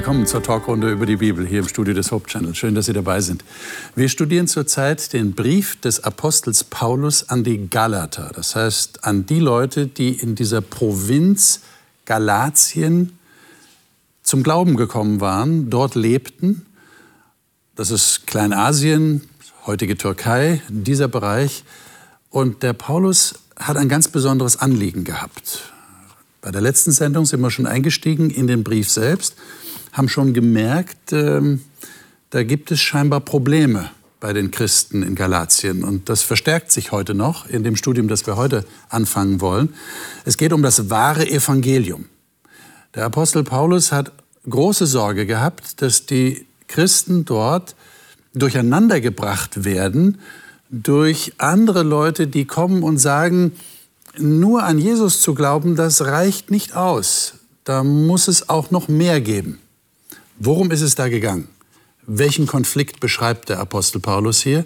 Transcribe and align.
Willkommen 0.00 0.26
zur 0.26 0.42
Talkrunde 0.42 0.90
über 0.90 1.04
die 1.04 1.16
Bibel 1.16 1.46
hier 1.46 1.58
im 1.58 1.68
Studio 1.68 1.92
des 1.92 2.10
Hope 2.10 2.26
Channel. 2.26 2.54
Schön, 2.54 2.74
dass 2.74 2.86
Sie 2.86 2.94
dabei 2.94 3.20
sind. 3.20 3.44
Wir 3.94 4.08
studieren 4.08 4.48
zurzeit 4.48 5.12
den 5.12 5.34
Brief 5.34 5.78
des 5.78 6.02
Apostels 6.02 6.64
Paulus 6.64 7.28
an 7.28 7.44
die 7.44 7.68
Galater. 7.68 8.32
Das 8.34 8.56
heißt, 8.56 9.04
an 9.04 9.26
die 9.26 9.40
Leute, 9.40 9.88
die 9.88 10.12
in 10.12 10.36
dieser 10.36 10.62
Provinz 10.62 11.60
Galatien 12.06 13.18
zum 14.22 14.42
Glauben 14.42 14.76
gekommen 14.76 15.20
waren, 15.20 15.68
dort 15.68 15.96
lebten. 15.96 16.64
Das 17.76 17.90
ist 17.90 18.26
Kleinasien, 18.26 19.28
heutige 19.66 19.98
Türkei, 19.98 20.62
dieser 20.70 21.08
Bereich. 21.08 21.62
Und 22.30 22.62
der 22.62 22.72
Paulus 22.72 23.34
hat 23.56 23.76
ein 23.76 23.90
ganz 23.90 24.08
besonderes 24.08 24.56
Anliegen 24.56 25.04
gehabt. 25.04 25.70
Bei 26.40 26.50
der 26.50 26.62
letzten 26.62 26.90
Sendung 26.90 27.26
sind 27.26 27.42
wir 27.42 27.50
schon 27.50 27.66
eingestiegen 27.66 28.30
in 28.30 28.46
den 28.46 28.64
Brief 28.64 28.88
selbst 28.88 29.36
haben 29.92 30.08
schon 30.08 30.32
gemerkt, 30.32 31.12
äh, 31.12 31.58
da 32.30 32.42
gibt 32.42 32.70
es 32.70 32.80
scheinbar 32.80 33.20
Probleme 33.20 33.90
bei 34.20 34.32
den 34.32 34.50
Christen 34.50 35.02
in 35.02 35.14
Galatien. 35.14 35.82
Und 35.82 36.08
das 36.08 36.22
verstärkt 36.22 36.70
sich 36.70 36.92
heute 36.92 37.14
noch 37.14 37.46
in 37.46 37.64
dem 37.64 37.74
Studium, 37.74 38.06
das 38.06 38.26
wir 38.26 38.36
heute 38.36 38.64
anfangen 38.88 39.40
wollen. 39.40 39.74
Es 40.24 40.36
geht 40.36 40.52
um 40.52 40.62
das 40.62 40.90
wahre 40.90 41.28
Evangelium. 41.28 42.06
Der 42.94 43.06
Apostel 43.06 43.42
Paulus 43.44 43.92
hat 43.92 44.12
große 44.48 44.86
Sorge 44.86 45.26
gehabt, 45.26 45.80
dass 45.80 46.06
die 46.06 46.46
Christen 46.68 47.24
dort 47.24 47.74
durcheinandergebracht 48.34 49.64
werden 49.64 50.18
durch 50.70 51.32
andere 51.38 51.82
Leute, 51.82 52.26
die 52.28 52.44
kommen 52.44 52.82
und 52.82 52.98
sagen, 52.98 53.52
nur 54.18 54.62
an 54.62 54.78
Jesus 54.78 55.20
zu 55.20 55.34
glauben, 55.34 55.76
das 55.76 56.02
reicht 56.02 56.50
nicht 56.50 56.76
aus. 56.76 57.34
Da 57.64 57.82
muss 57.84 58.28
es 58.28 58.48
auch 58.48 58.70
noch 58.70 58.88
mehr 58.88 59.20
geben. 59.20 59.58
Worum 60.42 60.70
ist 60.70 60.80
es 60.80 60.94
da 60.94 61.10
gegangen? 61.10 61.48
Welchen 62.06 62.46
Konflikt 62.46 62.98
beschreibt 62.98 63.50
der 63.50 63.58
Apostel 63.58 64.00
Paulus 64.00 64.40
hier? 64.40 64.64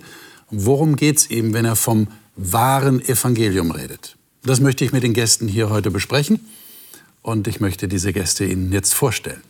Worum 0.48 0.94
geht 0.94 1.18
es 1.18 1.30
ihm, 1.30 1.52
wenn 1.52 1.64
er 1.64 1.74
vom 1.74 2.06
wahren 2.36 3.00
Evangelium 3.02 3.72
redet? 3.72 4.16
Das 4.44 4.60
möchte 4.60 4.84
ich 4.84 4.92
mit 4.92 5.02
den 5.02 5.14
Gästen 5.14 5.48
hier 5.48 5.70
heute 5.70 5.90
besprechen 5.90 6.38
und 7.22 7.48
ich 7.48 7.58
möchte 7.58 7.88
diese 7.88 8.12
Gäste 8.12 8.44
Ihnen 8.44 8.70
jetzt 8.70 8.94
vorstellen. 8.94 9.42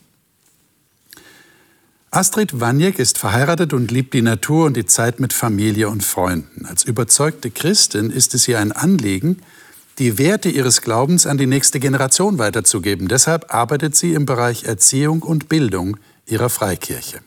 Astrid 2.11 2.59
Waniek 2.59 2.99
ist 2.99 3.19
verheiratet 3.19 3.75
und 3.75 3.91
liebt 3.91 4.15
die 4.15 4.23
Natur 4.23 4.65
und 4.65 4.79
die 4.79 4.87
Zeit 4.87 5.21
mit 5.21 5.35
Familie 5.35 5.91
und 5.91 6.03
Freunden. 6.03 6.65
Als 6.65 6.85
überzeugte 6.85 7.51
Christin 7.51 8.11
ist 8.11 8.33
es 8.33 8.49
ihr 8.49 8.61
ein 8.61 8.73
Anliegen, 8.73 9.43
die 9.99 10.19
Werte 10.19 10.49
ihres 10.49 10.83
Glaubens 10.83 11.27
an 11.27 11.39
die 11.39 11.47
nächste 11.47 11.79
Generation 11.79 12.39
weiterzugeben. 12.39 13.09
Deshalb 13.09 13.55
arbeitet 13.55 13.95
sie 13.95 14.15
im 14.15 14.27
Bereich 14.27 14.65
Erziehung 14.65 15.23
und 15.23 15.49
Bildung 15.49 15.99
ihrer 16.27 16.49
Freikirche. 16.49 17.21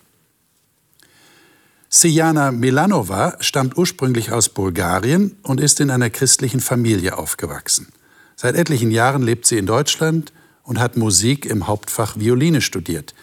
Sijana 1.90 2.52
Milanova 2.52 3.38
stammt 3.40 3.78
ursprünglich 3.78 4.32
aus 4.32 4.50
Bulgarien 4.50 5.38
und 5.44 5.62
ist 5.62 5.80
in 5.80 5.90
einer 5.90 6.10
christlichen 6.10 6.60
Familie 6.60 7.18
aufgewachsen. 7.18 7.88
Seit 8.36 8.56
etlichen 8.56 8.92
Jahren 8.92 9.24
lebt 9.24 9.46
sie 9.46 9.58
in 9.58 9.66
Deutschland 9.66 10.34
und 10.64 10.80
hat 10.80 10.98
Musik 10.98 11.46
im 11.46 11.68
Hauptfach 11.68 12.18
Violine 12.18 12.62
studiert. 12.62 13.16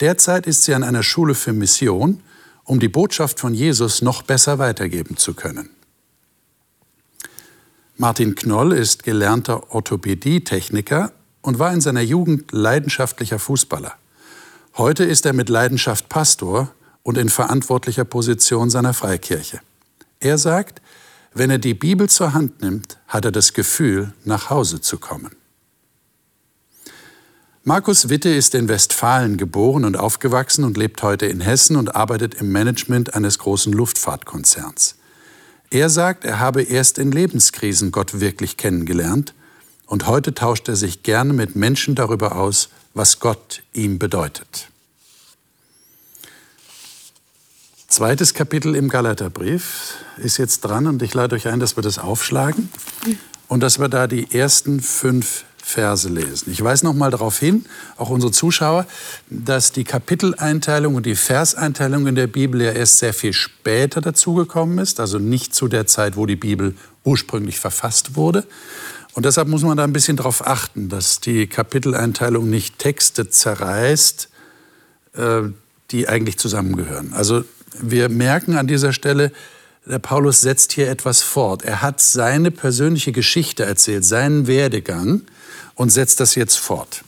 Derzeit 0.00 0.46
ist 0.46 0.64
sie 0.64 0.74
an 0.74 0.82
einer 0.82 1.02
Schule 1.02 1.34
für 1.34 1.52
Mission, 1.52 2.22
um 2.64 2.80
die 2.80 2.88
Botschaft 2.88 3.40
von 3.40 3.54
Jesus 3.54 4.02
noch 4.02 4.22
besser 4.22 4.58
weitergeben 4.58 5.16
zu 5.16 5.34
können. 5.34 5.70
Martin 7.96 8.34
Knoll 8.34 8.72
ist 8.72 9.02
gelernter 9.02 9.74
Orthopädietechniker 9.74 11.12
und 11.42 11.58
war 11.58 11.72
in 11.72 11.80
seiner 11.80 12.00
Jugend 12.00 12.52
leidenschaftlicher 12.52 13.38
Fußballer. 13.38 13.96
Heute 14.78 15.02
ist 15.02 15.26
er 15.26 15.32
mit 15.32 15.48
Leidenschaft 15.48 16.08
Pastor 16.08 16.72
und 17.02 17.18
in 17.18 17.30
verantwortlicher 17.30 18.04
Position 18.04 18.70
seiner 18.70 18.94
Freikirche. 18.94 19.58
Er 20.20 20.38
sagt, 20.38 20.80
wenn 21.34 21.50
er 21.50 21.58
die 21.58 21.74
Bibel 21.74 22.08
zur 22.08 22.32
Hand 22.32 22.62
nimmt, 22.62 22.96
hat 23.08 23.24
er 23.24 23.32
das 23.32 23.54
Gefühl, 23.54 24.12
nach 24.24 24.50
Hause 24.50 24.80
zu 24.80 24.98
kommen. 24.98 25.34
Markus 27.64 28.08
Witte 28.08 28.28
ist 28.28 28.54
in 28.54 28.68
Westfalen 28.68 29.36
geboren 29.36 29.84
und 29.84 29.96
aufgewachsen 29.96 30.62
und 30.62 30.76
lebt 30.76 31.02
heute 31.02 31.26
in 31.26 31.40
Hessen 31.40 31.74
und 31.74 31.96
arbeitet 31.96 32.34
im 32.34 32.52
Management 32.52 33.14
eines 33.14 33.40
großen 33.40 33.72
Luftfahrtkonzerns. 33.72 34.94
Er 35.70 35.90
sagt, 35.90 36.24
er 36.24 36.38
habe 36.38 36.62
erst 36.62 36.98
in 36.98 37.10
Lebenskrisen 37.10 37.90
Gott 37.90 38.20
wirklich 38.20 38.56
kennengelernt 38.56 39.34
und 39.88 40.06
heute 40.06 40.34
tauscht 40.34 40.68
er 40.68 40.76
sich 40.76 41.02
gerne 41.02 41.32
mit 41.32 41.56
Menschen 41.56 41.94
darüber 41.94 42.36
aus, 42.36 42.68
was 42.94 43.18
Gott 43.20 43.62
ihm 43.72 43.98
bedeutet. 43.98 44.68
Zweites 47.88 48.34
Kapitel 48.34 48.76
im 48.76 48.90
Galaterbrief 48.90 49.94
ist 50.18 50.36
jetzt 50.36 50.60
dran 50.60 50.86
und 50.86 51.02
ich 51.02 51.14
lade 51.14 51.34
euch 51.34 51.48
ein, 51.48 51.58
dass 51.58 51.76
wir 51.76 51.82
das 51.82 51.98
aufschlagen 51.98 52.68
und 53.48 53.60
dass 53.60 53.78
wir 53.78 53.88
da 53.88 54.06
die 54.06 54.30
ersten 54.32 54.80
fünf 54.80 55.44
Verse 55.56 56.08
lesen. 56.08 56.50
Ich 56.50 56.62
weise 56.62 56.84
noch 56.84 56.94
mal 56.94 57.10
darauf 57.10 57.38
hin, 57.38 57.64
auch 57.96 58.10
unsere 58.10 58.32
Zuschauer, 58.32 58.86
dass 59.28 59.72
die 59.72 59.84
Kapiteleinteilung 59.84 60.94
und 60.94 61.06
die 61.06 61.16
Verseinteilung 61.16 62.06
in 62.06 62.14
der 62.14 62.26
Bibel 62.26 62.60
ja 62.62 62.72
erst 62.72 62.98
sehr 62.98 63.14
viel 63.14 63.32
später 63.32 64.00
dazugekommen 64.00 64.78
ist, 64.78 65.00
also 65.00 65.18
nicht 65.18 65.54
zu 65.54 65.66
der 65.68 65.86
Zeit, 65.86 66.16
wo 66.16 66.26
die 66.26 66.36
Bibel 66.36 66.74
ursprünglich 67.04 67.58
verfasst 67.58 68.16
wurde. 68.16 68.46
Und 69.14 69.24
deshalb 69.24 69.48
muss 69.48 69.62
man 69.62 69.76
da 69.76 69.84
ein 69.84 69.92
bisschen 69.92 70.16
darauf 70.16 70.46
achten, 70.46 70.88
dass 70.88 71.20
die 71.20 71.46
Kapiteleinteilung 71.46 72.48
nicht 72.48 72.78
Texte 72.78 73.28
zerreißt, 73.28 74.28
äh, 75.14 75.42
die 75.90 76.08
eigentlich 76.08 76.38
zusammengehören. 76.38 77.12
Also 77.14 77.44
wir 77.80 78.08
merken 78.08 78.56
an 78.56 78.66
dieser 78.66 78.92
Stelle, 78.92 79.32
der 79.86 79.98
Paulus 79.98 80.42
setzt 80.42 80.72
hier 80.72 80.90
etwas 80.90 81.22
fort. 81.22 81.64
Er 81.64 81.80
hat 81.80 82.00
seine 82.00 82.50
persönliche 82.50 83.12
Geschichte 83.12 83.64
erzählt, 83.64 84.04
seinen 84.04 84.46
Werdegang 84.46 85.22
und 85.74 85.90
setzt 85.90 86.20
das 86.20 86.34
jetzt 86.34 86.58
fort. 86.58 87.02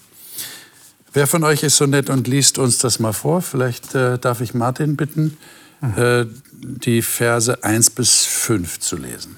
Wer 1.13 1.27
von 1.27 1.45
euch 1.45 1.63
ist 1.63 1.77
so 1.77 1.87
nett 1.87 2.09
und 2.09 2.29
liest 2.29 2.59
uns 2.59 2.79
das 2.79 3.01
mal 3.01 3.13
vor? 3.13 3.43
Vielleicht 3.43 3.95
äh, 3.95 4.19
darf 4.19 4.41
ich 4.41 4.55
Martin 4.55 4.97
bitten, 4.97 5.37
mhm. 5.81 5.95
äh, 5.97 6.27
die 6.53 7.03
Verse 7.03 7.63
1 7.63 7.91
bis 7.91 8.25
5 8.25 8.79
zu 8.79 8.97
lesen. 8.97 9.37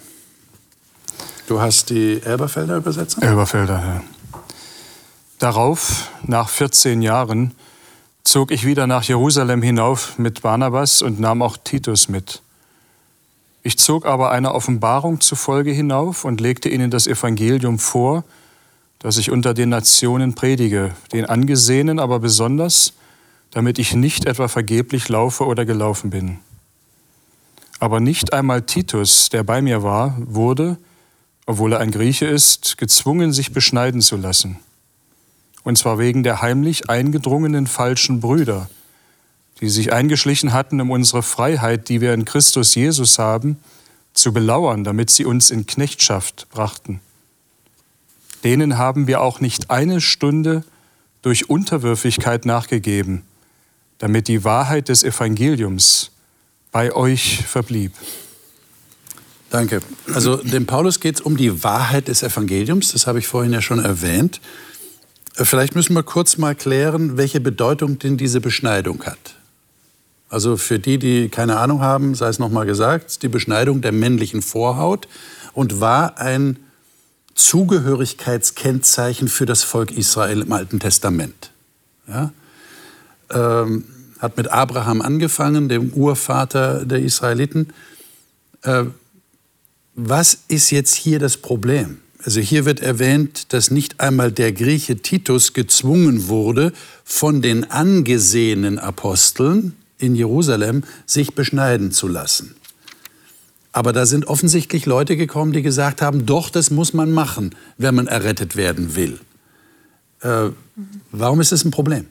Du 1.47 1.61
hast 1.61 1.91
die 1.91 2.23
Elberfelder 2.23 2.77
Übersetzung? 2.77 3.23
Elberfelder, 3.23 3.79
ja. 3.79 4.05
Darauf, 5.39 6.11
nach 6.23 6.49
14 6.49 7.03
Jahren, 7.03 7.53
zog 8.23 8.53
ich 8.53 8.65
wieder 8.65 8.87
nach 8.87 9.03
Jerusalem 9.03 9.61
hinauf 9.63 10.19
mit 10.19 10.43
Barnabas 10.43 11.03
und 11.03 11.19
nahm 11.19 11.43
auch 11.43 11.57
Titus 11.57 12.09
mit. 12.09 12.43
Ich 13.65 13.79
zog 13.79 14.07
aber 14.07 14.31
einer 14.31 14.55
Offenbarung 14.55 15.21
zufolge 15.21 15.73
hinauf 15.73 16.25
und 16.25 16.41
legte 16.41 16.69
ihnen 16.69 16.91
das 16.91 17.07
Evangelium 17.07 17.79
vor, 17.79 18.25
das 19.01 19.19
ich 19.19 19.31
unter 19.31 19.53
den 19.53 19.69
Nationen 19.69 20.35
predige, 20.35 20.93
den 21.13 21.27
Angesehenen 21.27 21.99
aber 21.99 22.21
besonders, 22.21 22.93
damit 23.51 23.79
ich 23.79 23.95
nicht 23.95 24.27
etwa 24.27 24.47
vergeblich 24.49 25.09
laufe 25.09 25.45
oder 25.45 25.65
gelaufen 25.65 26.11
bin. 26.11 26.39
Aber 27.81 27.99
nicht 27.99 28.33
einmal 28.33 28.63
Titus, 28.63 29.29
der 29.29 29.43
bei 29.43 29.61
mir 29.61 29.83
war, 29.83 30.17
wurde, 30.19 30.79
obwohl 31.47 31.73
er 31.73 31.81
ein 31.81 31.91
Grieche 31.91 32.27
ist, 32.27 32.79
gezwungen, 32.79 33.33
sich 33.33 33.53
beschneiden 33.53 34.01
zu 34.01 34.17
lassen. 34.17 34.59
Und 35.65 35.79
zwar 35.79 35.99
wegen 35.99 36.23
der 36.23 36.43
heimlich 36.43 36.91
eingedrungenen 36.91 37.67
falschen 37.67 38.21
Brüder, 38.21 38.69
die 39.61 39.69
sich 39.69 39.93
eingeschlichen 39.93 40.53
hatten, 40.53 40.81
um 40.81 40.91
unsere 40.91 41.23
Freiheit, 41.23 41.89
die 41.89 42.01
wir 42.01 42.15
in 42.15 42.25
Christus 42.25 42.75
Jesus 42.75 43.19
haben, 43.19 43.59
zu 44.13 44.33
belauern, 44.33 44.85
damit 44.85 45.11
sie 45.11 45.25
uns 45.25 45.51
in 45.51 45.67
Knechtschaft 45.67 46.49
brachten. 46.51 47.01
Denen 48.45 48.77
haben 48.77 49.07
wir 49.07 49.21
auch 49.21 49.41
nicht 49.41 49.71
eine 49.71 50.01
Stunde 50.01 50.65
durch 51.23 51.49
Unterwürfigkeit 51.49 52.45
nachgegeben, 52.45 53.23
damit 53.99 54.27
die 54.27 54.43
Wahrheit 54.43 54.89
des 54.89 55.05
Evangeliums 55.05 56.11
bei 56.73 56.93
euch 56.93 57.45
verblieb. 57.47 57.93
Danke. 59.53 59.83
Also 60.15 60.37
dem 60.37 60.65
Paulus 60.65 60.99
geht 60.99 61.17
es 61.17 61.21
um 61.21 61.37
die 61.37 61.63
Wahrheit 61.63 62.09
des 62.09 62.23
Evangeliums, 62.23 62.93
das 62.93 63.07
habe 63.07 63.19
ich 63.19 63.27
vorhin 63.29 63.53
ja 63.53 63.61
schon 63.61 63.85
erwähnt. 63.85 64.41
Äh, 65.37 65.45
vielleicht 65.45 65.75
müssen 65.75 65.95
wir 65.95 66.03
kurz 66.03 66.39
mal 66.39 66.55
klären, 66.55 67.19
welche 67.19 67.39
Bedeutung 67.39 67.99
denn 67.99 68.17
diese 68.17 68.41
Beschneidung 68.41 69.05
hat. 69.05 69.35
Also 70.31 70.57
für 70.57 70.79
die, 70.79 70.99
die 70.99 71.29
keine 71.29 71.59
Ahnung 71.59 71.83
haben, 71.83 72.15
sei 72.15 72.29
es 72.29 72.39
nochmal 72.39 72.65
gesagt, 72.65 73.23
die 73.23 73.29
Beschneidung 73.29 73.83
der 73.83 73.93
männlichen 73.93 74.41
Vorhaut 74.41 75.07
und 75.53 75.81
war 75.81 76.17
ein 76.17 76.57
Zugehörigkeitskennzeichen 77.35 79.29
für 79.29 79.45
das 79.45 79.65
Volk 79.65 79.91
Israel 79.91 80.41
im 80.41 80.53
Alten 80.53 80.81
Testament. 80.81 81.51
Ja? 82.09 82.33
Ähm, 83.29 83.85
hat 84.19 84.39
mit 84.39 84.51
Abraham 84.51 85.03
angefangen, 85.03 85.69
dem 85.69 85.91
Urvater 85.91 86.87
der 86.87 87.01
Israeliten. 87.01 87.69
Äh, 88.63 88.85
was 89.95 90.39
ist 90.49 90.71
jetzt 90.71 90.95
hier 90.95 91.19
das 91.19 91.37
Problem? 91.37 91.99
Also 92.25 92.41
hier 92.41 92.65
wird 92.65 92.81
erwähnt, 92.81 93.53
dass 93.53 93.71
nicht 93.71 94.01
einmal 94.01 94.31
der 94.31 94.53
Grieche 94.53 94.97
Titus 94.97 95.55
gezwungen 95.55 96.29
wurde, 96.29 96.73
von 97.05 97.43
den 97.43 97.71
angesehenen 97.71 98.79
Aposteln 98.79 99.77
in 99.99 100.15
Jerusalem 100.15 100.85
sich 101.05 101.35
beschneiden 101.35 101.91
zu 101.91 102.07
lassen. 102.09 102.55
Aber 103.73 103.93
da 103.93 104.07
sind 104.07 104.27
offensichtlich 104.27 104.87
Leute 104.87 105.17
gekommen, 105.17 105.53
die 105.53 105.63
gesagt 105.63 106.03
haben, 106.03 106.27
doch, 106.27 106.51
das 106.51 106.71
muss 106.71 106.93
man 106.93 107.11
machen, 107.11 107.55
wenn 107.79 107.95
man 107.95 108.07
errettet 108.07 108.55
werden 108.55 108.95
will. 108.95 109.19
Äh, 110.21 110.51
warum 111.11 111.41
ist 111.41 111.53
das 111.53 111.65
ein 111.65 111.71
Problem? 111.71 112.07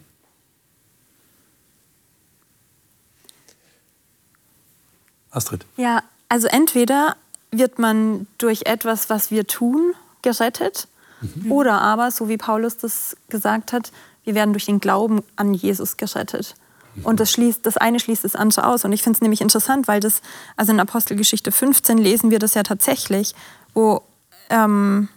Astrid. 5.30 5.66
Ja, 5.78 6.04
also 6.28 6.48
entweder 6.48 7.16
wird 7.52 7.80
man 7.80 8.28
durch 8.38 8.64
etwas, 8.66 9.10
was 9.10 9.32
wir 9.32 9.46
tun, 9.46 9.94
gerettet, 10.22 10.88
mhm. 11.22 11.52
oder 11.52 11.82
aber, 11.82 12.12
so 12.12 12.30
wie 12.30 12.38
Paulus 12.38 12.78
das 12.78 13.16
gesagt 13.30 13.74
hat, 13.74 13.92
wir 14.24 14.36
werden 14.36 14.54
durch 14.54 14.66
den 14.66 14.80
Glauben 14.80 15.24
an 15.36 15.54
Jesus 15.54 15.98
gerettet. 15.98 16.56
Mhm. 16.96 17.06
Und 17.06 17.20
das, 17.20 17.32
schließt, 17.32 17.66
das 17.66 17.78
eine 17.78 18.00
schließt 18.00 18.24
das 18.24 18.36
andere 18.36 18.68
aus. 18.68 18.86
Und 18.86 18.94
ich 18.94 19.04
finde 19.04 19.18
es 19.18 19.22
nämlich 19.22 19.42
interessant, 19.42 19.88
weil 19.88 20.00
das, 20.00 20.22
also 20.56 20.72
in 20.72 20.80
Apostelgeschichte 20.80 21.52
15 21.52 21.98
lesen 21.98 22.32
wir 22.32 22.40
das 22.40 22.54
ja 22.54 22.64
tatsächlich, 22.64 23.36
wo, 23.74 24.02
ähm, 24.50 25.10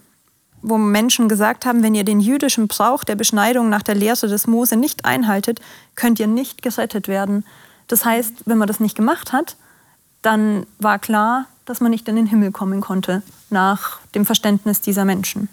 wo 0.63 0.79
Menschen 0.79 1.29
gesagt 1.29 1.67
haben, 1.67 1.83
wenn 1.83 1.95
ihr 1.95 2.05
den 2.05 2.21
jüdischen 2.21 2.69
Brauch 2.69 3.05
der 3.05 3.17
Beschneidung 3.17 3.69
nach 3.69 3.83
der 3.83 3.95
Lehre 3.95 4.27
des 4.27 4.47
Mose 4.47 4.77
nicht 4.77 5.05
einhaltet, 5.05 5.61
könnt 5.95 6.19
ihr 6.19 6.27
nicht 6.27 6.63
gerettet 6.63 7.07
werden. 7.07 7.45
Das 7.87 8.05
heißt, 8.05 8.47
wenn 8.47 8.59
man 8.59 8.69
das 8.69 8.81
nicht 8.81 8.97
gemacht 8.97 9.33
hat, 9.33 9.57
dann 10.23 10.67
war 10.79 10.99
klar, 10.99 11.47
dass 11.65 11.81
man 11.81 11.91
nicht 11.91 12.09
in 12.09 12.17
den 12.17 12.27
Himmel 12.27 12.53
kommen 12.53 12.81
konnte, 12.81 13.23
nach 13.51 14.01
dem 14.15 14.25
Verständnis 14.25 14.81
dieser 14.81 15.05
Menschen. 15.05 15.49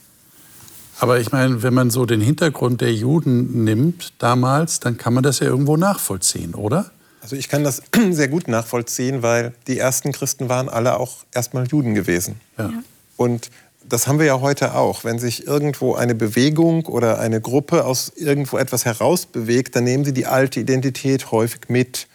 Aber 0.99 1.19
ich 1.19 1.31
meine, 1.31 1.63
wenn 1.63 1.73
man 1.73 1.89
so 1.89 2.05
den 2.05 2.21
Hintergrund 2.21 2.81
der 2.81 2.93
Juden 2.93 3.63
nimmt 3.63 4.13
damals, 4.19 4.79
dann 4.79 4.97
kann 4.97 5.13
man 5.13 5.23
das 5.23 5.39
ja 5.39 5.47
irgendwo 5.47 5.75
nachvollziehen, 5.75 6.53
oder? 6.53 6.91
Also 7.21 7.35
ich 7.35 7.49
kann 7.49 7.63
das 7.63 7.81
sehr 8.11 8.27
gut 8.27 8.47
nachvollziehen, 8.47 9.23
weil 9.23 9.53
die 9.67 9.77
ersten 9.77 10.11
Christen 10.11 10.49
waren 10.49 10.69
alle 10.69 10.99
auch 10.99 11.17
erstmal 11.33 11.67
Juden 11.67 11.95
gewesen. 11.95 12.39
Ja. 12.57 12.71
Und 13.17 13.49
das 13.83 14.07
haben 14.07 14.19
wir 14.19 14.25
ja 14.25 14.41
heute 14.41 14.75
auch. 14.75 15.03
Wenn 15.03 15.19
sich 15.19 15.47
irgendwo 15.47 15.95
eine 15.95 16.15
Bewegung 16.15 16.85
oder 16.85 17.19
eine 17.19 17.41
Gruppe 17.41 17.85
aus 17.85 18.11
irgendwo 18.15 18.57
etwas 18.57 18.85
herausbewegt, 18.85 19.75
dann 19.75 19.83
nehmen 19.83 20.05
sie 20.05 20.13
die 20.13 20.25
alte 20.25 20.59
Identität 20.59 21.31
häufig 21.31 21.61
mit. 21.67 22.07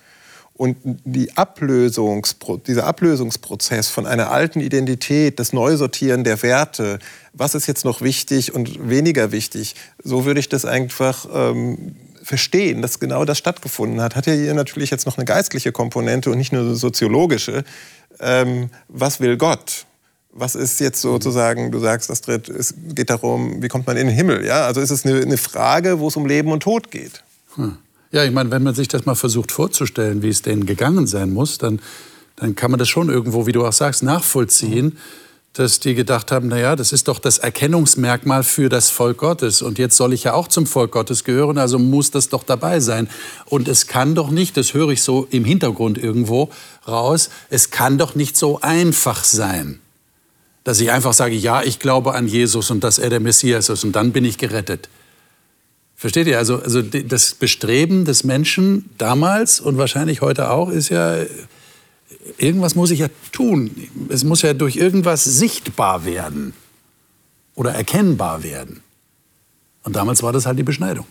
Und 0.57 0.79
die 0.83 1.37
Ablösungspro 1.37 2.57
dieser 2.57 2.87
Ablösungsprozess 2.87 3.89
von 3.89 4.07
einer 4.07 4.31
alten 4.31 4.61
Identität, 4.61 5.39
das 5.39 5.53
Neusortieren 5.53 6.25
der 6.25 6.43
Werte, 6.43 6.99
was 7.35 7.55
ist 7.55 7.67
jetzt 7.67 7.85
noch 7.85 8.01
wichtig 8.01 8.55
und 8.55 8.89
weniger 8.89 9.33
wichtig, 9.33 9.75
so 10.03 10.25
würde 10.25 10.41
ich 10.41 10.49
das 10.49 10.65
einfach 10.65 11.27
ähm, 11.31 11.97
verstehen, 12.23 12.81
dass 12.81 12.99
genau 13.01 13.27
das 13.27 13.37
stattgefunden 13.37 14.01
hat. 14.01 14.17
Hat 14.17 14.27
ja 14.27 14.33
hier 14.33 14.55
natürlich 14.55 14.91
jetzt 14.91 15.05
noch 15.05 15.19
eine 15.19 15.27
geistliche 15.27 15.73
Komponente 15.73 16.31
und 16.31 16.39
nicht 16.39 16.53
nur 16.53 16.63
eine 16.63 16.75
soziologische. 16.75 17.63
Ähm, 18.19 18.71
was 18.89 19.21
will 19.21 19.37
Gott? 19.37 19.85
Was 20.33 20.55
ist 20.55 20.81
jetzt 20.81 21.03
sozusagen, 21.03 21.71
du 21.71 21.79
sagst, 21.81 22.11
Astrid, 22.11 22.49
es 22.49 22.75
geht 22.95 23.11
darum, 23.11 23.63
wie 23.63 23.69
kommt 23.69 23.87
man 23.87 23.97
in 23.99 24.07
den 24.07 24.17
Himmel? 24.17 24.45
Ja? 24.45 24.67
Also 24.67 24.81
ist 24.81 24.91
es 24.91 25.05
eine, 25.05 25.37
Frage, 25.37 26.01
wo 26.01 26.09
es 26.09 26.17
um 26.17 26.25
Leben 26.27 26.51
und 26.51 26.63
Tod 26.63 26.91
geht. 26.91 27.23
Hm. 27.57 27.77
Ja, 28.13 28.25
ich 28.25 28.31
meine, 28.31 28.51
wenn 28.51 28.63
man 28.63 28.75
sich 28.75 28.89
das 28.89 29.05
mal 29.05 29.15
versucht 29.15 29.53
vorzustellen, 29.53 30.23
wie 30.23 30.29
es 30.29 30.43
denen 30.43 30.67
gegangen 30.67 31.07
sein 31.07 31.33
muss, 31.33 31.59
dann, 31.59 31.81
dann 32.37 32.55
kann 32.55 32.71
man 32.71 32.79
das 32.79 32.89
schon 32.89 33.09
irgendwo, 33.09 33.47
wie 33.47 33.53
du 33.53 33.67
auch 33.67 33.73
sagst, 33.73 34.03
nachvollziehen, 34.03 34.97
dass 35.59 35.81
die 35.81 35.95
gedacht 35.95 36.33
haben, 36.33 36.49
naja, 36.49 36.77
das 36.77 36.93
ist 36.93 37.09
doch 37.09 37.19
das 37.19 37.39
Erkennungsmerkmal 37.39 38.43
für 38.43 38.69
das 38.69 38.91
Volk 38.91 39.19
Gottes. 39.19 39.63
Und 39.63 39.79
jetzt 39.79 39.97
soll 39.97 40.13
ich 40.13 40.25
ja 40.25 40.35
auch 40.35 40.49
zum 40.49 40.67
Volk 40.67 40.93
Gottes 40.93 41.25
gehören, 41.25 41.57
also 41.57 41.79
muss 41.79 42.11
das 42.11 42.29
doch 42.29 42.43
dabei 42.43 42.81
sein. 42.81 43.09
Und 43.47 43.67
es 43.67 43.87
kann 43.87 44.15
doch 44.15 44.31
nicht, 44.31 44.57
das 44.57 44.75
höre 44.75 44.91
ich 44.91 45.03
so 45.03 45.27
im 45.31 45.45
Hintergrund 45.45 45.99
irgendwo 45.99 46.51
raus, 46.87 47.31
es 47.49 47.71
kann 47.71 47.97
doch 47.97 48.15
nicht 48.15 48.37
so 48.37 48.61
einfach 48.61 49.25
sein, 49.25 49.81
dass 50.65 50.81
ich 50.81 50.91
einfach 50.91 51.15
sage, 51.15 51.35
ja, 51.35 51.63
ich 51.63 51.79
glaube 51.79 52.15
an 52.15 52.29
Jesus 52.29 52.71
und 52.71 52.85
dass 52.85 52.99
er 52.99 53.09
der 53.09 53.21
Messias 53.21 53.69
ist 53.71 53.83
und 53.83 53.93
dann 53.93 54.13
bin 54.13 54.25
ich 54.25 54.37
gerettet. 54.37 54.91
Versteht 55.97 56.27
ihr? 56.27 56.37
Also, 56.37 56.61
also 56.61 56.83
das 56.83 57.35
Bestreben 57.35 58.05
des 58.05 58.23
Menschen 58.23 58.91
damals 58.99 59.61
und 59.61 59.79
wahrscheinlich 59.79 60.21
heute 60.21 60.51
auch 60.51 60.69
ist 60.69 60.91
ja, 60.91 61.17
irgendwas 62.37 62.75
muss 62.75 62.91
ich 62.91 62.99
ja 62.99 63.09
tun. 63.33 63.71
Es 64.11 64.23
muss 64.23 64.43
ja 64.43 64.53
durch 64.53 64.77
irgendwas 64.77 65.25
sichtbar 65.25 66.05
werden 66.05 66.53
oder 67.55 67.73
erkennbar 67.73 68.43
werden. 68.43 68.83
Und 69.85 69.97
damals 69.97 70.23
war 70.23 70.33
das 70.33 70.45
halt 70.45 70.59
die 70.59 70.65
Beschneidung. 70.65 71.07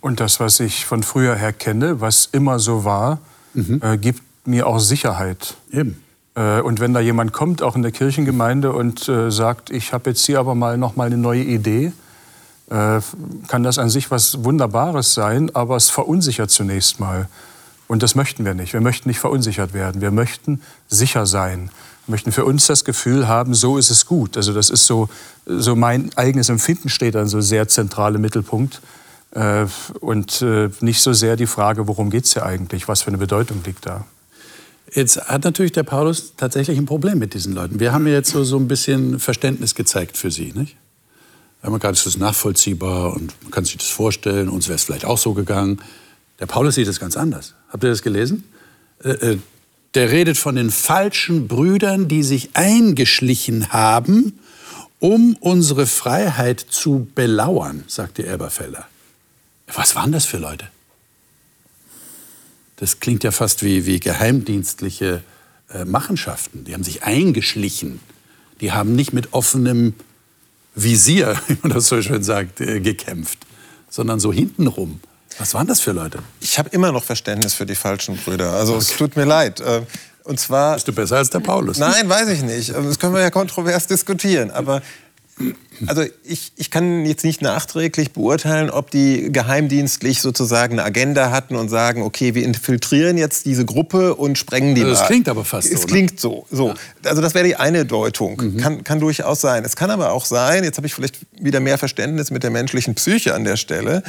Und 0.00 0.18
das, 0.18 0.40
was 0.40 0.60
ich 0.60 0.84
von 0.84 1.02
früher 1.02 1.36
her 1.36 1.52
kenne, 1.52 2.00
was 2.00 2.26
immer 2.32 2.58
so 2.58 2.84
war, 2.84 3.20
mhm. 3.54 3.80
äh, 3.82 3.98
gibt 3.98 4.22
mir 4.46 4.66
auch 4.66 4.78
Sicherheit. 4.80 5.56
Eben. 5.72 6.02
Äh, 6.34 6.60
und 6.60 6.80
wenn 6.80 6.92
da 6.92 7.00
jemand 7.00 7.32
kommt, 7.32 7.62
auch 7.62 7.76
in 7.76 7.82
der 7.82 7.92
Kirchengemeinde, 7.92 8.72
und 8.72 9.08
äh, 9.08 9.30
sagt, 9.30 9.70
ich 9.70 9.92
habe 9.92 10.10
jetzt 10.10 10.24
hier 10.26 10.40
aber 10.40 10.54
mal 10.54 10.76
noch 10.78 10.96
mal 10.96 11.06
eine 11.06 11.16
neue 11.16 11.42
Idee, 11.42 11.92
äh, 12.70 13.00
kann 13.48 13.62
das 13.62 13.78
an 13.78 13.90
sich 13.90 14.10
was 14.10 14.44
Wunderbares 14.44 15.14
sein, 15.14 15.54
aber 15.54 15.76
es 15.76 15.90
verunsichert 15.90 16.50
zunächst 16.50 16.98
mal. 17.00 17.28
Und 17.88 18.02
das 18.02 18.14
möchten 18.14 18.44
wir 18.44 18.54
nicht. 18.54 18.72
Wir 18.72 18.80
möchten 18.80 19.08
nicht 19.08 19.20
verunsichert 19.20 19.72
werden. 19.72 20.00
Wir 20.00 20.10
möchten 20.10 20.60
sicher 20.88 21.26
sein. 21.26 21.70
Wir 22.06 22.12
möchten 22.12 22.32
für 22.32 22.44
uns 22.44 22.66
das 22.66 22.84
Gefühl 22.84 23.28
haben, 23.28 23.54
so 23.54 23.78
ist 23.78 23.90
es 23.90 24.06
gut. 24.06 24.36
Also 24.36 24.52
das 24.52 24.70
ist 24.70 24.86
so, 24.86 25.08
so 25.46 25.76
mein 25.76 26.10
eigenes 26.16 26.48
Empfinden 26.48 26.88
steht 26.88 27.14
dann 27.14 27.28
so 27.28 27.40
sehr 27.40 27.68
zentral 27.68 28.16
im 28.16 28.20
Mittelpunkt. 28.22 28.80
Äh, 29.32 29.66
und 30.00 30.42
äh, 30.42 30.70
nicht 30.80 31.00
so 31.00 31.12
sehr 31.12 31.36
die 31.36 31.46
Frage, 31.46 31.86
worum 31.86 32.10
geht 32.10 32.24
es 32.24 32.32
hier 32.32 32.44
eigentlich, 32.44 32.88
was 32.88 33.02
für 33.02 33.08
eine 33.08 33.18
Bedeutung 33.18 33.60
liegt 33.64 33.86
da. 33.86 34.04
Jetzt 34.92 35.20
hat 35.28 35.44
natürlich 35.44 35.72
der 35.72 35.82
Paulus 35.82 36.34
tatsächlich 36.36 36.78
ein 36.78 36.86
Problem 36.86 37.18
mit 37.18 37.34
diesen 37.34 37.52
Leuten. 37.52 37.78
Wir 37.78 37.92
haben 37.92 38.06
jetzt 38.06 38.30
so, 38.30 38.44
so 38.44 38.56
ein 38.56 38.66
bisschen 38.66 39.18
Verständnis 39.20 39.74
gezeigt 39.74 40.16
für 40.16 40.30
sie, 40.30 40.52
nicht? 40.52 40.76
Amerikanisch 41.62 42.00
ist 42.00 42.14
das 42.14 42.18
nachvollziehbar 42.18 43.14
und 43.14 43.34
man 43.42 43.50
kann 43.50 43.64
sich 43.64 43.76
das 43.76 43.88
vorstellen. 43.88 44.48
Uns 44.48 44.68
wäre 44.68 44.76
es 44.76 44.84
vielleicht 44.84 45.04
auch 45.04 45.18
so 45.18 45.32
gegangen. 45.32 45.80
Der 46.38 46.46
Paulus 46.46 46.74
sieht 46.74 46.86
es 46.86 47.00
ganz 47.00 47.16
anders. 47.16 47.54
Habt 47.68 47.82
ihr 47.82 47.90
das 47.90 48.02
gelesen? 48.02 48.44
Äh, 49.02 49.10
äh, 49.10 49.38
der 49.94 50.10
redet 50.10 50.36
von 50.36 50.56
den 50.56 50.70
falschen 50.70 51.48
Brüdern, 51.48 52.06
die 52.06 52.22
sich 52.22 52.50
eingeschlichen 52.54 53.72
haben, 53.72 54.38
um 54.98 55.36
unsere 55.40 55.86
Freiheit 55.86 56.60
zu 56.60 57.08
belauern, 57.14 57.84
sagt 57.86 58.18
die 58.18 58.24
Elberfelder. 58.24 58.86
Was 59.72 59.94
waren 59.96 60.12
das 60.12 60.26
für 60.26 60.38
Leute? 60.38 60.68
Das 62.76 63.00
klingt 63.00 63.24
ja 63.24 63.30
fast 63.30 63.62
wie, 63.62 63.86
wie 63.86 64.00
geheimdienstliche 64.00 65.22
äh, 65.72 65.84
Machenschaften. 65.84 66.64
Die 66.64 66.74
haben 66.74 66.84
sich 66.84 67.02
eingeschlichen. 67.02 68.00
Die 68.60 68.72
haben 68.72 68.94
nicht 68.94 69.12
mit 69.12 69.32
offenem 69.32 69.94
Visier, 70.76 71.34
wie 71.48 71.58
man 71.62 71.72
das 71.72 71.88
so 71.88 72.00
schön 72.00 72.22
sagt, 72.22 72.60
äh, 72.60 72.80
gekämpft, 72.80 73.38
sondern 73.90 74.20
so 74.20 74.32
hintenrum. 74.32 75.00
Was 75.38 75.52
waren 75.54 75.66
das 75.66 75.80
für 75.80 75.92
Leute? 75.92 76.20
Ich 76.40 76.58
habe 76.58 76.68
immer 76.70 76.92
noch 76.92 77.02
Verständnis 77.02 77.54
für 77.54 77.66
die 77.66 77.74
falschen 77.74 78.16
Brüder. 78.16 78.52
Also 78.52 78.74
okay. 78.74 78.82
es 78.82 78.96
tut 78.96 79.16
mir 79.16 79.24
leid. 79.24 79.60
Äh, 79.60 79.82
und 80.24 80.40
zwar. 80.40 80.74
Bist 80.74 80.88
du 80.88 80.92
besser 80.92 81.16
als 81.16 81.30
der 81.30 81.40
Paulus? 81.40 81.78
Nein, 81.78 82.08
weiß 82.08 82.28
ich 82.28 82.42
nicht. 82.42 82.70
Das 82.70 82.98
können 82.98 83.14
wir 83.14 83.20
ja 83.20 83.30
kontrovers 83.30 83.86
diskutieren. 83.86 84.50
Aber 84.50 84.82
also 85.86 86.02
ich, 86.24 86.52
ich 86.56 86.70
kann 86.70 87.04
jetzt 87.04 87.22
nicht 87.24 87.42
nachträglich 87.42 88.12
beurteilen, 88.12 88.70
ob 88.70 88.90
die 88.90 89.30
geheimdienstlich 89.30 90.22
sozusagen 90.22 90.74
eine 90.74 90.84
Agenda 90.84 91.30
hatten 91.30 91.56
und 91.56 91.68
sagen, 91.68 92.02
okay, 92.02 92.34
wir 92.34 92.42
infiltrieren 92.42 93.18
jetzt 93.18 93.44
diese 93.44 93.66
Gruppe 93.66 94.14
und 94.14 94.38
sprengen 94.38 94.74
die 94.74 94.82
also 94.82 94.94
Das 94.94 95.06
klingt 95.06 95.28
aber 95.28 95.44
fast 95.44 95.66
es 95.66 95.72
so. 95.72 95.78
Es 95.78 95.86
ne? 95.86 95.92
klingt 95.92 96.20
so. 96.20 96.46
so. 96.50 96.68
Ja. 96.68 96.74
Also 97.04 97.20
das 97.20 97.34
wäre 97.34 97.44
die 97.44 97.56
eine 97.56 97.84
Deutung. 97.84 98.40
Mhm. 98.40 98.56
Kann, 98.56 98.84
kann 98.84 99.00
durchaus 99.00 99.42
sein. 99.42 99.64
Es 99.64 99.76
kann 99.76 99.90
aber 99.90 100.12
auch 100.12 100.24
sein, 100.24 100.64
jetzt 100.64 100.78
habe 100.78 100.86
ich 100.86 100.94
vielleicht 100.94 101.18
wieder 101.38 101.60
mehr 101.60 101.76
Verständnis 101.76 102.30
mit 102.30 102.42
der 102.42 102.50
menschlichen 102.50 102.94
Psyche 102.94 103.34
an 103.34 103.44
der 103.44 103.56
Stelle, 103.56 104.02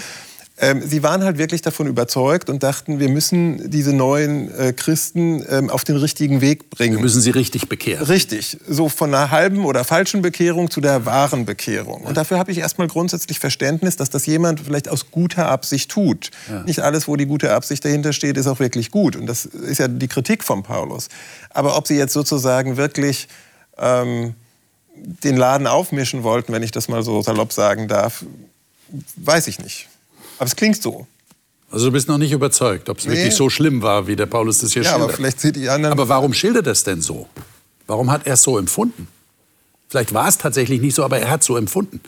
ähm, 0.60 0.82
sie 0.84 1.04
waren 1.04 1.24
halt 1.24 1.38
wirklich 1.38 1.62
davon 1.62 1.86
überzeugt 1.86 2.50
und 2.50 2.64
dachten, 2.64 3.00
wir 3.00 3.10
müssen 3.10 3.70
diese 3.70 3.94
neuen 3.94 4.52
äh, 4.58 4.74
Christen 4.74 5.46
ähm, 5.48 5.70
auf 5.70 5.84
den 5.84 5.98
richtigen 5.98 6.42
Weg 6.42 6.72
bringen. 6.72 6.96
Wir 6.96 7.02
müssen 7.04 7.22
sie 7.22 7.30
richtig 7.30 7.70
bekehren. 7.70 8.04
Richtig, 8.08 8.58
so 8.68 8.90
von 8.90 9.14
einer 9.14 9.30
halben 9.30 9.66
oder 9.66 9.84
falschen 9.84 10.24
Bekehrung 10.24 10.72
zu 10.72 10.82
der 10.82 11.06
wahren 11.06 11.46
Bekehrung. 11.46 12.02
Ja. 12.02 12.10
Und 12.10 12.18
dafür 12.18 12.40
habe 12.40 12.52
ich 12.52 12.58
erstmal 12.58 12.88
grundsätzlich 12.88 13.38
Verständnis, 13.38 13.98
dass 13.98 14.10
das 14.10 14.26
jemand 14.26 14.62
vielleicht 14.62 14.90
aus 14.90 15.12
guter 15.12 15.48
Absicht 15.48 15.92
tut. 15.92 16.32
Ja. 16.50 16.64
Nicht 16.64 16.80
alles, 16.80 17.08
wo 17.08 17.16
die 17.16 17.28
gute 17.28 17.54
Absicht 17.54 17.86
dahinter 17.86 18.12
steht, 18.12 18.36
ist 18.36 18.48
auch 18.48 18.60
wirklich 18.60 18.90
gut. 18.90 19.16
Und 19.16 19.28
das 19.28 19.46
ist 19.46 19.78
ja 19.78 19.88
die 19.88 20.08
Kritik 20.08 20.44
von 20.44 20.64
Paulus. 20.64 21.10
Aber 21.52 21.78
ob 21.78 21.86
sie 21.86 21.98
jetzt 21.98 22.14
sozusagen 22.14 22.78
wirklich 22.78 23.28
ähm, 23.78 24.34
den 24.96 25.38
Laden 25.38 25.68
aufmischen 25.68 26.24
wollten, 26.24 26.52
wenn 26.52 26.64
ich 26.64 26.72
das 26.72 26.88
mal 26.88 27.04
so 27.04 27.22
salopp 27.22 27.54
sagen 27.54 27.88
darf, 27.88 28.26
weiß 29.18 29.48
ich 29.50 29.60
nicht. 29.60 29.88
Aber 30.38 30.48
es 30.48 30.56
klingt 30.56 30.82
so. 30.82 31.08
Also 31.72 31.88
du 31.88 31.92
bist 31.92 32.08
noch 32.08 32.18
nicht 32.18 32.32
überzeugt, 32.32 32.90
ob 32.90 33.00
es 33.00 33.06
nee. 33.06 33.14
wirklich 33.14 33.36
so 33.36 33.50
schlimm 33.50 33.82
war, 33.82 34.08
wie 34.08 34.16
der 34.16 34.26
Paulus 34.26 34.60
das 34.60 34.72
hier 34.72 34.84
ja, 34.84 34.90
schildert. 34.90 35.10
Aber 35.10 35.18
vielleicht 35.18 35.40
sieht 35.40 35.56
die 35.56 35.70
anderen. 35.70 35.92
Aber 35.92 36.08
warum 36.08 36.34
schildert 36.34 36.66
er 36.66 36.72
es 36.72 36.84
denn 36.84 37.02
so? 37.02 37.28
Warum 37.88 38.10
hat 38.10 38.26
er 38.26 38.36
es 38.36 38.44
so 38.44 38.58
empfunden? 38.58 39.08
Vielleicht 39.90 40.14
war 40.14 40.28
es 40.28 40.38
tatsächlich 40.38 40.82
nicht 40.82 40.96
so, 40.96 41.04
aber 41.04 41.20
er 41.20 41.30
hat 41.30 41.42
es 41.42 41.48
so 41.48 41.58
empfunden. 41.58 42.02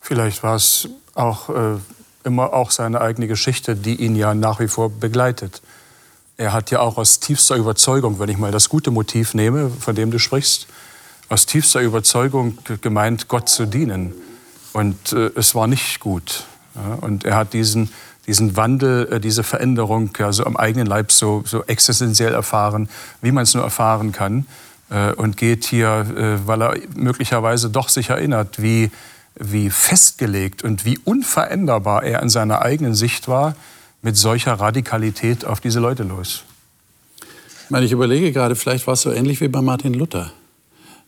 Vielleicht 0.00 0.42
war 0.42 0.56
es 0.56 0.88
auch 1.14 1.48
äh, 1.48 1.78
immer 2.24 2.52
auch 2.52 2.70
seine 2.70 3.00
eigene 3.00 3.26
Geschichte, 3.26 3.76
die 3.76 3.96
ihn 3.96 4.16
ja 4.16 4.34
nach 4.34 4.60
wie 4.60 4.68
vor 4.68 4.90
begleitet. 4.90 5.62
Er 6.36 6.52
hat 6.52 6.70
ja 6.70 6.80
auch 6.80 6.98
aus 6.98 7.20
tiefster 7.20 7.56
Überzeugung, 7.56 8.18
wenn 8.18 8.28
ich 8.28 8.38
mal 8.38 8.50
das 8.50 8.68
gute 8.68 8.90
Motiv 8.90 9.34
nehme, 9.34 9.70
von 9.70 9.94
dem 9.94 10.10
du 10.10 10.18
sprichst, 10.18 10.66
aus 11.28 11.46
tiefster 11.46 11.80
Überzeugung 11.80 12.58
gemeint, 12.80 13.28
Gott 13.28 13.48
zu 13.48 13.66
dienen. 13.66 14.14
Und 14.74 15.12
äh, 15.12 15.30
es 15.36 15.54
war 15.54 15.68
nicht 15.68 16.00
gut. 16.00 16.44
Ja? 16.74 16.94
Und 17.00 17.24
er 17.24 17.36
hat 17.36 17.52
diesen, 17.52 17.90
diesen 18.26 18.56
Wandel, 18.56 19.08
äh, 19.10 19.20
diese 19.20 19.44
Veränderung 19.44 20.10
ja, 20.18 20.32
so 20.32 20.44
am 20.44 20.56
eigenen 20.56 20.86
Leib 20.86 21.12
so, 21.12 21.44
so 21.46 21.62
existenziell 21.64 22.34
erfahren, 22.34 22.88
wie 23.22 23.30
man 23.30 23.44
es 23.44 23.54
nur 23.54 23.62
erfahren 23.62 24.10
kann. 24.10 24.46
Äh, 24.90 25.12
und 25.12 25.36
geht 25.36 25.64
hier, 25.64 26.06
äh, 26.16 26.46
weil 26.46 26.60
er 26.60 26.76
möglicherweise 26.96 27.70
doch 27.70 27.88
sich 27.88 28.10
erinnert, 28.10 28.60
wie, 28.60 28.90
wie 29.36 29.70
festgelegt 29.70 30.64
und 30.64 30.84
wie 30.84 30.98
unveränderbar 30.98 32.02
er 32.02 32.20
in 32.20 32.28
seiner 32.28 32.62
eigenen 32.62 32.96
Sicht 32.96 33.28
war, 33.28 33.54
mit 34.02 34.16
solcher 34.16 34.54
Radikalität 34.54 35.44
auf 35.44 35.60
diese 35.60 35.78
Leute 35.78 36.02
los? 36.02 36.42
Ich 37.64 37.70
meine, 37.70 37.86
ich 37.86 37.92
überlege 37.92 38.32
gerade, 38.32 38.56
vielleicht 38.56 38.88
war 38.88 38.94
es 38.94 39.02
so 39.02 39.12
ähnlich 39.12 39.40
wie 39.40 39.48
bei 39.48 39.62
Martin 39.62 39.94
Luther. 39.94 40.32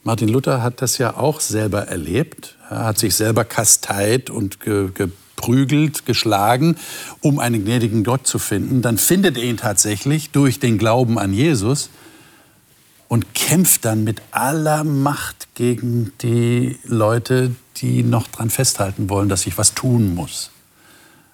Martin 0.06 0.28
Luther 0.28 0.62
hat 0.62 0.82
das 0.82 0.98
ja 0.98 1.16
auch 1.16 1.40
selber 1.40 1.88
erlebt. 1.88 2.54
Er 2.70 2.84
hat 2.84 2.96
sich 2.96 3.16
selber 3.16 3.44
kasteit 3.44 4.30
und 4.30 4.60
ge 4.60 4.90
geprügelt, 4.94 6.06
geschlagen, 6.06 6.76
um 7.20 7.40
einen 7.40 7.64
gnädigen 7.64 8.04
Gott 8.04 8.24
zu 8.24 8.38
finden. 8.38 8.82
Dann 8.82 8.98
findet 8.98 9.36
er 9.36 9.42
ihn 9.42 9.56
tatsächlich 9.56 10.30
durch 10.30 10.60
den 10.60 10.78
Glauben 10.78 11.18
an 11.18 11.32
Jesus 11.32 11.90
und 13.08 13.34
kämpft 13.34 13.84
dann 13.84 14.04
mit 14.04 14.22
aller 14.30 14.84
Macht 14.84 15.48
gegen 15.56 16.12
die 16.22 16.78
Leute, 16.84 17.56
die 17.78 18.04
noch 18.04 18.28
daran 18.28 18.48
festhalten 18.48 19.10
wollen, 19.10 19.28
dass 19.28 19.42
sich 19.42 19.58
was 19.58 19.74
tun 19.74 20.14
muss. 20.14 20.52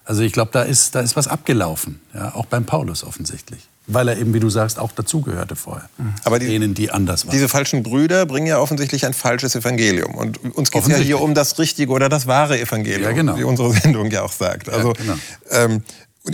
Also 0.06 0.22
ich 0.22 0.32
glaube, 0.32 0.50
da 0.50 0.62
ist, 0.62 0.94
da 0.94 1.00
ist 1.00 1.14
was 1.14 1.28
abgelaufen, 1.28 2.00
ja, 2.14 2.34
auch 2.34 2.46
beim 2.46 2.64
Paulus 2.64 3.04
offensichtlich. 3.04 3.68
Weil 3.88 4.08
er 4.08 4.16
eben, 4.16 4.32
wie 4.32 4.40
du 4.40 4.48
sagst, 4.48 4.78
auch 4.78 4.92
dazugehörte 4.92 5.56
vorher. 5.56 5.88
Aber 6.22 6.38
die, 6.38 6.46
denen, 6.46 6.72
die 6.72 6.90
anders 6.90 7.26
waren. 7.26 7.32
Diese 7.32 7.48
falschen 7.48 7.82
Brüder 7.82 8.26
bringen 8.26 8.46
ja 8.46 8.58
offensichtlich 8.58 9.04
ein 9.04 9.12
falsches 9.12 9.56
Evangelium. 9.56 10.14
Und 10.14 10.38
uns 10.54 10.70
geht 10.70 10.82
es 10.82 10.88
ja 10.88 10.98
hier 10.98 11.20
um 11.20 11.34
das 11.34 11.58
richtige 11.58 11.90
oder 11.92 12.08
das 12.08 12.28
wahre 12.28 12.60
Evangelium, 12.60 13.02
ja, 13.02 13.12
genau. 13.12 13.36
wie 13.36 13.44
unsere 13.44 13.72
Sendung 13.80 14.10
ja 14.10 14.22
auch 14.22 14.32
sagt. 14.32 14.68
Also, 14.68 14.92
ja, 14.94 15.02
genau. 15.02 15.14
ähm, 15.50 15.82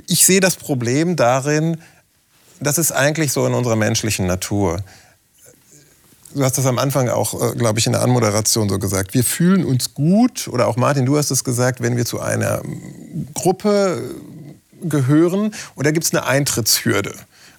ich 0.07 0.27
sehe 0.27 0.41
das 0.41 0.57
Problem 0.57 1.17
darin, 1.17 1.79
das 2.61 2.77
ist 2.77 2.93
eigentlich 2.93 3.33
so 3.33 3.47
in 3.47 3.55
unserer 3.55 3.77
menschlichen 3.77 4.27
Natur 4.27 4.83
du 6.35 6.45
hast 6.45 6.59
das 6.59 6.67
am 6.67 6.79
Anfang 6.79 7.09
auch, 7.09 7.35
äh, 7.41 7.57
glaube 7.57 7.79
ich, 7.79 7.87
in 7.87 7.93
der 7.93 8.03
Anmoderation 8.03 8.69
so 8.69 8.79
gesagt. 8.79 9.15
Wir 9.15 9.25
fühlen 9.25 9.65
uns 9.65 9.95
gut, 9.95 10.49
oder 10.49 10.67
auch 10.67 10.77
Martin, 10.77 11.07
du 11.07 11.17
hast 11.17 11.31
es 11.31 11.45
gesagt, 11.45 11.81
wenn 11.81 11.97
wir 11.97 12.07
zu 12.07 12.21
einer 12.21 12.63
Gruppe 13.35 14.15
gehören 14.83 15.53
und 15.75 15.87
da 15.87 15.91
gibt 15.91 16.05
es 16.05 16.13
eine 16.13 16.27
Eintrittshürde. 16.27 17.15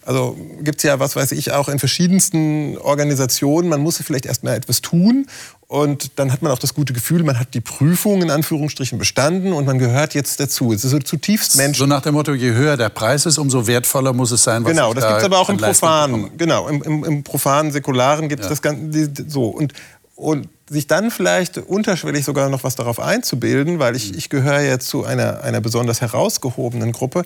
Also 0.09 0.35
gibt 0.61 0.79
es 0.79 0.83
ja, 0.85 0.99
was 0.99 1.15
weiß 1.15 1.33
ich, 1.33 1.51
auch 1.51 1.69
in 1.69 1.77
verschiedensten 1.77 2.79
Organisationen. 2.79 3.69
Man 3.69 3.79
muss 3.79 3.97
vielleicht 3.97 4.25
erst 4.25 4.43
mal 4.43 4.55
etwas 4.55 4.81
tun 4.81 5.27
und 5.67 6.17
dann 6.17 6.33
hat 6.33 6.41
man 6.41 6.51
auch 6.51 6.57
das 6.57 6.73
gute 6.73 6.93
Gefühl, 6.93 7.21
man 7.21 7.39
hat 7.39 7.53
die 7.53 7.61
Prüfung 7.61 8.23
in 8.23 8.31
Anführungsstrichen 8.31 8.97
bestanden 8.97 9.53
und 9.53 9.67
man 9.67 9.77
gehört 9.77 10.15
jetzt 10.15 10.39
dazu. 10.39 10.73
Es 10.73 10.83
ist 10.83 10.89
so 10.89 10.97
zutiefst 10.97 11.57
menschlich. 11.57 11.77
So 11.77 11.85
nach 11.85 12.01
dem 12.01 12.15
Motto, 12.15 12.33
je 12.33 12.53
höher 12.53 12.75
der 12.75 12.89
Preis 12.89 13.27
ist, 13.27 13.37
umso 13.37 13.67
wertvoller 13.67 14.11
muss 14.11 14.31
es 14.31 14.43
sein, 14.43 14.63
was 14.63 14.71
Genau, 14.71 14.95
das 14.95 15.03
da 15.03 15.09
gibt 15.11 15.19
es 15.19 15.25
aber 15.25 15.37
auch 15.37 15.49
im 15.51 15.57
profanen. 15.57 16.31
Genau, 16.39 16.67
im, 16.67 16.81
im, 16.81 17.03
im 17.03 17.23
profanen, 17.23 17.71
säkularen 17.71 18.29
gibt 18.29 18.41
es 18.41 18.47
ja. 18.47 18.49
das 18.49 18.63
Ganze 18.63 19.11
so. 19.27 19.45
Und, 19.45 19.73
und 20.19 20.49
sich 20.69 20.85
dann 20.85 21.11
vielleicht 21.11 21.57
unterschwellig 21.57 22.25
sogar 22.25 22.49
noch 22.49 22.63
was 22.63 22.75
darauf 22.75 22.99
einzubilden, 22.99 23.79
weil 23.79 23.95
ich, 23.95 24.15
ich 24.15 24.29
gehöre 24.29 24.59
jetzt 24.59 24.87
zu 24.87 25.05
einer, 25.05 25.41
einer 25.43 25.61
besonders 25.61 26.01
herausgehobenen 26.01 26.91
Gruppe. 26.91 27.23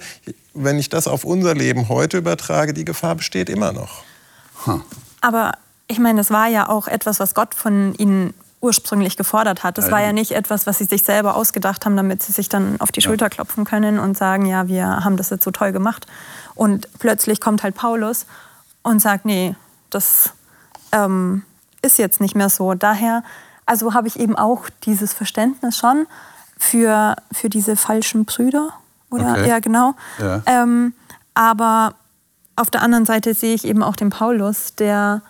Wenn 0.53 0.77
ich 0.77 0.89
das 0.89 1.07
auf 1.07 1.25
unser 1.25 1.55
Leben 1.55 1.89
heute 1.89 2.17
übertrage, 2.17 2.73
die 2.73 2.85
Gefahr 2.85 3.15
besteht 3.15 3.49
immer 3.49 3.73
noch. 3.73 4.03
Hm. 4.65 4.81
Aber 5.21 5.53
ich 5.87 5.97
meine, 5.97 6.21
es 6.21 6.29
war 6.29 6.47
ja 6.47 6.69
auch 6.69 6.87
etwas, 6.87 7.19
was 7.19 7.33
Gott 7.33 7.55
von 7.55 7.95
ihnen 7.95 8.33
ursprünglich 8.61 9.17
gefordert 9.17 9.63
hat. 9.63 9.77
Es 9.77 9.91
war 9.91 10.01
ja 10.01 10.13
nicht 10.13 10.31
etwas, 10.31 10.67
was 10.67 10.77
sie 10.77 10.85
sich 10.85 11.03
selber 11.03 11.35
ausgedacht 11.35 11.85
haben, 11.85 11.97
damit 11.97 12.23
sie 12.23 12.31
sich 12.31 12.47
dann 12.47 12.79
auf 12.79 12.93
die 12.93 13.01
ja. 13.01 13.09
Schulter 13.09 13.29
klopfen 13.29 13.65
können 13.65 13.99
und 13.99 14.17
sagen, 14.17 14.45
ja, 14.45 14.69
wir 14.69 15.03
haben 15.03 15.17
das 15.17 15.31
jetzt 15.31 15.43
so 15.43 15.51
toll 15.51 15.73
gemacht. 15.73 16.05
Und 16.55 16.87
plötzlich 16.99 17.41
kommt 17.41 17.63
halt 17.63 17.75
Paulus 17.75 18.25
und 18.83 19.01
sagt, 19.01 19.25
nee, 19.25 19.55
das 19.89 20.29
ähm, 20.93 21.43
ist 21.83 21.99
jetzt 21.99 22.19
nicht 22.21 22.35
mehr 22.35 22.49
so. 22.49 22.73
Daher, 22.73 23.23
also 23.65 23.93
habe 23.93 24.07
ich 24.07 24.19
eben 24.19 24.35
auch 24.35 24.69
dieses 24.83 25.13
Verständnis 25.13 25.77
schon 25.77 26.07
für, 26.57 27.15
für 27.31 27.49
diese 27.49 27.75
falschen 27.75 28.25
Brüder. 28.25 28.69
Oder 29.11 29.31
okay. 29.31 29.49
ja, 29.49 29.59
genau. 29.59 29.93
Ja. 30.19 30.41
Ähm, 30.47 30.93
aber 31.35 31.93
auf 32.55 32.71
der 32.71 32.81
anderen 32.81 33.05
Seite 33.05 33.33
sehe 33.33 33.53
ich 33.53 33.65
eben 33.65 33.83
auch 33.83 33.95
den 33.95 34.09
Paulus, 34.09 34.75
der 34.75 35.21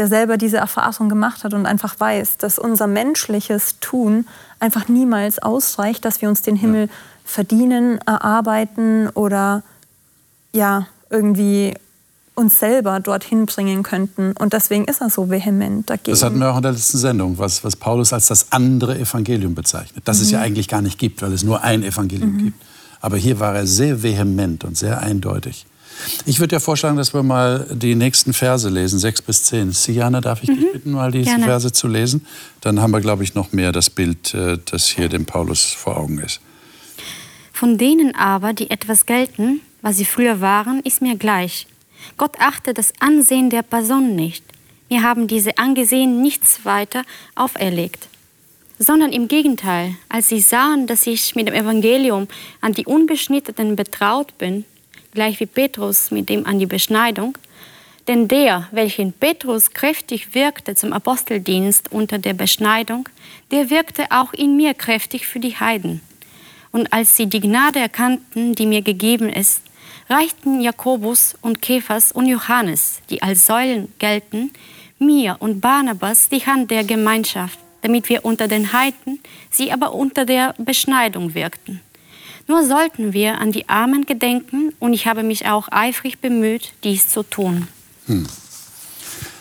der 0.00 0.08
selber 0.08 0.38
diese 0.38 0.56
Erfahrung 0.56 1.10
gemacht 1.10 1.44
hat 1.44 1.52
und 1.52 1.66
einfach 1.66 2.00
weiß, 2.00 2.38
dass 2.38 2.58
unser 2.58 2.86
menschliches 2.86 3.80
Tun 3.80 4.26
einfach 4.58 4.88
niemals 4.88 5.40
ausreicht, 5.40 6.06
dass 6.06 6.22
wir 6.22 6.30
uns 6.30 6.40
den 6.40 6.56
Himmel 6.56 6.86
ja. 6.86 6.92
verdienen, 7.26 7.98
erarbeiten 8.06 9.10
oder 9.10 9.62
ja, 10.52 10.86
irgendwie 11.10 11.74
uns 12.40 12.58
selber 12.58 12.98
dorthin 13.00 13.46
bringen 13.46 13.82
könnten. 13.82 14.32
Und 14.32 14.52
deswegen 14.54 14.86
ist 14.86 15.00
er 15.00 15.10
so 15.10 15.30
vehement 15.30 15.88
dagegen. 15.88 16.10
Das 16.10 16.22
hatten 16.22 16.38
wir 16.38 16.50
auch 16.50 16.56
in 16.56 16.62
der 16.62 16.72
letzten 16.72 16.98
Sendung, 16.98 17.38
was, 17.38 17.62
was 17.62 17.76
Paulus 17.76 18.12
als 18.12 18.26
das 18.26 18.50
andere 18.50 18.98
Evangelium 18.98 19.54
bezeichnet. 19.54 20.02
Das 20.06 20.18
mhm. 20.18 20.22
es 20.24 20.30
ja 20.30 20.40
eigentlich 20.40 20.68
gar 20.68 20.82
nicht 20.82 20.98
gibt, 20.98 21.22
weil 21.22 21.32
es 21.32 21.44
nur 21.44 21.62
ein 21.62 21.82
Evangelium 21.82 22.32
mhm. 22.32 22.44
gibt. 22.44 22.62
Aber 23.00 23.16
hier 23.16 23.38
war 23.38 23.54
er 23.54 23.66
sehr 23.66 24.02
vehement 24.02 24.64
und 24.64 24.76
sehr 24.76 25.00
eindeutig. 25.00 25.66
Ich 26.24 26.40
würde 26.40 26.56
ja 26.56 26.60
vorschlagen, 26.60 26.96
dass 26.96 27.12
wir 27.12 27.22
mal 27.22 27.66
die 27.70 27.94
nächsten 27.94 28.32
Verse 28.32 28.68
lesen, 28.68 28.98
sechs 28.98 29.20
bis 29.20 29.44
zehn. 29.44 29.72
Siana, 29.72 30.20
darf 30.20 30.42
ich 30.42 30.48
mhm. 30.48 30.56
dich 30.56 30.72
bitten, 30.72 30.90
mal 30.92 31.12
diese 31.12 31.26
Gerne. 31.26 31.44
Verse 31.44 31.72
zu 31.72 31.88
lesen? 31.88 32.26
Dann 32.62 32.80
haben 32.80 32.90
wir, 32.90 33.00
glaube 33.00 33.22
ich, 33.22 33.34
noch 33.34 33.52
mehr 33.52 33.72
das 33.72 33.90
Bild, 33.90 34.32
äh, 34.34 34.58
das 34.64 34.86
hier 34.86 35.08
dem 35.08 35.26
Paulus 35.26 35.64
vor 35.64 35.98
Augen 35.98 36.18
ist. 36.18 36.40
Von 37.52 37.76
denen 37.76 38.14
aber, 38.14 38.54
die 38.54 38.70
etwas 38.70 39.04
gelten, 39.04 39.60
was 39.82 39.98
sie 39.98 40.06
früher 40.06 40.40
waren, 40.40 40.80
ist 40.80 41.02
mir 41.02 41.16
gleich. 41.16 41.66
Gott 42.16 42.38
achte 42.38 42.74
das 42.74 42.92
Ansehen 43.00 43.50
der 43.50 43.62
Person 43.62 44.14
nicht. 44.14 44.44
Mir 44.88 45.02
haben 45.02 45.26
diese 45.26 45.58
Angesehen 45.58 46.20
nichts 46.22 46.64
weiter 46.64 47.04
auferlegt 47.34 48.08
sondern 48.82 49.12
im 49.12 49.28
Gegenteil, 49.28 49.94
als 50.08 50.30
sie 50.30 50.40
sahen, 50.40 50.86
dass 50.86 51.06
ich 51.06 51.36
mit 51.36 51.46
dem 51.46 51.54
Evangelium 51.54 52.28
an 52.62 52.72
die 52.72 52.86
Unbeschnittenen 52.86 53.76
betraut 53.76 54.36
bin, 54.38 54.64
gleich 55.12 55.38
wie 55.38 55.46
Petrus 55.46 56.10
mit 56.10 56.30
dem 56.30 56.46
an 56.46 56.58
die 56.58 56.66
Beschneidung. 56.66 57.36
Denn 58.08 58.26
der, 58.26 58.68
welchen 58.72 59.12
Petrus 59.12 59.72
kräftig 59.72 60.34
wirkte 60.34 60.74
zum 60.74 60.94
Aposteldienst 60.94 61.92
unter 61.92 62.18
der 62.18 62.32
Beschneidung, 62.32 63.06
der 63.50 63.68
wirkte 63.68 64.06
auch 64.08 64.32
in 64.32 64.56
mir 64.56 64.72
kräftig 64.72 65.26
für 65.26 65.40
die 65.40 65.56
Heiden. 65.56 66.00
Und 66.72 66.90
als 66.90 67.18
sie 67.18 67.26
die 67.26 67.40
Gnade 67.40 67.80
erkannten, 67.80 68.54
die 68.54 68.64
mir 68.64 68.80
gegeben 68.80 69.28
ist, 69.28 69.60
reichten 70.10 70.60
Jakobus 70.60 71.36
und 71.40 71.62
Kephas 71.62 72.12
und 72.12 72.26
Johannes, 72.26 73.00
die 73.08 73.22
als 73.22 73.46
Säulen 73.46 73.92
gelten, 73.98 74.50
mir 74.98 75.36
und 75.38 75.60
Barnabas 75.60 76.28
die 76.28 76.44
Hand 76.44 76.70
der 76.70 76.84
Gemeinschaft, 76.84 77.58
damit 77.82 78.08
wir 78.08 78.24
unter 78.24 78.48
den 78.48 78.72
Heiden, 78.72 79.20
sie 79.50 79.72
aber 79.72 79.94
unter 79.94 80.26
der 80.26 80.54
Beschneidung 80.58 81.34
wirkten. 81.34 81.80
Nur 82.48 82.66
sollten 82.66 83.12
wir 83.12 83.38
an 83.38 83.52
die 83.52 83.68
Armen 83.68 84.04
gedenken 84.04 84.74
und 84.80 84.92
ich 84.92 85.06
habe 85.06 85.22
mich 85.22 85.46
auch 85.46 85.68
eifrig 85.70 86.18
bemüht, 86.18 86.72
dies 86.82 87.08
zu 87.08 87.22
tun. 87.22 87.68
Hm. 88.06 88.26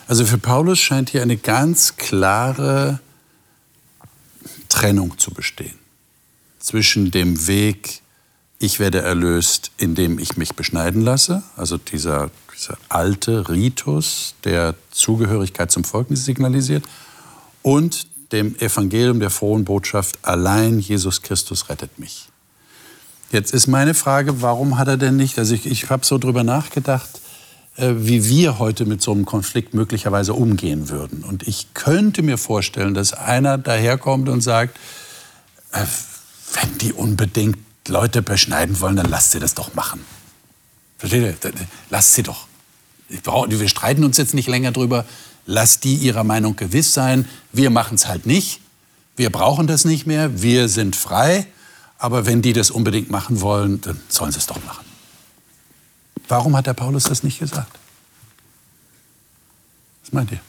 Also 0.08 0.26
für 0.26 0.38
Paulus 0.38 0.80
scheint 0.80 1.10
hier 1.10 1.24
eine 1.24 1.38
ganz 1.38 1.98
klare 1.98 3.00
Trennung 4.70 5.18
zu 5.18 5.32
bestehen 5.32 5.78
zwischen 6.60 7.10
dem 7.10 7.48
Weg, 7.48 8.02
ich 8.60 8.80
werde 8.80 9.02
erlöst, 9.02 9.72
indem 9.78 10.20
ich 10.20 10.36
mich 10.36 10.54
beschneiden 10.56 11.02
lasse, 11.02 11.44
also 11.56 11.78
dieser, 11.78 12.30
dieser 12.54 12.78
alte 12.90 13.48
Ritus 13.50 14.36
der 14.44 14.76
Zugehörigkeit 14.92 15.72
zum 15.72 15.86
Volk 15.86 16.08
signalisiert, 16.12 16.84
und 17.62 18.08
dem 18.32 18.56
Evangelium 18.60 19.20
der 19.20 19.30
frohen 19.30 19.66
Botschaft, 19.66 20.20
allein 20.22 20.80
Jesus 20.80 21.22
Christus 21.22 21.70
rettet 21.70 21.98
mich. 21.98 22.28
Jetzt 23.32 23.54
ist 23.54 23.68
meine 23.68 23.94
Frage, 23.94 24.42
warum 24.42 24.78
hat 24.78 24.88
er 24.88 24.98
denn 24.98 25.16
nicht, 25.16 25.40
also 25.40 25.54
ich, 25.56 25.66
ich 25.66 25.90
habe 25.90 26.06
so 26.06 26.18
drüber 26.18 26.44
nachgedacht, 26.44 27.22
äh, 27.78 27.94
wie 27.98 28.28
wir 28.28 28.60
heute 28.60 28.86
mit 28.86 29.02
so 29.02 29.12
einem 29.12 29.26
Konflikt 29.26 29.74
möglicherweise 29.74 30.34
umgehen 30.34 30.90
würden. 30.90 31.24
Und 31.24 31.48
ich 31.48 31.74
könnte 31.74 32.24
mir 32.24 32.38
vorstellen, 32.38 32.94
dass 32.94 33.14
einer 33.14 33.58
daherkommt 33.58 34.30
und 34.30 34.42
sagt, 34.42 34.78
äh, 35.72 35.86
wenn 36.56 36.78
die 36.80 36.94
unbedingt 36.94 37.58
Leute 37.90 38.22
beschneiden 38.22 38.80
wollen, 38.80 38.96
dann 38.96 39.10
lasst 39.10 39.32
sie 39.32 39.40
das 39.40 39.54
doch 39.54 39.74
machen. 39.74 40.06
Versteht 40.98 41.44
ihr? 41.44 41.52
Lasst 41.90 42.14
sie 42.14 42.24
doch. 42.24 42.48
Wir 43.08 43.70
streiten 43.70 44.04
uns 44.04 44.18
jetzt 44.18 44.34
nicht 44.34 44.48
länger 44.48 44.72
drüber. 44.72 45.06
Lasst 45.46 45.84
die 45.84 45.96
ihrer 45.96 46.24
Meinung 46.24 46.56
gewiss 46.56 46.94
sein. 46.94 47.28
Wir 47.52 47.70
machen 47.70 47.96
es 47.96 48.08
halt 48.08 48.26
nicht. 48.26 48.62
Wir 49.16 49.32
brauchen 49.32 49.68
das 49.68 49.86
nicht 49.86 50.06
mehr. 50.06 50.42
Wir 50.42 50.70
sind 50.70 50.96
frei. 50.96 51.48
Aber 51.98 52.26
wenn 52.26 52.42
die 52.42 52.54
das 52.54 52.72
unbedingt 52.72 53.10
machen 53.10 53.42
wollen, 53.42 53.82
dann 53.82 54.00
sollen 54.08 54.32
sie 54.32 54.38
es 54.38 54.46
doch 54.46 54.64
machen. 54.64 54.86
Warum 56.28 56.56
hat 56.56 56.68
der 56.68 56.74
Paulus 56.74 57.04
das 57.06 57.24
nicht 57.24 57.40
gesagt? 57.40 57.78
Was 60.04 60.14
meint 60.14 60.32
ihr? 60.32 60.40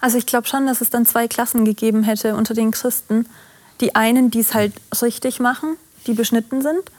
Also 0.00 0.16
ich 0.16 0.26
glaube 0.26 0.46
schon, 0.46 0.66
dass 0.66 0.80
es 0.80 0.90
dann 0.90 1.04
zwei 1.06 1.26
Klassen 1.26 1.64
gegeben 1.64 2.04
hätte 2.04 2.36
unter 2.36 2.54
den 2.54 2.70
Christen. 2.70 3.26
Die 3.80 3.94
einen, 3.94 4.30
die 4.30 4.40
es 4.40 4.54
halt 4.54 4.72
richtig 5.02 5.40
machen, 5.40 5.76
die 6.06 6.14
beschnitten 6.14 6.62
sind, 6.62 6.90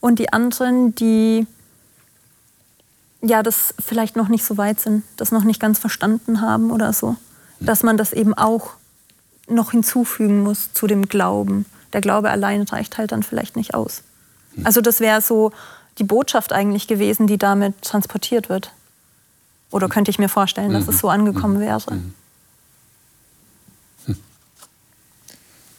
und 0.00 0.18
die 0.18 0.32
anderen, 0.32 0.94
die 0.94 1.46
ja 3.20 3.42
das 3.42 3.74
vielleicht 3.80 4.16
noch 4.16 4.28
nicht 4.28 4.44
so 4.44 4.56
weit 4.56 4.80
sind, 4.80 5.02
das 5.16 5.32
noch 5.32 5.44
nicht 5.44 5.60
ganz 5.60 5.78
verstanden 5.78 6.40
haben 6.40 6.70
oder 6.70 6.92
so. 6.92 7.16
Dass 7.60 7.82
man 7.82 7.96
das 7.96 8.12
eben 8.12 8.34
auch 8.34 8.70
noch 9.48 9.72
hinzufügen 9.72 10.42
muss 10.42 10.72
zu 10.72 10.86
dem 10.86 11.08
Glauben. 11.08 11.66
Der 11.92 12.00
Glaube 12.00 12.30
allein 12.30 12.62
reicht 12.62 12.98
halt 12.98 13.12
dann 13.12 13.22
vielleicht 13.22 13.56
nicht 13.56 13.74
aus. 13.74 14.02
Also 14.64 14.80
das 14.80 15.00
wäre 15.00 15.20
so 15.20 15.52
die 15.98 16.04
Botschaft 16.04 16.52
eigentlich 16.52 16.86
gewesen, 16.86 17.26
die 17.26 17.38
damit 17.38 17.82
transportiert 17.82 18.48
wird. 18.48 18.72
Oder 19.70 19.88
könnte 19.88 20.10
ich 20.10 20.18
mir 20.18 20.28
vorstellen, 20.28 20.72
dass 20.72 20.88
es 20.88 20.98
so 20.98 21.08
angekommen 21.08 21.56
mhm. 21.56 21.60
wäre. 21.60 21.98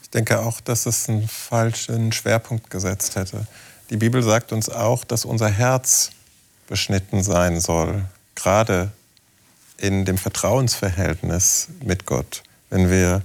Ich 0.09 0.13
denke 0.13 0.39
auch, 0.39 0.59
dass 0.59 0.87
es 0.87 1.07
einen 1.07 1.27
falschen 1.27 2.11
Schwerpunkt 2.11 2.71
gesetzt 2.71 3.15
hätte. 3.15 3.45
Die 3.91 3.97
Bibel 3.97 4.23
sagt 4.23 4.51
uns 4.51 4.67
auch, 4.67 5.03
dass 5.03 5.23
unser 5.23 5.49
Herz 5.49 6.09
beschnitten 6.67 7.21
sein 7.21 7.61
soll, 7.61 8.05
gerade 8.33 8.91
in 9.77 10.05
dem 10.05 10.17
Vertrauensverhältnis 10.17 11.67
mit 11.83 12.07
Gott. 12.07 12.41
Wenn 12.71 12.89
wir 12.89 13.21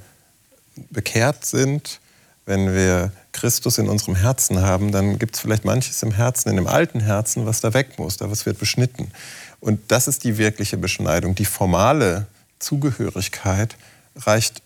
bekehrt 0.91 1.47
sind, 1.47 2.01
wenn 2.45 2.75
wir 2.75 3.13
Christus 3.33 3.79
in 3.79 3.89
unserem 3.89 4.17
Herzen 4.17 4.61
haben, 4.61 4.93
dann 4.93 5.19
gibt 5.19 5.37
es 5.37 5.41
vielleicht 5.41 5.65
manches 5.65 6.03
im 6.03 6.13
Herzen, 6.13 6.51
in 6.51 6.57
dem 6.57 6.67
alten 6.67 7.01
Herzen, 7.01 7.47
was 7.47 7.63
da 7.63 7.73
weg 7.73 7.99
muss, 7.99 8.19
da 8.19 8.31
was 8.31 8.45
wird 8.45 8.59
beschnitten. 8.59 9.11
Und 9.59 9.81
das 9.89 10.07
ist 10.07 10.23
die 10.23 10.37
wirkliche 10.37 10.77
Beschneidung. 10.77 11.35
Die 11.35 11.47
formale 11.47 12.27
Zugehörigkeit 12.59 13.75
reicht 14.17 14.61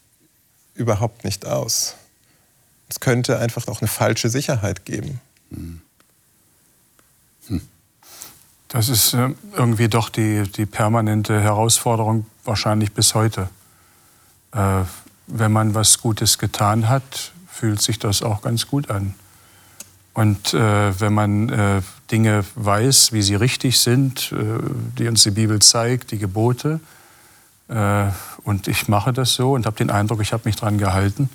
überhaupt 0.74 1.22
nicht 1.22 1.46
aus. 1.46 1.94
Es 2.88 3.00
könnte 3.00 3.38
einfach 3.38 3.68
auch 3.68 3.80
eine 3.80 3.88
falsche 3.88 4.28
Sicherheit 4.30 4.84
geben. 4.84 5.20
Hm. 5.50 5.80
Das 8.68 8.90
ist 8.90 9.14
äh, 9.14 9.30
irgendwie 9.56 9.88
doch 9.88 10.10
die, 10.10 10.42
die 10.42 10.66
permanente 10.66 11.40
Herausforderung, 11.40 12.26
wahrscheinlich 12.44 12.92
bis 12.92 13.14
heute. 13.14 13.48
Äh, 14.52 14.82
wenn 15.26 15.52
man 15.52 15.74
was 15.74 16.00
Gutes 16.00 16.38
getan 16.38 16.88
hat, 16.88 17.32
fühlt 17.50 17.80
sich 17.80 17.98
das 17.98 18.22
auch 18.22 18.42
ganz 18.42 18.66
gut 18.66 18.90
an. 18.90 19.14
Und 20.12 20.52
äh, 20.52 21.00
wenn 21.00 21.14
man 21.14 21.48
äh, 21.48 21.82
Dinge 22.10 22.44
weiß, 22.56 23.12
wie 23.12 23.22
sie 23.22 23.36
richtig 23.36 23.78
sind, 23.78 24.32
äh, 24.32 24.36
die 24.98 25.08
uns 25.08 25.22
die 25.22 25.30
Bibel 25.30 25.60
zeigt, 25.60 26.12
die 26.12 26.18
Gebote, 26.18 26.80
und 28.44 28.66
ich 28.66 28.88
mache 28.88 29.12
das 29.12 29.34
so 29.34 29.52
und 29.52 29.66
habe 29.66 29.76
den 29.76 29.90
Eindruck, 29.90 30.22
ich 30.22 30.32
habe 30.32 30.44
mich 30.46 30.56
daran 30.56 30.78
gehalten, 30.78 31.28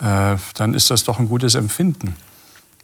äh, 0.00 0.36
dann 0.54 0.74
ist 0.74 0.90
das 0.90 1.04
doch 1.04 1.18
ein 1.18 1.28
gutes 1.28 1.54
Empfinden. 1.54 2.16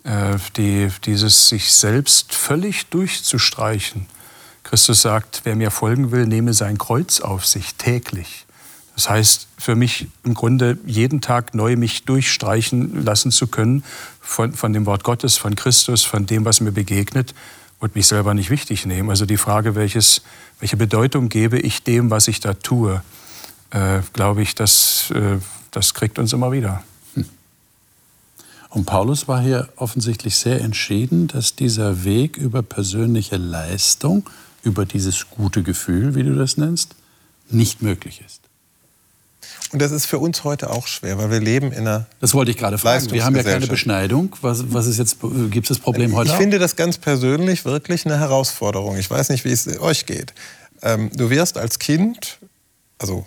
Äh, 0.05 0.37
die, 0.57 0.91
dieses 1.05 1.49
sich 1.49 1.73
selbst 1.73 2.35
völlig 2.35 2.87
durchzustreichen. 2.87 4.07
Christus 4.63 5.01
sagt, 5.03 5.43
wer 5.45 5.57
mir 5.57 5.71
folgen 5.71 6.11
will, 6.11 6.27
nehme 6.27 6.53
sein 6.53 6.77
Kreuz 6.77 7.21
auf 7.21 7.47
sich 7.47 7.75
täglich. 7.77 8.45
Das 8.95 9.09
heißt, 9.09 9.49
für 9.59 9.75
mich 9.75 10.09
im 10.23 10.35
Grunde 10.35 10.79
jeden 10.85 11.23
Tag 11.23 11.55
neu 11.55 11.77
mich 11.77 12.05
durchstreichen 12.05 13.03
lassen 13.05 13.31
zu 13.31 13.47
können 13.47 13.83
von, 14.21 14.53
von 14.53 14.73
dem 14.75 14.85
Wort 14.85 15.05
Gottes, 15.05 15.39
von 15.39 15.57
Christus, 15.57 16.05
von 16.05 16.27
dem, 16.27 16.45
was 16.45 16.61
mir 16.61 16.73
begegnet 16.73 17.35
und 17.79 17.95
mich 17.95 18.07
selber 18.07 18.35
nicht 18.35 18.51
wichtig 18.51 18.85
nehmen. 18.85 19.09
Also 19.09 19.25
die 19.25 19.39
Frage, 19.39 19.75
welches, 19.75 20.23
welche 20.61 20.77
Bedeutung 20.77 21.31
gebe 21.31 21.59
ich 21.59 21.83
dem, 21.83 22.11
was 22.11 22.29
ich 22.29 22.41
da 22.41 22.55
tue, 22.55 23.03
äh, 23.71 24.01
glaube 24.13 24.43
ich, 24.43 24.55
das, 24.55 25.11
äh, 25.11 25.39
das 25.71 25.95
kriegt 25.95 26.19
uns 26.19 26.33
immer 26.35 26.53
wieder. 26.53 26.85
Und 28.75 28.87
Paulus 28.87 29.29
war 29.29 29.41
hier 29.41 29.69
offensichtlich 29.77 30.35
sehr 30.35 30.61
entschieden, 30.61 31.29
dass 31.29 31.55
dieser 31.55 32.03
Weg 32.03 32.37
über 32.37 32.61
persönliche 32.61 33.37
Leistung, 33.37 34.29
über 34.65 34.85
dieses 34.85 35.31
gute 35.31 35.63
Gefühl, 35.63 36.17
wie 36.17 36.25
du 36.25 36.35
das 36.35 36.57
nennst, 36.57 36.97
nicht 37.49 37.83
möglich 37.83 38.21
ist. 38.27 38.41
Und 39.73 39.81
das 39.81 39.93
ist 39.93 40.07
für 40.07 40.19
uns 40.19 40.43
heute 40.43 40.71
auch 40.71 40.89
schwer, 40.89 41.19
weil 41.19 41.31
wir 41.31 41.41
leben 41.41 41.71
in 41.71 41.81
einer. 41.81 42.07
Das 42.21 42.35
wollte 42.35 42.51
ich 42.51 42.57
gerade 42.57 42.77
fragen. 42.79 43.11
Wir 43.13 43.25
haben 43.25 43.37
ja 43.37 43.45
keine 43.45 43.69
Beschneidung. 43.69 44.35
Was, 44.41 44.73
was 44.73 44.87
ist 44.87 44.99
jetzt, 44.99 45.19
gibt 45.21 45.71
es 45.71 45.77
das 45.77 45.79
Problem 45.79 46.17
heute? 46.17 46.31
Ich 46.31 46.37
finde 46.37 46.59
das 46.59 46.75
ganz 46.75 46.99
persönlich 46.99 47.65
wirklich 47.65 48.05
eine 48.07 48.19
Herausforderung. 48.19 48.97
Ich 48.97 49.09
weiß 49.09 49.29
nicht, 49.29 49.45
wie 49.45 49.53
es 49.53 49.69
euch 49.81 50.07
geht. 50.07 50.35
Ähm, 50.83 51.11
du 51.15 51.31
wirst 51.31 51.59
als 51.59 51.79
Kind, 51.79 52.39
also 52.99 53.25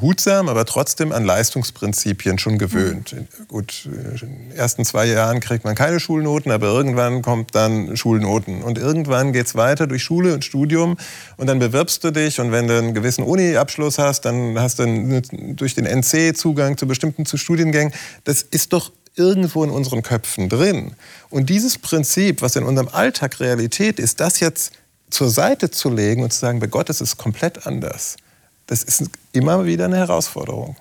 behutsam, 0.00 0.48
aber 0.48 0.64
trotzdem 0.64 1.12
an 1.12 1.24
Leistungsprinzipien 1.24 2.38
schon 2.38 2.58
gewöhnt. 2.58 3.12
Mhm. 3.12 3.26
Gut, 3.48 3.84
in 3.84 4.48
den 4.48 4.52
ersten 4.56 4.84
zwei 4.84 5.06
Jahren 5.06 5.40
kriegt 5.40 5.64
man 5.64 5.74
keine 5.74 6.00
Schulnoten, 6.00 6.50
aber 6.50 6.66
irgendwann 6.66 7.22
kommt 7.22 7.54
dann 7.54 7.96
Schulnoten. 7.96 8.62
Und 8.62 8.78
irgendwann 8.78 9.32
geht 9.32 9.46
es 9.46 9.54
weiter 9.54 9.86
durch 9.86 10.02
Schule 10.02 10.34
und 10.34 10.44
Studium 10.44 10.96
und 11.36 11.46
dann 11.46 11.58
bewirbst 11.58 12.02
du 12.02 12.10
dich 12.10 12.40
und 12.40 12.50
wenn 12.52 12.66
du 12.66 12.78
einen 12.78 12.94
gewissen 12.94 13.24
Uni-Abschluss 13.24 13.98
hast, 13.98 14.22
dann 14.24 14.58
hast 14.58 14.78
du 14.78 15.22
durch 15.54 15.74
den 15.74 15.86
NC 15.86 16.36
Zugang 16.36 16.76
zu 16.76 16.86
bestimmten 16.86 17.26
zu 17.26 17.36
Studiengängen. 17.36 17.92
Das 18.24 18.42
ist 18.42 18.72
doch 18.72 18.92
irgendwo 19.16 19.64
in 19.64 19.70
unseren 19.70 20.02
Köpfen 20.02 20.48
drin. 20.48 20.92
Und 21.28 21.50
dieses 21.50 21.78
Prinzip, 21.78 22.42
was 22.42 22.56
in 22.56 22.64
unserem 22.64 22.88
Alltag 22.88 23.40
Realität 23.40 23.98
ist, 23.98 24.20
das 24.20 24.40
jetzt 24.40 24.72
zur 25.10 25.28
Seite 25.28 25.70
zu 25.70 25.90
legen 25.90 26.22
und 26.22 26.32
zu 26.32 26.38
sagen, 26.38 26.60
bei 26.60 26.68
Gott 26.68 26.88
ist 26.88 27.00
es 27.00 27.16
komplett 27.16 27.66
anders 27.66 28.16
das 28.70 28.84
ist 28.84 29.10
immer 29.32 29.66
wieder 29.66 29.86
eine 29.86 29.96
Herausforderung. 29.96 30.76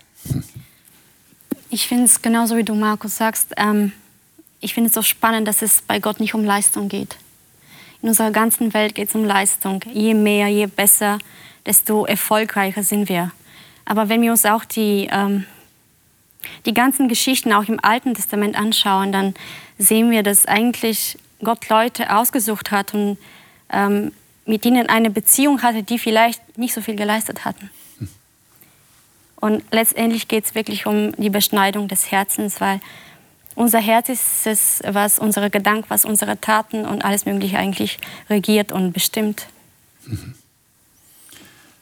Ich 1.72 1.88
finde 1.88 2.06
es 2.06 2.22
genauso 2.22 2.56
wie 2.56 2.64
du, 2.64 2.76
Markus, 2.76 3.18
sagst. 3.18 3.54
Ähm, 3.58 3.94
ich 4.60 4.76
finde 4.76 4.90
es 4.90 4.94
so 4.94 5.02
spannend, 5.02 5.48
dass 5.48 5.64
es 5.64 5.82
bei 5.82 6.00
Gott 6.00 6.20
nicht 6.20 6.36
um 6.36 6.44
Leistung 6.44 6.88
geht. 6.88 7.18
In 8.04 8.10
unserer 8.10 8.30
ganzen 8.30 8.76
Welt 8.76 8.94
geht 8.94 9.10
es 9.10 9.16
um 9.16 9.26
Leistung. 9.26 9.84
Je 9.92 10.14
mehr, 10.14 10.48
je 10.50 10.68
besser, 10.68 11.18
desto 11.66 12.06
erfolgreicher 12.06 12.84
sind 12.84 13.10
wir. 13.10 13.32
Aber 13.86 14.08
wenn 14.08 14.22
wir 14.22 14.32
uns 14.32 14.46
auch 14.46 14.66
die, 14.66 15.10
ähm, 15.12 15.46
die 16.68 16.76
ganzen 16.76 17.08
Geschichten 17.08 17.52
auch 17.54 17.64
im 17.64 17.84
Alten 17.84 18.14
Testament 18.14 18.56
anschauen, 18.56 19.12
dann 19.12 19.34
sehen 19.80 20.12
wir, 20.12 20.22
dass 20.22 20.46
eigentlich 20.46 21.18
Gott 21.44 21.70
Leute 21.70 22.16
ausgesucht 22.16 22.70
hat 22.70 22.94
und 22.94 23.18
ähm, 23.72 24.12
mit 24.46 24.64
ihnen 24.64 24.90
eine 24.90 25.10
Beziehung 25.10 25.64
hatte, 25.64 25.82
die 25.82 25.98
vielleicht 25.98 26.56
nicht 26.56 26.76
so 26.76 26.82
viel 26.82 26.96
geleistet 26.96 27.46
hatten. 27.46 27.72
Und 29.40 29.64
letztendlich 29.72 30.28
geht 30.28 30.46
es 30.46 30.56
wirklich 30.56 30.86
um 30.86 31.14
die 31.14 31.30
Beschneidung 31.30 31.88
des 31.88 32.12
Herzens, 32.12 32.60
weil 32.60 32.82
unser 33.56 33.80
Herz 33.80 34.10
ist 34.10 34.46
es, 34.46 34.82
was 34.86 35.20
unsere 35.20 35.50
Gedanken, 35.50 35.86
was 35.90 36.06
unsere 36.06 36.40
Taten 36.40 36.86
und 36.86 37.04
alles 37.04 37.26
Mögliche 37.26 37.58
eigentlich 37.58 38.00
regiert 38.30 38.72
und 38.72 38.94
bestimmt. 38.94 39.48
Mhm. 40.06 40.36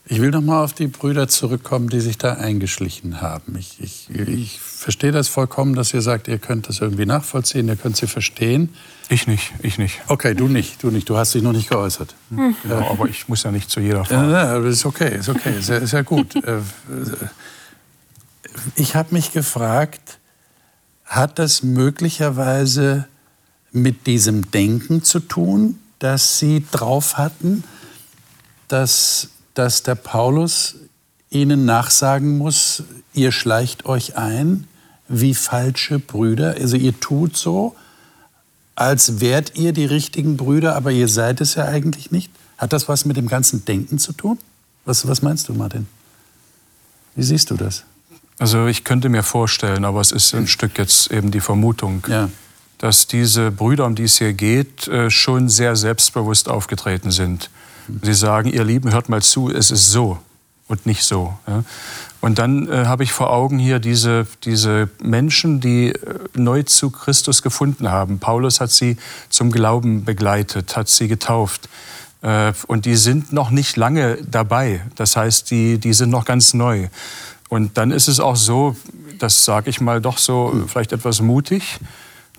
Ich 0.10 0.22
will 0.22 0.32
noch 0.32 0.41
mal 0.41 0.63
auf 0.63 0.72
die 0.72 0.88
Brüder 0.88 1.28
zurückkommen, 1.28 1.89
die 1.89 2.00
sich 2.00 2.17
da 2.17 2.34
eingeschlichen 2.36 3.20
haben. 3.20 3.58
Ich, 3.58 3.82
ich, 3.82 4.10
ich 4.10 4.60
verstehe 4.60 5.12
das 5.12 5.28
vollkommen, 5.28 5.76
dass 5.76 5.93
ihr 5.93 6.02
sagt, 6.02 6.30
ihr 6.30 6.38
könnt 6.38 6.70
das 6.70 6.80
irgendwie 6.80 7.06
nachvollziehen, 7.06 7.67
ihr 7.67 7.76
könnt 7.76 7.98
sie 7.98 8.08
verstehen. 8.08 8.74
Ich 9.10 9.28
nicht, 9.28 9.54
ich 9.62 9.78
nicht. 9.78 10.02
Okay, 10.08 10.34
du 10.36 10.48
nicht, 10.48 10.84
du 10.84 10.91
nicht. 10.91 11.08
Du 11.10 11.17
hast 11.17 11.34
dich 11.34 11.41
noch 11.41 11.54
nicht 11.54 11.70
geäußert. 11.70 12.13
Hm. 12.30 12.56
Ja, 12.67 12.89
aber 12.89 13.08
ich 13.08 13.30
muss 13.30 13.43
ja 13.43 13.52
nicht 13.52 13.70
zu 13.70 13.80
jeder 13.80 14.04
Frage. 14.04 14.32
Ja, 14.32 14.58
ja, 14.58 14.67
ist 14.67 14.86
okay, 14.86 15.17
ist 15.17 15.30
okay, 15.30 15.58
ist 15.58 15.70
ja, 15.70 15.78
ist 15.78 15.93
ja 15.93 16.02
gut. 16.02 16.36
Äh, 16.36 16.60
ich 18.76 18.96
habe 18.96 19.13
mich 19.13 19.32
gefragt, 19.32 20.20
hat 21.06 21.39
das 21.39 21.63
möglicherweise 21.63 23.08
mit 23.72 24.08
diesem 24.08 24.52
Denken 24.52 25.04
zu 25.04 25.22
tun, 25.22 25.80
das 26.00 26.39
Sie 26.39 26.65
drauf 26.72 27.17
hatten, 27.17 27.63
dass 28.67 29.30
dass 29.58 29.82
der 29.82 29.96
Paulus 29.96 30.76
ihnen 31.32 31.65
nachsagen 31.65 32.38
muss, 32.38 32.84
ihr 33.13 33.32
schleicht 33.32 33.86
euch 33.86 34.15
ein 34.15 34.67
wie 35.08 35.34
falsche 35.34 36.00
Brüder. 36.00 36.56
Also 36.60 36.78
ihr 36.78 37.00
tut 37.00 37.36
so, 37.36 37.76
als 38.77 39.19
wärt 39.19 39.55
ihr 39.55 39.73
die 39.73 39.85
richtigen 39.85 40.37
Brüder, 40.37 40.75
aber 40.75 40.91
ihr 40.91 41.07
seid 41.07 41.41
es 41.41 41.55
ja 41.55 41.65
eigentlich 41.65 42.11
nicht? 42.11 42.31
Hat 42.59 42.73
das 42.73 42.87
was 42.87 43.05
mit 43.05 43.17
dem 43.17 43.27
ganzen 43.27 43.65
Denken 43.65 43.97
zu 43.97 44.13
tun? 44.13 44.37
Was, 44.85 45.07
was 45.07 45.23
meinst 45.23 45.49
du, 45.49 45.53
Martin? 45.53 45.87
Wie 47.15 47.23
siehst 47.23 47.49
du 47.49 47.57
das? 47.57 47.83
Also 48.37 48.67
ich 48.67 48.83
könnte 48.83 49.09
mir 49.09 49.23
vorstellen, 49.23 49.83
aber 49.83 49.99
es 49.99 50.11
ist 50.11 50.35
ein 50.35 50.47
Stück 50.47 50.77
jetzt 50.77 51.11
eben 51.11 51.31
die 51.31 51.39
Vermutung, 51.39 52.05
ja. 52.07 52.29
dass 52.77 53.07
diese 53.07 53.49
Brüder, 53.49 53.85
um 53.85 53.95
die 53.95 54.03
es 54.03 54.19
hier 54.19 54.33
geht, 54.33 54.87
äh, 54.87 55.09
schon 55.09 55.49
sehr 55.49 55.75
selbstbewusst 55.75 56.47
aufgetreten 56.47 57.09
sind. 57.09 57.49
Sie 58.03 58.13
sagen, 58.13 58.49
ihr 58.49 58.63
Lieben, 58.63 58.91
hört 58.91 59.09
mal 59.09 59.23
zu, 59.23 59.49
es 59.49 59.71
ist 59.71 59.89
so 59.89 60.19
und 60.67 60.85
nicht 60.85 61.03
so. 61.03 61.35
Und 62.19 62.39
dann 62.39 62.67
äh, 62.67 62.86
habe 62.86 63.03
ich 63.03 63.12
vor 63.12 63.32
Augen 63.32 63.60
hier 63.60 63.80
diese, 63.80 64.27
diese 64.43 64.89
Menschen, 65.01 65.60
die 65.60 65.89
äh, 65.89 66.19
neu 66.34 66.63
zu 66.63 66.89
Christus 66.89 67.41
gefunden 67.41 67.91
haben. 67.91 68.19
Paulus 68.19 68.60
hat 68.60 68.71
sie 68.71 68.97
zum 69.30 69.51
Glauben 69.51 70.03
begleitet, 70.03 70.75
hat 70.75 70.89
sie 70.89 71.08
getauft. 71.08 71.69
Äh, 72.21 72.53
und 72.65 72.86
die 72.86 72.95
sind 72.95 73.34
noch 73.34 73.51
nicht 73.51 73.77
lange 73.77 74.17
dabei. 74.30 74.82
Das 74.95 75.15
heißt, 75.15 75.51
die, 75.51 75.77
die 75.77 75.93
sind 75.93 76.10
noch 76.10 76.25
ganz 76.25 76.53
neu. 76.53 76.88
Und 77.49 77.77
dann 77.77 77.91
ist 77.91 78.08
es 78.08 78.19
auch 78.19 78.36
so, 78.36 78.75
das 79.19 79.45
sage 79.45 79.69
ich 79.69 79.80
mal 79.80 80.01
doch 80.01 80.17
so 80.17 80.65
vielleicht 80.67 80.93
etwas 80.93 81.21
mutig, 81.21 81.80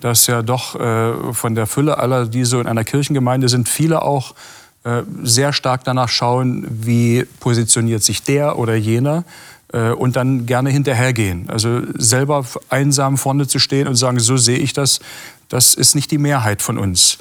dass 0.01 0.27
ja 0.27 0.41
doch 0.41 0.75
äh, 0.75 1.33
von 1.33 1.55
der 1.55 1.67
Fülle 1.67 1.97
aller, 1.97 2.25
die 2.25 2.43
so 2.43 2.59
in 2.59 2.67
einer 2.67 2.83
Kirchengemeinde 2.83 3.49
sind, 3.49 3.67
viele 3.67 4.01
auch 4.01 4.35
äh, 4.83 5.03
sehr 5.23 5.51
stark 5.51 5.83
danach 5.83 6.09
schauen, 6.09 6.65
wie 6.69 7.25
positioniert 7.39 8.03
sich 8.03 8.23
der 8.23 8.57
oder 8.57 8.75
jener 8.75 9.19
äh, 9.19 9.23
und 9.71 10.15
dann 10.15 10.45
gerne 10.45 10.69
hinterhergehen. 10.71 11.49
Also 11.49 11.81
selber 11.95 12.45
einsam 12.69 13.17
vorne 13.17 13.47
zu 13.47 13.59
stehen 13.59 13.87
und 13.87 13.95
sagen, 13.95 14.19
so 14.19 14.35
sehe 14.37 14.57
ich 14.57 14.73
das, 14.73 14.99
das 15.47 15.73
ist 15.75 15.95
nicht 15.95 16.09
die 16.11 16.17
Mehrheit 16.17 16.61
von 16.61 16.77
uns. 16.77 17.17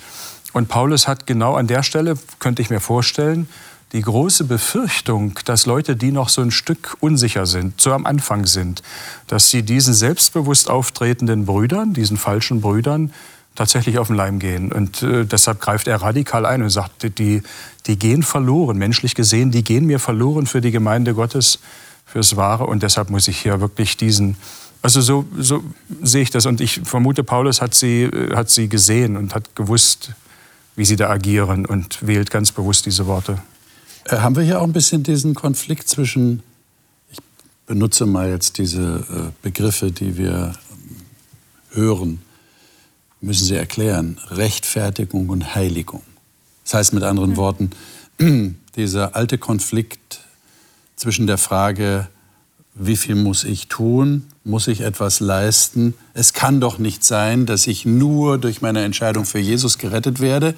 Und 0.53 0.69
Paulus 0.69 1.09
hat 1.09 1.27
genau 1.27 1.57
an 1.57 1.67
der 1.67 1.83
Stelle, 1.83 2.15
könnte 2.39 2.63
ich 2.63 2.71
mir 2.71 2.81
vorstellen, 2.81 3.49
die 3.93 4.03
große 4.03 4.45
Befürchtung, 4.45 5.39
dass 5.45 5.67
Leute, 5.67 5.97
die 5.97 6.13
noch 6.13 6.29
so 6.29 6.43
ein 6.43 6.51
Stück 6.51 6.97
unsicher 7.01 7.47
sind, 7.47 7.81
so 7.81 7.93
am 7.93 8.07
Anfang 8.07 8.45
sind, 8.47 8.83
dass 9.29 9.51
sie 9.51 9.63
diesen 9.63 9.95
selbstbewusst 9.95 10.69
auftretenden 10.69 11.47
Brüdern, 11.47 11.95
diesen 11.95 12.17
falschen 12.17 12.61
Brüdern, 12.61 13.13
tatsächlich 13.55 13.99
auf 13.99 14.07
den 14.07 14.17
Leim 14.17 14.39
gehen. 14.39 14.71
Und 14.73 15.03
äh, 15.03 15.25
deshalb 15.25 15.61
greift 15.61 15.89
er 15.89 16.01
radikal 16.03 16.47
ein 16.47 16.63
und 16.63 16.71
sagt, 16.71 17.19
die, 17.19 17.43
die 17.87 17.99
gehen 17.99 18.23
verloren, 18.23 18.79
menschlich 18.79 19.15
gesehen, 19.15 19.51
die 19.51 19.65
gehen 19.65 19.87
mir 19.87 19.99
verloren 19.99 20.47
für 20.47 20.61
die 20.61 20.71
Gemeinde 20.71 21.15
Gottes, 21.15 21.59
fürs 22.09 22.37
Wahre. 22.37 22.67
Und 22.67 22.83
deshalb 22.83 23.11
muss 23.11 23.29
ich 23.29 23.39
hier 23.39 23.61
wirklich 23.61 23.97
diesen, 23.97 24.37
also 24.83 25.01
so, 25.01 25.25
so 25.37 25.63
sehe 26.03 26.23
ich 26.23 26.31
das. 26.31 26.47
Und 26.47 26.61
ich 26.61 26.81
vermute, 26.85 27.23
Paulus 27.23 27.61
hat 27.61 27.75
sie, 27.75 28.05
äh, 28.05 28.35
hat 28.35 28.51
sie 28.51 28.69
gesehen 28.69 29.17
und 29.17 29.35
hat 29.35 29.55
gewusst, 29.55 30.13
wie 30.75 30.85
sie 30.85 30.97
da 30.97 31.11
agieren 31.11 31.67
und 31.67 32.07
wählt 32.07 32.31
ganz 32.31 32.53
bewusst 32.53 32.87
diese 32.87 33.07
Worte. 33.07 33.39
Äh, 34.05 34.19
haben 34.19 34.37
wir 34.37 34.43
hier 34.43 34.61
auch 34.61 34.65
ein 34.65 34.73
bisschen 34.73 35.03
diesen 35.03 35.35
Konflikt 35.35 35.89
zwischen, 35.89 36.43
ich 37.11 37.19
benutze 37.67 38.07
mal 38.07 38.31
jetzt 38.31 38.59
diese 38.59 39.05
äh, 39.11 39.33
Begriffe, 39.43 39.93
die 39.93 40.17
wir 40.17 40.55
ähm, 40.71 40.97
hören, 41.73 42.23
müssen 43.21 43.45
Sie 43.45 43.57
erklären, 43.57 44.19
Rechtfertigung 44.31 45.29
und 45.29 45.55
Heiligung. 45.55 46.03
Das 46.65 46.75
heißt 46.75 46.93
mit 46.93 47.03
anderen 47.03 47.37
Worten, 47.37 47.71
dieser 48.77 49.17
alte 49.17 49.39
Konflikt 49.39 50.18
zwischen 50.99 51.27
der 51.27 51.39
Frage, 51.39 52.09
wie 52.75 52.97
viel 52.97 53.15
muss 53.15 53.45
ich 53.45 53.69
tun, 53.69 54.27
muss 54.45 54.69
ich 54.69 54.83
etwas 54.83 55.21
leisten. 55.21 55.95
Es 56.15 56.33
kann 56.33 56.61
doch 56.61 56.79
nicht 56.79 57.05
sein, 57.05 57.47
dass 57.47 57.67
ich 57.67 57.87
nur 57.87 58.39
durch 58.39 58.61
meine 58.63 58.85
Entscheidung 58.85 59.25
für 59.25 59.39
Jesus 59.39 59.79
gerettet 59.79 60.21
werde. 60.21 60.55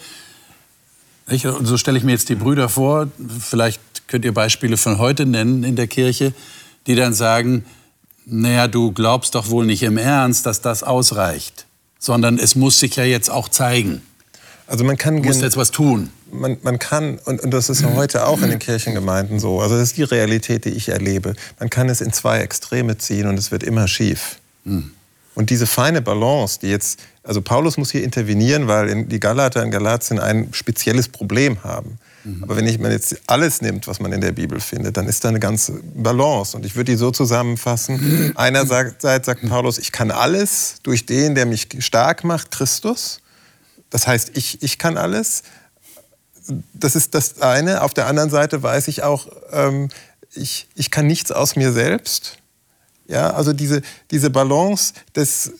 Ich, 1.28 1.42
so 1.42 1.76
stelle 1.76 1.98
ich 1.98 2.04
mir 2.04 2.12
jetzt 2.12 2.28
die 2.28 2.34
Brüder 2.34 2.68
vor, 2.68 3.08
vielleicht 3.38 3.80
könnt 4.08 4.24
ihr 4.24 4.34
Beispiele 4.34 4.76
von 4.76 4.98
heute 4.98 5.26
nennen 5.26 5.62
in 5.62 5.76
der 5.76 5.86
Kirche, 5.86 6.32
die 6.86 6.94
dann 6.94 7.14
sagen, 7.14 7.64
naja, 8.26 8.68
du 8.68 8.92
glaubst 8.92 9.34
doch 9.34 9.48
wohl 9.48 9.66
nicht 9.66 9.82
im 9.82 9.96
Ernst, 9.96 10.46
dass 10.46 10.60
das 10.60 10.82
ausreicht, 10.82 11.66
sondern 11.98 12.38
es 12.38 12.54
muss 12.54 12.80
sich 12.80 12.96
ja 12.96 13.04
jetzt 13.04 13.30
auch 13.30 13.48
zeigen. 13.48 14.02
Also 14.66 14.84
man 14.84 14.96
kann 14.96 15.16
du 15.16 15.22
musst 15.22 15.42
jetzt 15.42 15.56
was 15.56 15.70
tun. 15.70 16.10
Man, 16.32 16.58
man 16.62 16.78
kann, 16.78 17.18
und, 17.24 17.40
und 17.40 17.50
das 17.50 17.68
ist 17.68 17.82
ja 17.82 17.94
heute 17.94 18.26
auch 18.26 18.42
in 18.42 18.50
den 18.50 18.58
Kirchengemeinden 18.58 19.38
so, 19.38 19.60
also 19.60 19.76
das 19.76 19.88
ist 19.88 19.96
die 19.96 20.02
Realität, 20.02 20.64
die 20.64 20.70
ich 20.70 20.88
erlebe. 20.88 21.34
Man 21.58 21.70
kann 21.70 21.88
es 21.88 22.00
in 22.00 22.12
zwei 22.12 22.40
Extreme 22.40 22.98
ziehen 22.98 23.26
und 23.26 23.38
es 23.38 23.50
wird 23.50 23.62
immer 23.62 23.88
schief. 23.88 24.38
Mhm. 24.64 24.92
Und 25.34 25.50
diese 25.50 25.66
feine 25.66 26.02
Balance, 26.02 26.58
die 26.60 26.68
jetzt, 26.68 27.00
also 27.22 27.40
Paulus 27.40 27.76
muss 27.76 27.92
hier 27.92 28.02
intervenieren, 28.02 28.66
weil 28.68 29.04
die 29.04 29.20
Galater 29.20 29.62
in 29.62 29.70
Galatien 29.70 30.18
ein 30.18 30.48
spezielles 30.52 31.08
Problem 31.08 31.62
haben. 31.62 31.98
Mhm. 32.24 32.42
Aber 32.42 32.56
wenn 32.56 32.66
ich, 32.66 32.78
man 32.78 32.90
jetzt 32.90 33.16
alles 33.26 33.62
nimmt, 33.62 33.86
was 33.86 34.00
man 34.00 34.12
in 34.12 34.20
der 34.20 34.32
Bibel 34.32 34.60
findet, 34.60 34.96
dann 34.96 35.06
ist 35.06 35.24
da 35.24 35.28
eine 35.28 35.40
ganze 35.40 35.80
Balance. 35.94 36.56
Und 36.56 36.66
ich 36.66 36.74
würde 36.74 36.92
die 36.92 36.98
so 36.98 37.10
zusammenfassen. 37.10 38.32
Einerseits 38.36 39.02
sagt 39.02 39.48
Paulus, 39.48 39.78
ich 39.78 39.92
kann 39.92 40.10
alles 40.10 40.76
durch 40.82 41.06
den, 41.06 41.34
der 41.34 41.46
mich 41.46 41.68
stark 41.78 42.24
macht, 42.24 42.50
Christus. 42.50 43.20
Das 43.90 44.06
heißt, 44.06 44.32
ich, 44.34 44.62
ich 44.62 44.78
kann 44.78 44.96
alles. 44.96 45.42
Das 46.72 46.96
ist 46.96 47.14
das 47.14 47.40
eine. 47.40 47.82
Auf 47.82 47.94
der 47.94 48.06
anderen 48.06 48.30
Seite 48.30 48.62
weiß 48.62 48.88
ich 48.88 49.02
auch, 49.02 49.28
ähm, 49.52 49.88
ich, 50.34 50.68
ich 50.74 50.90
kann 50.90 51.06
nichts 51.06 51.32
aus 51.32 51.56
mir 51.56 51.72
selbst. 51.72 52.38
Ja, 53.06 53.30
also 53.30 53.52
diese, 53.52 53.82
diese 54.10 54.30
Balance 54.30 54.94
des 55.16 55.52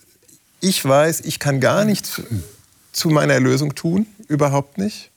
Ich 0.60 0.84
weiß, 0.84 1.20
ich 1.22 1.38
kann 1.38 1.60
gar 1.60 1.84
nichts 1.84 2.22
zu 2.92 3.08
meiner 3.08 3.34
Erlösung 3.34 3.74
tun, 3.74 4.06
überhaupt 4.28 4.78
nicht. 4.78 5.10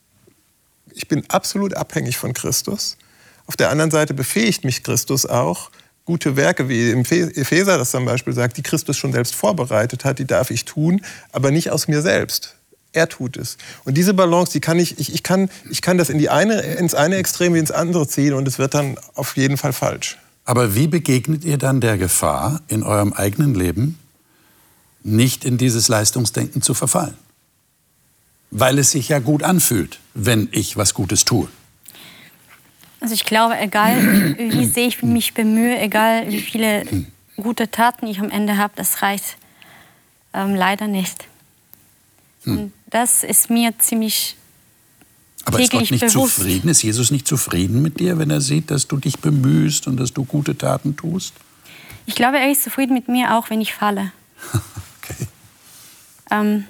Ich 0.93 1.07
bin 1.07 1.23
absolut 1.29 1.75
abhängig 1.75 2.17
von 2.17 2.33
Christus. 2.33 2.97
Auf 3.45 3.55
der 3.55 3.69
anderen 3.69 3.91
Seite 3.91 4.13
befähigt 4.13 4.63
mich 4.63 4.83
Christus 4.83 5.25
auch, 5.25 5.69
gute 6.05 6.36
Werke, 6.36 6.69
wie 6.69 6.91
Epheser 6.91 7.77
das 7.77 7.91
zum 7.91 8.05
Beispiel 8.05 8.33
sagt, 8.33 8.57
die 8.57 8.63
Christus 8.63 8.97
schon 8.97 9.13
selbst 9.13 9.36
vorbereitet 9.36 10.05
hat, 10.05 10.19
die 10.19 10.25
darf 10.25 10.51
ich 10.51 10.65
tun, 10.65 11.01
aber 11.31 11.51
nicht 11.51 11.71
aus 11.71 11.88
mir 11.88 12.01
selbst. 12.01 12.55
Er 12.93 13.10
tut 13.10 13.38
es. 13.38 13.58
Und 13.86 13.95
diese 13.97 14.13
Balance, 14.13 14.51
die 14.51 14.60
kann 14.60 14.77
ich, 14.77 14.99
ich, 14.99 15.13
ich, 15.13 15.23
kann, 15.23 15.49
ich 15.69 15.82
kann 15.82 15.97
das 15.97 16.10
in 16.10 16.19
die 16.19 16.29
eine, 16.29 16.62
ins 16.62 16.93
eine 16.93 17.15
Extrem 17.15 17.56
wie 17.56 17.60
ins 17.60 17.71
andere 17.71 18.08
ziehen 18.08 18.34
und 18.34 18.47
es 18.47 18.60
wird 18.60 18.75
dann 18.75 18.97
auf 19.15 19.36
jeden 19.36 19.58
Fall 19.58 19.73
falsch. 19.73 20.17
Aber 20.45 20.75
wie 20.75 20.88
begegnet 20.88 21.43
ihr 21.43 21.58
dann 21.58 21.82
der 21.82 21.97
Gefahr, 21.97 22.62
in 22.67 22.84
eurem 22.84 23.12
eigenen 23.13 23.56
Leben 23.56 23.97
nicht 25.03 25.43
in 25.43 25.58
dieses 25.58 25.88
Leistungsdenken 25.88 26.62
zu 26.62 26.75
verfallen? 26.75 27.15
Weil 28.51 28.77
es 28.77 28.91
sich 28.91 29.10
ja 29.10 29.17
gut 29.17 29.41
anfühlt, 29.41 29.99
wenn 30.13 30.49
ich 30.51 30.77
was 30.77 30.93
Gutes 30.93 31.25
tue. 31.25 31.47
Also 32.99 33.15
ich 33.15 33.25
glaube, 33.25 33.58
egal 33.58 34.38
wie 34.38 34.65
sehr 34.73 34.86
ich 34.86 35.01
mich 35.01 35.34
bemühe, 35.34 35.79
egal 35.79 36.29
wie 36.29 36.41
viele 36.41 36.86
gute 37.38 37.71
Taten 37.71 38.06
ich 38.06 38.19
am 38.19 38.29
Ende 38.29 38.58
habe, 38.58 38.73
das 38.75 39.01
reicht 39.01 39.38
ähm, 40.34 40.53
leider 40.53 40.88
nicht. 40.88 41.25
Hm. 42.43 42.58
Und 42.58 42.73
das 42.89 43.23
ist 43.23 43.49
mir 43.49 43.77
ziemlich 43.79 44.36
aber 45.45 45.60
ist 45.60 45.71
Gott 45.71 45.82
nicht 45.91 45.99
bewusst. 45.99 46.36
zufrieden? 46.36 46.69
Ist 46.69 46.84
Jesus 46.84 47.12
nicht 47.12 47.27
zufrieden 47.27 47.82
mit 47.82 47.99
dir, 47.99 48.17
wenn 48.17 48.29
er 48.29 48.41
sieht, 48.41 48.71
dass 48.71 48.88
du 48.88 48.97
dich 48.97 49.19
bemühst 49.19 49.88
und 49.88 49.97
dass 49.97 50.13
du 50.13 50.23
gute 50.23 50.58
Taten 50.58 50.95
tust? 50.95 51.34
Ich 52.06 52.15
glaube, 52.15 52.39
er 52.39 52.51
ist 52.51 52.63
zufrieden 52.63 52.93
mit 52.93 53.08
mir, 53.08 53.36
auch 53.36 53.49
wenn 53.49 53.62
ich 53.62 53.73
falle. 53.73 54.12
okay. 54.53 55.27
Ähm, 56.32 56.65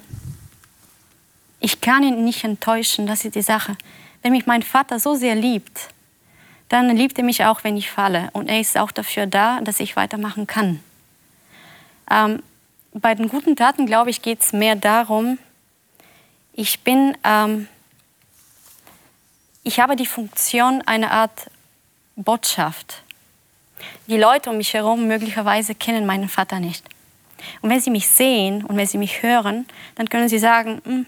ich 1.60 1.80
kann 1.80 2.02
ihn 2.02 2.24
nicht 2.24 2.44
enttäuschen, 2.44 3.06
das 3.06 3.24
ist 3.24 3.34
die 3.34 3.42
Sache. 3.42 3.76
Wenn 4.22 4.32
mich 4.32 4.46
mein 4.46 4.62
Vater 4.62 4.98
so 4.98 5.14
sehr 5.14 5.34
liebt, 5.34 5.88
dann 6.68 6.94
liebt 6.96 7.18
er 7.18 7.24
mich 7.24 7.44
auch, 7.44 7.62
wenn 7.62 7.76
ich 7.76 7.90
falle. 7.90 8.30
Und 8.32 8.48
er 8.48 8.60
ist 8.60 8.76
auch 8.76 8.90
dafür 8.90 9.26
da, 9.26 9.60
dass 9.60 9.80
ich 9.80 9.96
weitermachen 9.96 10.46
kann. 10.46 10.80
Ähm, 12.10 12.42
bei 12.92 13.14
den 13.14 13.28
guten 13.28 13.56
Taten, 13.56 13.86
glaube 13.86 14.10
ich, 14.10 14.22
geht 14.22 14.42
es 14.42 14.52
mehr 14.52 14.76
darum, 14.76 15.38
ich 16.54 16.80
bin 16.80 17.16
ähm, 17.24 17.68
ich 19.64 19.80
habe 19.80 19.96
die 19.96 20.06
Funktion 20.06 20.82
einer 20.82 21.10
Art 21.10 21.50
Botschaft. 22.16 23.02
Die 24.06 24.18
Leute 24.18 24.50
um 24.50 24.58
mich 24.58 24.74
herum 24.74 25.08
möglicherweise 25.08 25.74
kennen 25.74 26.06
meinen 26.06 26.28
Vater 26.28 26.60
nicht. 26.60 26.84
Und 27.62 27.70
wenn 27.70 27.80
sie 27.80 27.90
mich 27.90 28.08
sehen 28.08 28.64
und 28.64 28.76
wenn 28.76 28.86
sie 28.86 28.98
mich 28.98 29.22
hören, 29.22 29.66
dann 29.96 30.08
können 30.08 30.28
sie 30.28 30.38
sagen, 30.38 30.80
hm, 30.84 31.06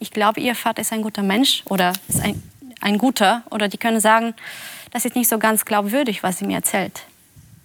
ich 0.00 0.10
glaube, 0.10 0.40
ihr 0.40 0.54
Vater 0.54 0.82
ist 0.82 0.92
ein 0.92 1.02
guter 1.02 1.22
Mensch 1.22 1.62
oder 1.66 1.92
ist 2.08 2.20
ein, 2.20 2.42
ein 2.80 2.98
guter. 2.98 3.44
Oder 3.50 3.68
die 3.68 3.78
können 3.78 4.00
sagen, 4.00 4.34
das 4.90 5.04
ist 5.04 5.14
nicht 5.14 5.28
so 5.28 5.38
ganz 5.38 5.64
glaubwürdig, 5.64 6.22
was 6.22 6.38
sie 6.38 6.46
mir 6.46 6.56
erzählt. 6.56 7.02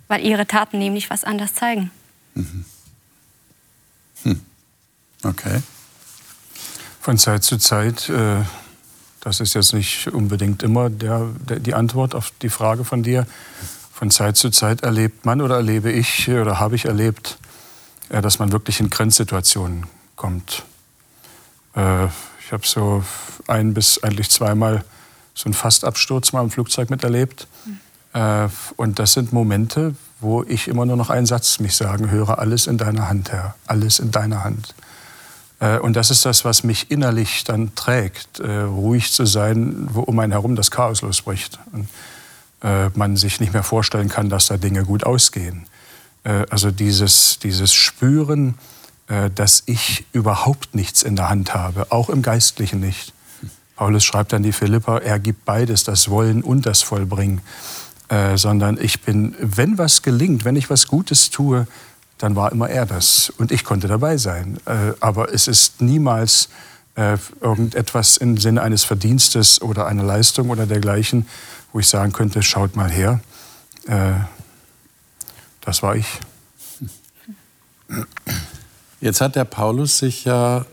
Weil 0.08 0.24
ihre 0.24 0.46
Taten 0.46 0.78
nämlich 0.78 1.10
was 1.10 1.24
anderes 1.24 1.56
zeigen. 1.56 1.92
Mhm. 2.36 2.66
Hm. 4.24 4.42
Okay. 5.24 5.62
Von 7.10 7.18
Zeit 7.18 7.44
zu 7.44 7.58
Zeit 7.58 8.08
äh 8.10 8.44
das 9.22 9.40
ist 9.40 9.56
jetzt 9.56 9.74
nicht 9.74 10.10
unbedingt 10.10 10.62
immer 10.62 10.92
der, 10.92 11.26
der, 11.40 11.60
die 11.60 11.74
Antwort 11.74 12.14
auf 12.14 12.32
die 12.44 12.50
Frage 12.50 12.86
von 12.86 13.02
dir. 13.02 13.26
Von 13.92 14.12
Zeit 14.12 14.38
zu 14.38 14.52
Zeit 14.52 14.84
erlebt 14.84 15.26
man 15.26 15.42
oder 15.42 15.56
erlebe 15.56 15.92
ich 15.92 16.30
oder 16.30 16.60
habe 16.60 16.76
ich 16.76 16.86
erlebt, 16.86 17.40
äh, 18.10 18.22
dass 18.22 18.38
man 18.38 18.52
wirklich 18.52 18.80
in 18.80 18.92
Grenzsituationen 18.92 19.88
kommt. 20.16 20.66
Äh, 21.76 22.06
ich 22.06 22.52
habe 22.52 22.68
so 22.68 23.04
ein 23.48 23.74
bis 23.74 24.04
eigentlich 24.04 24.30
zweimal 24.30 24.84
so 25.34 25.46
einen 25.46 25.56
Fastabsturz 25.56 26.32
mal 26.32 26.44
im 26.44 26.52
Flugzeug 26.52 26.92
miterlebt. 26.92 27.48
Und 28.78 29.00
das 29.00 29.14
sind 29.14 29.34
Momente, 29.34 29.96
wo 30.20 30.44
ich 30.44 30.68
immer 30.68 30.86
nur 30.86 30.96
noch 30.96 31.10
einen 31.10 31.26
Satz 31.26 31.60
mich 31.60 31.76
sagen 31.76 32.12
höre, 32.12 32.38
alles 32.38 32.68
in 32.68 32.78
deiner 32.78 33.10
Hand, 33.10 33.32
Herr, 33.32 33.56
alles 33.66 33.98
in 33.98 34.12
deiner 34.12 34.44
Hand. 34.44 34.76
Äh, 35.60 35.80
und 35.80 35.96
das 35.96 36.12
ist 36.12 36.26
das, 36.26 36.46
was 36.46 36.64
mich 36.64 36.92
innerlich 36.92 37.44
dann 37.44 37.76
trägt, 37.76 38.40
äh, 38.40 38.62
ruhig 38.62 39.12
zu 39.12 39.26
sein, 39.26 39.88
wo 39.92 40.02
um 40.02 40.20
einen 40.20 40.32
herum 40.32 40.56
das 40.56 40.72
Chaos 40.72 41.02
losbricht. 41.02 41.60
Und 41.72 41.88
äh, 42.62 42.90
man 42.96 43.16
sich 43.18 43.40
nicht 43.40 43.54
mehr 43.54 43.64
vorstellen 43.64 44.10
kann, 44.10 44.30
dass 44.30 44.48
da 44.48 44.58
Dinge 44.58 44.84
gut 44.84 45.04
ausgehen. 45.04 45.66
Also 46.50 46.70
dieses, 46.70 47.40
dieses 47.40 47.74
Spüren, 47.74 48.56
dass 49.08 49.64
ich 49.68 50.06
überhaupt 50.12 50.76
nichts 50.76 51.02
in 51.02 51.16
der 51.16 51.30
Hand 51.30 51.54
habe, 51.54 51.94
auch 51.94 52.10
im 52.10 52.22
Geistlichen 52.22 52.82
nicht. 52.82 53.14
Paulus 53.78 54.04
schreibt 54.04 54.34
an 54.34 54.44
die 54.44 54.52
Philipper, 54.52 55.02
er 55.02 55.18
gibt 55.18 55.46
beides, 55.46 55.86
das 55.86 56.10
Wollen 56.10 56.44
und 56.44 56.66
das 56.66 56.82
Vollbringen. 56.82 57.40
Äh, 58.10 58.38
sondern 58.38 58.80
ich 58.82 59.02
bin, 59.02 59.36
wenn 59.40 59.78
was 59.78 60.02
gelingt, 60.02 60.44
wenn 60.44 60.56
ich 60.56 60.72
was 60.72 60.88
Gutes 60.88 61.30
tue, 61.30 61.68
dann 62.20 62.36
war 62.36 62.52
immer 62.52 62.70
er 62.70 62.86
das 62.86 63.32
und 63.38 63.52
ich 63.52 63.64
konnte 63.64 63.88
dabei 63.88 64.18
sein. 64.18 64.60
Äh, 64.66 64.94
aber 65.00 65.34
es 65.34 65.48
ist 65.48 65.82
niemals 65.82 66.50
äh, 66.96 67.18
irgendetwas 67.42 68.18
im 68.18 68.38
Sinne 68.38 68.62
eines 68.62 68.84
Verdienstes 68.84 69.62
oder 69.62 69.88
einer 69.88 70.04
Leistung 70.04 70.50
oder 70.50 70.68
dergleichen, 70.68 71.26
wo 71.72 71.80
ich 71.80 71.88
sagen 71.88 72.12
könnte, 72.12 72.44
schaut 72.44 72.76
mal 72.76 72.92
her, 72.92 73.22
äh, 73.88 74.12
das 75.62 75.82
war 75.82 75.96
ich. 75.96 76.08
Jetzt 79.02 79.22
hat 79.22 79.36
der 79.36 79.46
Paulus 79.46 79.98
sich 79.98 80.26
ja 80.26 80.66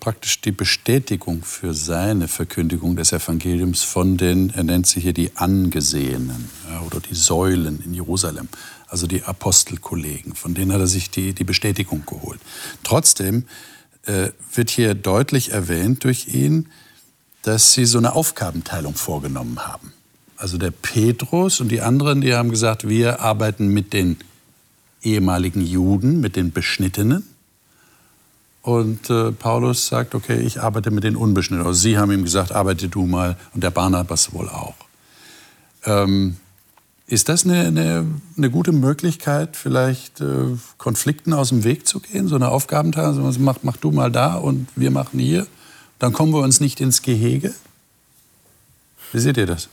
praktisch 0.00 0.40
die 0.40 0.52
Bestätigung 0.52 1.42
für 1.42 1.74
seine 1.74 2.26
Verkündigung 2.26 2.96
des 2.96 3.12
Evangeliums 3.12 3.82
von 3.82 4.16
den, 4.16 4.48
er 4.50 4.64
nennt 4.64 4.86
sie 4.86 5.00
hier 5.00 5.12
die 5.12 5.36
Angesehenen 5.36 6.48
oder 6.86 7.00
die 7.00 7.14
Säulen 7.14 7.82
in 7.84 7.92
Jerusalem, 7.92 8.48
also 8.88 9.06
die 9.06 9.22
Apostelkollegen, 9.22 10.34
von 10.34 10.54
denen 10.54 10.72
hat 10.72 10.80
er 10.80 10.86
sich 10.86 11.10
die, 11.10 11.32
die 11.32 11.44
Bestätigung 11.44 12.04
geholt. 12.06 12.40
Trotzdem 12.82 13.44
äh, 14.06 14.30
wird 14.52 14.70
hier 14.70 14.94
deutlich 14.94 15.52
erwähnt 15.52 16.04
durch 16.04 16.28
ihn, 16.28 16.68
dass 17.42 17.72
sie 17.72 17.84
so 17.84 17.98
eine 17.98 18.14
Aufgabenteilung 18.14 18.94
vorgenommen 18.94 19.66
haben. 19.66 19.92
Also 20.36 20.58
der 20.58 20.70
Petrus 20.70 21.60
und 21.60 21.68
die 21.68 21.80
anderen, 21.80 22.20
die 22.20 22.34
haben 22.34 22.50
gesagt, 22.50 22.88
wir 22.88 23.20
arbeiten 23.20 23.68
mit 23.68 23.92
den 23.92 24.16
ehemaligen 25.02 25.60
Juden, 25.60 26.20
mit 26.20 26.36
den 26.36 26.52
Beschnittenen 26.52 27.24
und 28.62 29.08
äh, 29.08 29.32
Paulus 29.32 29.86
sagt, 29.86 30.14
okay, 30.14 30.40
ich 30.40 30.60
arbeite 30.60 30.90
mit 30.90 31.02
den 31.02 31.16
Unbeschnittenen. 31.16 31.66
Also 31.66 31.80
sie 31.80 31.96
haben 31.96 32.12
ihm 32.12 32.24
gesagt, 32.24 32.52
arbeite 32.52 32.88
du 32.88 33.06
mal 33.06 33.36
und 33.54 33.62
der 33.62 33.70
Barnabas 33.70 34.34
wohl 34.34 34.48
auch. 34.48 34.74
Ähm, 35.84 36.36
ist 37.08 37.30
das 37.30 37.44
eine, 37.44 37.60
eine, 37.60 38.06
eine, 38.36 38.50
gute 38.50 38.70
Möglichkeit, 38.70 39.56
vielleicht 39.56 40.20
äh, 40.20 40.56
Konflikten 40.76 41.32
aus 41.32 41.48
dem 41.48 41.64
Weg 41.64 41.88
zu 41.88 42.00
gehen? 42.00 42.28
So 42.28 42.36
eine 42.36 42.50
Aufgabenteilung, 42.50 43.24
also 43.24 43.40
mach, 43.40 43.56
mach 43.62 43.78
du 43.78 43.90
mal 43.90 44.12
da 44.12 44.34
und 44.34 44.68
wir 44.76 44.90
machen 44.90 45.18
hier. 45.18 45.46
Dann 45.98 46.12
kommen 46.12 46.32
wir 46.32 46.40
uns 46.40 46.60
nicht 46.60 46.80
ins 46.82 47.00
Gehege? 47.00 47.54
Wie 49.12 49.18
seht 49.20 49.38
ihr 49.38 49.46
das? 49.46 49.70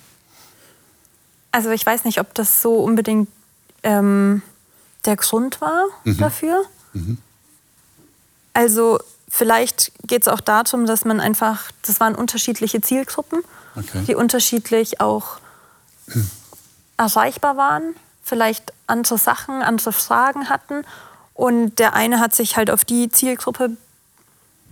Also 1.51 1.71
ich 1.71 1.85
weiß 1.85 2.05
nicht, 2.05 2.21
ob 2.21 2.33
das 2.33 2.61
so 2.61 2.75
unbedingt 2.75 3.27
ähm, 3.83 4.41
der 5.03 5.17
Grund 5.17 5.59
war 5.59 5.85
mhm. 6.05 6.17
dafür. 6.17 6.63
Mhm. 6.93 7.17
Also 8.53 8.97
vielleicht 9.27 9.91
geht 10.07 10.21
es 10.21 10.29
auch 10.29 10.39
darum, 10.39 10.85
dass 10.85 11.03
man 11.03 11.19
einfach, 11.19 11.69
das 11.81 11.99
waren 11.99 12.15
unterschiedliche 12.15 12.79
Zielgruppen, 12.79 13.41
okay. 13.75 14.05
die 14.07 14.15
unterschiedlich 14.15 15.01
auch 15.01 15.37
erreichbar 16.97 17.58
waren, 17.58 17.95
vielleicht 18.23 18.73
andere 18.88 19.17
Sachen, 19.17 19.62
andere 19.62 19.91
Fragen 19.91 20.49
hatten. 20.49 20.84
Und 21.34 21.79
der 21.79 21.93
eine 21.93 22.19
hat 22.19 22.34
sich 22.34 22.58
halt 22.58 22.71
auf 22.71 22.86
die 22.86 23.10
Zielgruppe 23.10 23.71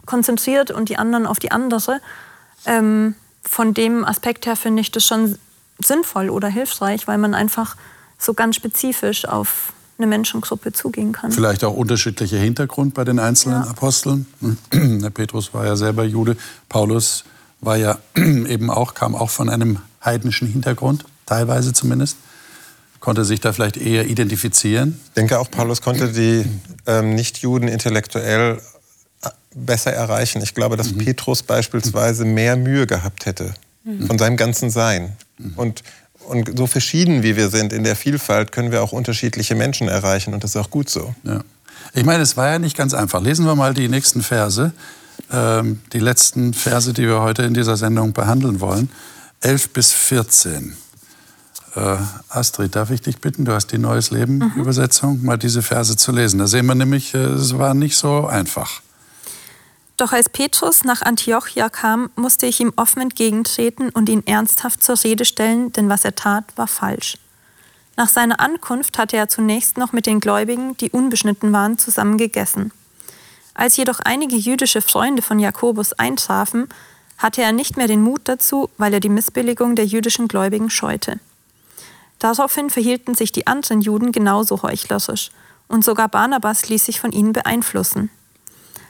konzentriert 0.06 0.72
und 0.72 0.90
die 0.90 0.98
anderen 0.98 1.28
auf 1.28 1.40
die 1.40 1.52
andere. 1.52 2.00
Ähm, 2.66 3.16
von 3.44 3.74
dem 3.74 4.06
Aspekt 4.06 4.46
her 4.46 4.56
finde 4.56 4.82
ich 4.82 4.92
das 4.92 5.06
schon 5.06 5.38
sinnvoll 5.80 6.30
oder 6.30 6.48
hilfreich, 6.48 7.08
weil 7.08 7.18
man 7.18 7.34
einfach 7.34 7.76
so 8.18 8.34
ganz 8.34 8.56
spezifisch 8.56 9.26
auf 9.26 9.74
eine 9.98 10.08
Menschengruppe 10.08 10.72
zugehen 10.72 11.12
kann. 11.12 11.32
Vielleicht 11.32 11.64
auch 11.64 11.76
unterschiedlicher 11.76 12.38
Hintergrund 12.38 12.94
bei 12.94 13.04
den 13.04 13.20
einzelnen 13.20 13.64
ja. 13.64 13.70
Aposteln. 13.70 14.26
Der 14.74 15.10
Petrus 15.10 15.54
war 15.54 15.66
ja 15.66 15.76
selber 15.76 16.04
Jude, 16.04 16.38
Paulus 16.70 17.26
war 17.62 17.78
ja 17.78 17.98
eben 18.16 18.70
auch, 18.70 18.94
kam 18.94 19.16
auch 19.16 19.30
von 19.30 19.50
einem 19.50 19.80
heidnischen 20.04 20.48
Hintergrund, 20.48 21.06
teilweise 21.26 21.74
zumindest. 21.74 22.18
Konnte 23.00 23.26
sich 23.26 23.42
da 23.42 23.52
vielleicht 23.52 23.78
eher 23.78 24.08
identifizieren? 24.08 25.00
Ich 25.08 25.14
denke 25.14 25.40
auch, 25.40 25.52
Paulus 25.52 25.82
konnte 25.82 26.12
die 26.12 26.46
ähm, 26.88 27.16
Nichtjuden 27.16 27.68
intellektuell 27.68 28.62
äh, 29.22 29.30
besser 29.56 29.92
erreichen. 29.92 30.42
Ich 30.42 30.54
glaube, 30.54 30.78
dass 30.78 30.94
mhm. 30.94 31.00
Petrus 31.00 31.44
beispielsweise 31.44 32.24
mehr 32.24 32.56
Mühe 32.56 32.88
gehabt 32.88 33.26
hätte 33.26 33.54
mhm. 33.84 34.08
von 34.08 34.18
seinem 34.18 34.38
ganzen 34.38 34.70
Sein. 34.70 35.18
Mhm. 35.38 35.54
Und 35.56 35.84
und 36.28 36.58
so 36.58 36.68
verschieden 36.68 37.24
wie 37.24 37.36
wir 37.36 37.50
sind 37.50 37.74
in 37.74 37.84
der 37.84 37.96
Vielfalt, 37.96 38.52
können 38.52 38.72
wir 38.72 38.82
auch 38.82 38.92
unterschiedliche 38.92 39.56
Menschen 39.56 39.88
erreichen. 39.88 40.34
Und 40.34 40.44
das 40.44 40.52
ist 40.52 40.58
auch 40.58 40.70
gut 40.70 40.90
so. 40.90 41.14
Ja. 41.24 41.42
Ich 41.94 42.06
meine, 42.06 42.24
es 42.24 42.38
war 42.38 42.50
ja 42.50 42.60
nicht 42.60 42.78
ganz 42.78 42.94
einfach. 42.94 43.22
Lesen 43.22 43.46
wir 43.46 43.56
mal 43.56 43.74
die 43.74 43.88
nächsten 43.88 44.22
Verse, 44.22 44.72
ähm, 45.32 45.82
die 45.92 46.00
letzten 46.00 46.54
Verse, 46.54 46.94
die 46.94 47.04
wir 47.04 47.22
heute 47.22 47.44
in 47.44 47.54
dieser 47.54 47.78
Sendung 47.78 48.14
behandeln 48.14 48.62
wollen. 48.62 48.90
11 49.42 49.70
bis 49.70 49.92
14. 49.92 50.76
Äh, 51.76 51.98
Astrid, 52.30 52.76
darf 52.76 52.92
ich 52.92 53.02
dich 53.02 53.20
bitten, 53.20 53.46
du 53.46 53.54
hast 53.54 53.68
die 53.68 53.78
Neues 53.78 54.12
Leben 54.12 54.38
mhm. 54.38 54.62
Übersetzung, 54.62 55.24
mal 55.24 55.38
diese 55.38 55.62
Verse 55.62 55.96
zu 55.98 56.12
lesen. 56.12 56.40
Da 56.40 56.48
sehen 56.48 56.66
wir 56.66 56.76
nämlich, 56.76 57.14
äh, 57.14 57.18
es 57.18 57.58
war 57.58 57.74
nicht 57.74 57.98
so 57.98 58.28
einfach. 58.28 58.82
Doch 59.98 60.12
als 60.12 60.30
Petrus 60.30 60.84
nach 60.84 61.02
Antiochia 61.02 61.70
kam, 61.70 62.10
musste 62.16 62.46
ich 62.46 62.60
ihm 62.60 62.74
offen 62.76 63.02
entgegentreten 63.02 63.90
und 63.90 64.10
ihn 64.10 64.26
ernsthaft 64.26 64.84
zur 64.84 65.02
Rede 65.04 65.26
stellen, 65.26 65.72
denn 65.74 65.90
was 65.90 66.04
er 66.04 66.16
tat, 66.16 66.46
war 66.56 66.68
falsch. 66.68 67.18
Nach 67.96 68.10
seiner 68.10 68.40
Ankunft 68.40 68.98
hatte 68.98 69.18
er 69.18 69.30
zunächst 69.30 69.78
noch 69.78 69.94
mit 69.94 70.08
den 70.08 70.20
Gläubigen, 70.20 70.76
die 70.78 70.90
unbeschnitten 70.90 71.54
waren, 71.54 71.78
zusammen 71.78 72.18
gegessen. 72.18 72.72
Als 73.54 73.78
jedoch 73.78 74.00
einige 74.00 74.36
jüdische 74.36 74.82
Freunde 74.82 75.22
von 75.22 75.38
Jakobus 75.38 75.94
eintrafen, 75.94 76.70
hatte 77.20 77.44
er 77.44 77.52
nicht 77.52 77.78
mehr 77.78 77.88
den 77.88 78.02
Mut 78.02 78.22
dazu, 78.26 78.70
weil 78.78 78.96
er 78.96 79.00
die 79.00 79.10
Missbilligung 79.10 79.76
der 79.76 79.86
jüdischen 79.86 80.28
Gläubigen 80.28 80.72
scheute. 80.72 81.20
Daraufhin 82.24 82.70
verhielten 82.70 83.16
sich 83.16 83.34
die 83.34 83.48
anderen 83.48 83.82
Juden 83.82 84.14
genauso 84.14 84.64
heuchlerisch, 84.64 85.30
und 85.68 85.84
sogar 85.84 86.08
Barnabas 86.08 86.70
ließ 86.70 86.86
sich 86.86 87.02
von 87.02 87.12
ihnen 87.12 87.34
beeinflussen. 87.34 88.10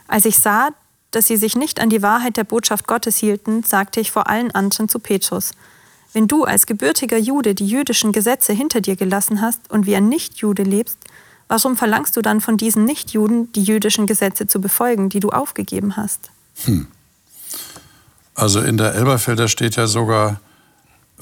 Als 0.06 0.24
ich 0.24 0.38
sah, 0.38 0.68
dass 1.10 1.26
sie 1.26 1.36
sich 1.36 1.56
nicht 1.56 1.80
an 1.80 1.90
die 1.90 2.00
Wahrheit 2.00 2.36
der 2.36 2.44
Botschaft 2.44 2.86
Gottes 2.86 3.16
hielten, 3.16 3.64
sagte 3.64 3.98
ich 3.98 4.12
vor 4.12 4.28
allen 4.28 4.52
anderen 4.52 4.88
zu 4.88 5.00
Petrus. 5.00 5.50
Wenn 6.12 6.28
du 6.28 6.44
als 6.44 6.66
gebürtiger 6.66 7.18
Jude 7.18 7.56
die 7.56 7.66
jüdischen 7.66 8.12
Gesetze 8.12 8.52
hinter 8.52 8.80
dir 8.80 8.94
gelassen 8.94 9.40
hast 9.40 9.68
und 9.68 9.84
wie 9.84 9.96
ein 9.96 10.08
Nichtjude 10.08 10.62
lebst, 10.62 10.98
warum 11.48 11.76
verlangst 11.76 12.16
du 12.16 12.22
dann 12.22 12.40
von 12.40 12.56
diesen 12.56 12.84
Nichtjuden, 12.84 13.50
die 13.50 13.64
jüdischen 13.64 14.06
Gesetze 14.06 14.46
zu 14.46 14.60
befolgen, 14.60 15.08
die 15.08 15.18
du 15.18 15.30
aufgegeben 15.30 15.96
hast? 15.96 16.30
Hm. 16.66 16.86
Also 18.36 18.60
in 18.60 18.76
der 18.76 18.94
Elberfelder 18.94 19.48
steht 19.48 19.74
ja 19.74 19.88
sogar, 19.88 20.38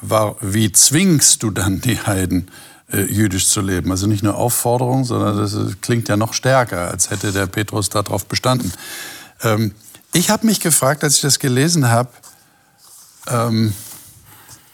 war, 0.02 0.36
wie 0.40 0.70
zwingst 0.72 1.42
du 1.42 1.50
dann 1.50 1.80
die 1.80 1.98
Heiden, 1.98 2.50
äh, 2.92 3.02
jüdisch 3.02 3.48
zu 3.48 3.60
leben? 3.60 3.90
Also 3.90 4.06
nicht 4.06 4.22
nur 4.22 4.34
Aufforderung, 4.34 5.04
sondern 5.04 5.38
das 5.38 5.56
klingt 5.80 6.08
ja 6.08 6.16
noch 6.16 6.34
stärker, 6.34 6.90
als 6.90 7.10
hätte 7.10 7.32
der 7.32 7.46
Petrus 7.46 7.88
darauf 7.88 8.26
bestanden. 8.26 8.72
Ähm, 9.42 9.72
ich 10.12 10.28
habe 10.28 10.46
mich 10.46 10.60
gefragt, 10.60 11.02
als 11.04 11.16
ich 11.16 11.22
das 11.22 11.38
gelesen 11.38 11.88
habe, 11.88 12.10
ähm, 13.28 13.72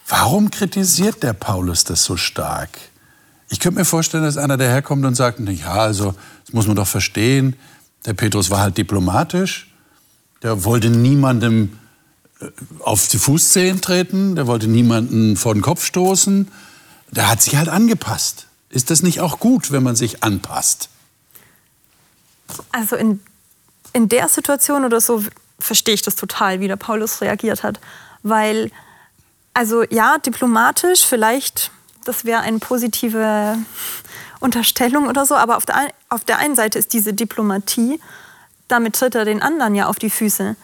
warum 0.08 0.50
kritisiert 0.50 1.22
der 1.22 1.34
Paulus 1.34 1.84
das 1.84 2.02
so 2.02 2.16
stark? 2.16 2.70
Ich 3.50 3.60
könnte 3.60 3.78
mir 3.78 3.84
vorstellen, 3.84 4.24
dass 4.24 4.36
einer 4.36 4.56
daherkommt 4.56 5.04
und 5.04 5.14
sagt, 5.14 5.40
ja, 5.40 5.74
also 5.74 6.14
das 6.44 6.52
muss 6.52 6.66
man 6.66 6.76
doch 6.76 6.88
verstehen. 6.88 7.56
Der 8.04 8.14
Petrus 8.14 8.50
war 8.50 8.60
halt 8.60 8.76
diplomatisch. 8.76 9.72
Der 10.42 10.64
wollte 10.64 10.90
niemandem 10.90 11.78
auf 12.80 13.08
die 13.08 13.18
Fußzehen 13.18 13.80
treten. 13.80 14.36
Der 14.36 14.46
wollte 14.46 14.68
niemanden 14.68 15.36
vor 15.36 15.54
den 15.54 15.62
Kopf 15.62 15.84
stoßen. 15.84 16.48
Der 17.10 17.30
hat 17.30 17.42
sich 17.42 17.56
halt 17.56 17.68
angepasst. 17.68 18.46
Ist 18.70 18.90
das 18.90 19.02
nicht 19.02 19.20
auch 19.20 19.40
gut, 19.40 19.72
wenn 19.72 19.82
man 19.82 19.96
sich 19.96 20.22
anpasst? 20.22 20.90
Also 22.72 22.96
in 22.96 23.20
in 23.92 24.08
der 24.08 24.28
Situation 24.28 24.84
oder 24.84 25.00
so 25.00 25.24
verstehe 25.58 25.94
ich 25.94 26.02
das 26.02 26.16
total, 26.16 26.60
wie 26.60 26.68
der 26.68 26.76
Paulus 26.76 27.20
reagiert 27.20 27.62
hat. 27.62 27.80
Weil, 28.22 28.70
also 29.54 29.82
ja, 29.90 30.18
diplomatisch 30.18 31.04
vielleicht, 31.04 31.70
das 32.04 32.24
wäre 32.24 32.40
eine 32.40 32.58
positive 32.58 33.58
Unterstellung 34.40 35.08
oder 35.08 35.26
so, 35.26 35.34
aber 35.34 35.56
auf 35.56 35.66
der, 35.66 35.88
auf 36.08 36.24
der 36.24 36.38
einen 36.38 36.54
Seite 36.54 36.78
ist 36.78 36.92
diese 36.92 37.12
Diplomatie, 37.12 38.00
damit 38.68 38.94
tritt 38.94 39.14
er 39.14 39.24
den 39.24 39.42
anderen 39.42 39.74
ja 39.74 39.86
auf 39.86 39.98
die 39.98 40.10
Füße. 40.10 40.56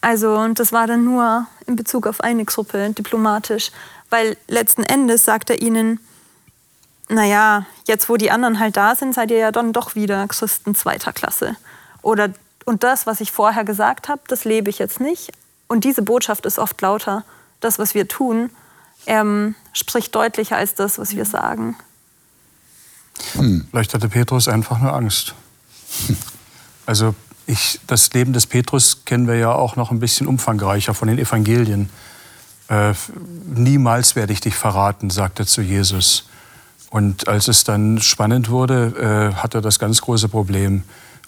Also, 0.00 0.36
und 0.36 0.58
das 0.60 0.72
war 0.72 0.86
dann 0.86 1.04
nur 1.04 1.46
in 1.66 1.76
Bezug 1.76 2.06
auf 2.06 2.20
eine 2.20 2.44
Gruppe 2.44 2.90
diplomatisch, 2.90 3.70
weil 4.10 4.36
letzten 4.46 4.84
Endes 4.84 5.24
sagt 5.24 5.50
er 5.50 5.60
ihnen, 5.60 6.00
naja, 7.08 7.66
jetzt 7.86 8.08
wo 8.08 8.16
die 8.16 8.30
anderen 8.30 8.58
halt 8.58 8.76
da 8.76 8.94
sind, 8.94 9.14
seid 9.14 9.30
ihr 9.30 9.38
ja 9.38 9.52
dann 9.52 9.72
doch 9.72 9.94
wieder 9.94 10.26
Christen 10.28 10.74
zweiter 10.74 11.12
Klasse. 11.12 11.56
Oder, 12.02 12.30
und 12.64 12.82
das, 12.84 13.06
was 13.06 13.20
ich 13.20 13.32
vorher 13.32 13.64
gesagt 13.64 14.08
habe, 14.08 14.22
das 14.28 14.44
lebe 14.44 14.70
ich 14.70 14.78
jetzt 14.78 15.00
nicht. 15.00 15.32
Und 15.68 15.84
diese 15.84 16.02
Botschaft 16.02 16.46
ist 16.46 16.58
oft 16.58 16.80
lauter. 16.80 17.24
Das, 17.60 17.78
was 17.78 17.94
wir 17.94 18.06
tun, 18.06 18.50
ähm, 19.06 19.54
spricht 19.72 20.14
deutlicher 20.14 20.56
als 20.56 20.74
das, 20.74 20.98
was 20.98 21.16
wir 21.16 21.24
sagen. 21.24 21.76
Hm. 23.32 23.66
Vielleicht 23.70 23.94
hatte 23.94 24.08
Petrus 24.08 24.48
einfach 24.48 24.78
nur 24.78 24.92
Angst. 24.92 25.34
Also 26.88 27.16
ich, 27.46 27.80
das 27.86 28.12
Leben 28.12 28.32
des 28.32 28.46
Petrus 28.46 29.04
kennen 29.04 29.28
wir 29.28 29.36
ja 29.36 29.52
auch 29.52 29.76
noch 29.76 29.90
ein 29.90 30.00
bisschen 30.00 30.26
umfangreicher 30.26 30.94
von 30.94 31.08
den 31.08 31.18
Evangelien. 31.18 31.88
Äh, 32.68 32.92
niemals 33.54 34.16
werde 34.16 34.32
ich 34.32 34.40
dich 34.40 34.54
verraten, 34.54 35.10
sagt 35.10 35.38
er 35.38 35.46
zu 35.46 35.62
Jesus. 35.62 36.28
Und 36.90 37.28
als 37.28 37.46
es 37.48 37.64
dann 37.64 38.00
spannend 38.00 38.50
wurde, 38.50 39.32
äh, 39.32 39.40
hat 39.40 39.54
er 39.54 39.60
das 39.60 39.78
ganz 39.78 40.00
große 40.00 40.28
Problem 40.28 40.82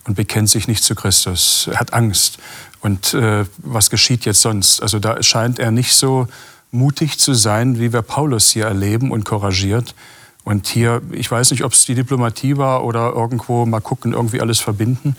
und 0.04 0.14
bekennt 0.14 0.48
sich 0.48 0.66
nicht 0.66 0.82
zu 0.82 0.94
Christus. 0.94 1.68
Er 1.70 1.78
hat 1.78 1.92
Angst. 1.92 2.38
Und 2.80 3.14
äh, 3.14 3.44
was 3.58 3.90
geschieht 3.90 4.24
jetzt 4.24 4.40
sonst? 4.40 4.82
Also 4.82 4.98
da 4.98 5.22
scheint 5.22 5.58
er 5.58 5.70
nicht 5.70 5.94
so 5.94 6.26
mutig 6.72 7.18
zu 7.18 7.34
sein, 7.34 7.78
wie 7.78 7.92
wir 7.92 8.02
Paulus 8.02 8.50
hier 8.50 8.66
erleben 8.66 9.12
und 9.12 9.24
couragiert. 9.24 9.94
Und 10.42 10.66
hier, 10.66 11.02
ich 11.12 11.30
weiß 11.30 11.50
nicht, 11.52 11.62
ob 11.62 11.72
es 11.72 11.84
die 11.84 11.94
Diplomatie 11.94 12.56
war 12.56 12.84
oder 12.84 13.12
irgendwo 13.12 13.66
mal 13.66 13.80
gucken, 13.80 14.14
irgendwie 14.14 14.40
alles 14.40 14.60
verbinden 14.60 15.14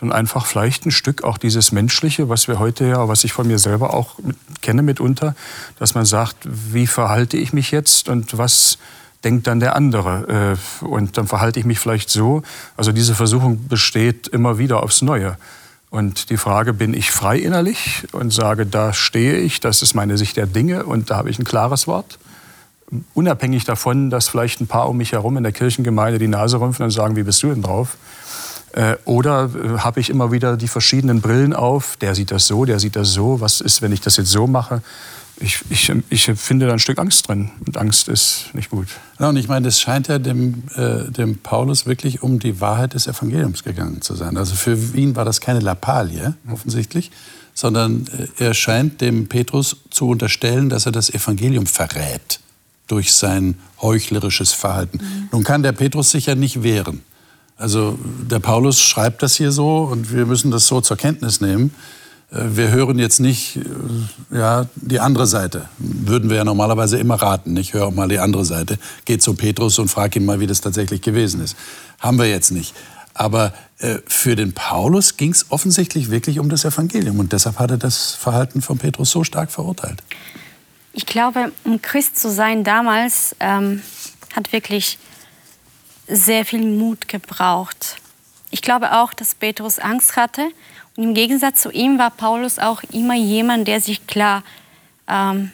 und 0.00 0.12
einfach 0.12 0.46
vielleicht 0.46 0.86
ein 0.86 0.90
Stück 0.90 1.22
auch 1.22 1.38
dieses 1.38 1.72
Menschliche, 1.72 2.28
was 2.28 2.48
wir 2.48 2.58
heute 2.58 2.86
ja, 2.86 3.08
was 3.08 3.24
ich 3.24 3.32
von 3.32 3.46
mir 3.46 3.58
selber 3.58 3.94
auch 3.94 4.16
kenne 4.60 4.82
mitunter, 4.82 5.34
dass 5.78 5.94
man 5.94 6.04
sagt, 6.04 6.36
wie 6.44 6.86
verhalte 6.86 7.36
ich 7.36 7.52
mich 7.52 7.70
jetzt 7.70 8.08
und 8.08 8.36
was 8.36 8.78
denkt 9.22 9.46
dann 9.46 9.60
der 9.60 9.76
andere? 9.76 10.56
Äh, 10.82 10.84
und 10.84 11.16
dann 11.16 11.26
verhalte 11.26 11.58
ich 11.58 11.66
mich 11.66 11.78
vielleicht 11.78 12.10
so. 12.10 12.42
Also 12.76 12.92
diese 12.92 13.14
Versuchung 13.14 13.68
besteht 13.68 14.28
immer 14.28 14.58
wieder 14.58 14.82
aufs 14.82 15.02
Neue. 15.02 15.38
Und 15.90 16.30
die 16.30 16.36
Frage, 16.36 16.72
bin 16.72 16.92
ich 16.92 17.12
frei 17.12 17.38
innerlich 17.38 18.04
und 18.10 18.32
sage, 18.32 18.66
da 18.66 18.92
stehe 18.92 19.38
ich, 19.38 19.60
das 19.60 19.80
ist 19.80 19.94
meine 19.94 20.18
Sicht 20.18 20.36
der 20.36 20.46
Dinge 20.46 20.84
und 20.84 21.10
da 21.10 21.16
habe 21.16 21.30
ich 21.30 21.38
ein 21.38 21.44
klares 21.44 21.86
Wort? 21.86 22.18
Unabhängig 23.14 23.64
davon, 23.64 24.10
dass 24.10 24.28
vielleicht 24.28 24.60
ein 24.60 24.66
paar 24.66 24.88
um 24.88 24.96
mich 24.96 25.12
herum 25.12 25.36
in 25.36 25.44
der 25.44 25.52
Kirchengemeinde 25.52 26.18
die 26.18 26.28
Nase 26.28 26.60
rümpfen 26.60 26.84
und 26.84 26.90
sagen, 26.90 27.14
wie 27.14 27.22
bist 27.22 27.42
du 27.44 27.48
denn 27.48 27.62
drauf? 27.62 27.96
Äh, 28.74 28.96
oder 29.04 29.50
äh, 29.54 29.78
habe 29.78 30.00
ich 30.00 30.10
immer 30.10 30.32
wieder 30.32 30.56
die 30.56 30.66
verschiedenen 30.66 31.20
Brillen 31.20 31.52
auf? 31.52 31.96
Der 32.00 32.14
sieht 32.14 32.32
das 32.32 32.48
so, 32.48 32.64
der 32.64 32.80
sieht 32.80 32.96
das 32.96 33.12
so. 33.12 33.40
Was 33.40 33.60
ist, 33.60 33.82
wenn 33.82 33.92
ich 33.92 34.00
das 34.00 34.16
jetzt 34.16 34.30
so 34.30 34.48
mache? 34.48 34.82
Ich, 35.38 35.60
ich, 35.70 35.92
ich 36.10 36.24
finde 36.24 36.66
da 36.66 36.72
ein 36.72 36.78
Stück 36.80 36.98
Angst 36.98 37.28
drin. 37.28 37.50
Und 37.64 37.76
Angst 37.76 38.08
ist 38.08 38.46
nicht 38.52 38.70
gut. 38.70 38.88
Ja, 39.20 39.28
und 39.28 39.36
ich 39.36 39.46
meine, 39.46 39.68
es 39.68 39.80
scheint 39.80 40.08
ja 40.08 40.18
dem, 40.18 40.64
äh, 40.74 41.10
dem 41.10 41.38
Paulus 41.38 41.86
wirklich 41.86 42.22
um 42.22 42.40
die 42.40 42.60
Wahrheit 42.60 42.94
des 42.94 43.06
Evangeliums 43.06 43.62
gegangen 43.62 44.02
zu 44.02 44.16
sein. 44.16 44.36
Also 44.36 44.56
für 44.56 44.76
ihn 44.94 45.14
war 45.14 45.24
das 45.24 45.40
keine 45.40 45.60
Lappalie, 45.60 46.34
offensichtlich, 46.50 47.12
sondern 47.52 48.08
äh, 48.38 48.44
er 48.44 48.54
scheint 48.54 49.00
dem 49.00 49.28
Petrus 49.28 49.76
zu 49.90 50.08
unterstellen, 50.08 50.68
dass 50.68 50.86
er 50.86 50.92
das 50.92 51.10
Evangelium 51.10 51.66
verrät 51.66 52.40
durch 52.88 53.12
sein 53.12 53.54
heuchlerisches 53.80 54.52
Verhalten. 54.52 54.98
Mhm. 54.98 55.28
Nun 55.30 55.44
kann 55.44 55.62
der 55.62 55.72
Petrus 55.72 56.10
sich 56.10 56.26
ja 56.26 56.34
nicht 56.34 56.64
wehren. 56.64 57.02
Also 57.56 57.98
der 58.30 58.40
Paulus 58.40 58.80
schreibt 58.80 59.22
das 59.22 59.36
hier 59.36 59.52
so 59.52 59.82
und 59.82 60.12
wir 60.12 60.26
müssen 60.26 60.50
das 60.50 60.66
so 60.66 60.80
zur 60.80 60.96
Kenntnis 60.96 61.40
nehmen. 61.40 61.72
Äh, 62.30 62.56
wir 62.56 62.70
hören 62.70 62.98
jetzt 62.98 63.20
nicht 63.20 63.56
äh, 63.56 64.36
ja, 64.36 64.66
die 64.74 65.00
andere 65.00 65.26
Seite. 65.26 65.68
Würden 65.78 66.30
wir 66.30 66.38
ja 66.38 66.44
normalerweise 66.44 66.98
immer 66.98 67.14
raten. 67.14 67.56
Ich 67.56 67.74
höre 67.74 67.86
auch 67.86 67.94
mal 67.94 68.08
die 68.08 68.18
andere 68.18 68.44
Seite. 68.44 68.78
Geht 69.04 69.22
zu 69.22 69.34
Petrus 69.34 69.78
und 69.78 69.88
frag 69.88 70.16
ihn 70.16 70.24
mal, 70.24 70.40
wie 70.40 70.46
das 70.46 70.60
tatsächlich 70.60 71.00
gewesen 71.00 71.42
ist. 71.42 71.56
Haben 72.00 72.18
wir 72.18 72.28
jetzt 72.28 72.50
nicht. 72.50 72.74
Aber 73.14 73.54
äh, 73.78 73.98
für 74.06 74.34
den 74.34 74.52
Paulus 74.52 75.16
ging 75.16 75.30
es 75.30 75.50
offensichtlich 75.50 76.10
wirklich 76.10 76.40
um 76.40 76.48
das 76.48 76.64
Evangelium. 76.64 77.20
Und 77.20 77.32
deshalb 77.32 77.60
hat 77.60 77.70
er 77.70 77.78
das 77.78 78.12
Verhalten 78.12 78.60
von 78.60 78.78
Petrus 78.78 79.10
so 79.12 79.22
stark 79.22 79.52
verurteilt. 79.52 80.02
Ich 80.92 81.06
glaube, 81.06 81.52
um 81.64 81.80
Christ 81.80 82.18
zu 82.18 82.30
sein 82.30 82.64
damals, 82.64 83.34
ähm, 83.38 83.82
hat 84.34 84.52
wirklich 84.52 84.98
sehr 86.06 86.44
viel 86.44 86.64
Mut 86.64 87.08
gebraucht. 87.08 87.96
Ich 88.50 88.62
glaube 88.62 88.92
auch, 88.92 89.12
dass 89.12 89.34
Petrus 89.34 89.78
Angst 89.78 90.16
hatte. 90.16 90.48
Und 90.96 91.02
im 91.02 91.14
Gegensatz 91.14 91.62
zu 91.62 91.70
ihm 91.70 91.98
war 91.98 92.10
Paulus 92.10 92.58
auch 92.58 92.82
immer 92.92 93.14
jemand, 93.14 93.66
der 93.66 93.80
sich 93.80 94.06
klar, 94.06 94.44
ähm, 95.08 95.50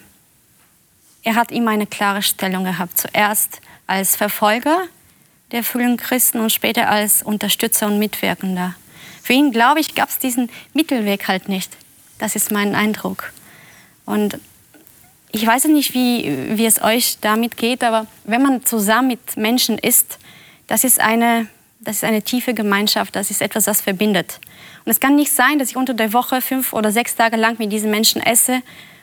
er 1.23 1.35
hat 1.35 1.51
immer 1.51 1.71
eine 1.71 1.87
klare 1.87 2.21
Stellung 2.21 2.63
gehabt. 2.63 2.97
Zuerst 2.99 3.61
als 3.87 4.15
Verfolger 4.15 4.83
der 5.51 5.63
frühen 5.63 5.97
Christen 5.97 6.39
und 6.39 6.51
später 6.51 6.89
als 6.89 7.23
Unterstützer 7.23 7.87
und 7.87 7.99
Mitwirkender. 7.99 8.75
Für 9.21 9.33
ihn, 9.33 9.51
glaube 9.51 9.79
ich, 9.79 9.95
gab 9.95 10.09
es 10.09 10.19
diesen 10.19 10.49
Mittelweg 10.73 11.27
halt 11.27 11.49
nicht. 11.49 11.71
Das 12.17 12.35
ist 12.35 12.51
mein 12.51 12.75
Eindruck. 12.75 13.33
Und 14.05 14.39
ich 15.31 15.45
weiß 15.45 15.65
nicht, 15.65 15.93
wie, 15.93 16.57
wie 16.57 16.65
es 16.65 16.81
euch 16.81 17.17
damit 17.21 17.57
geht, 17.57 17.83
aber 17.83 18.07
wenn 18.23 18.41
man 18.41 18.65
zusammen 18.65 19.09
mit 19.09 19.37
Menschen 19.37 19.77
ist, 19.77 20.19
das 20.71 20.85
ist 20.85 21.01
eine, 21.01 21.47
das 21.81 21.97
ist 21.97 22.05
eine 22.05 22.21
tiefe 22.21 22.53
Gemeinschaft, 22.53 23.17
das 23.17 23.29
ist 23.29 23.41
etwas, 23.41 23.65
das 23.65 23.81
verbindet. 23.81 24.39
Und 24.85 24.91
es 24.91 25.01
kann 25.01 25.17
nicht 25.17 25.33
sein, 25.33 25.59
dass 25.59 25.71
ich 25.71 25.75
unter 25.75 25.93
der 25.93 26.13
Woche 26.13 26.39
fünf 26.39 26.71
oder 26.71 26.93
sechs 26.93 27.17
Tage 27.17 27.35
lang 27.35 27.59
mit 27.59 27.73
diesen 27.73 27.91
Menschen 27.91 28.21
esse 28.21 28.61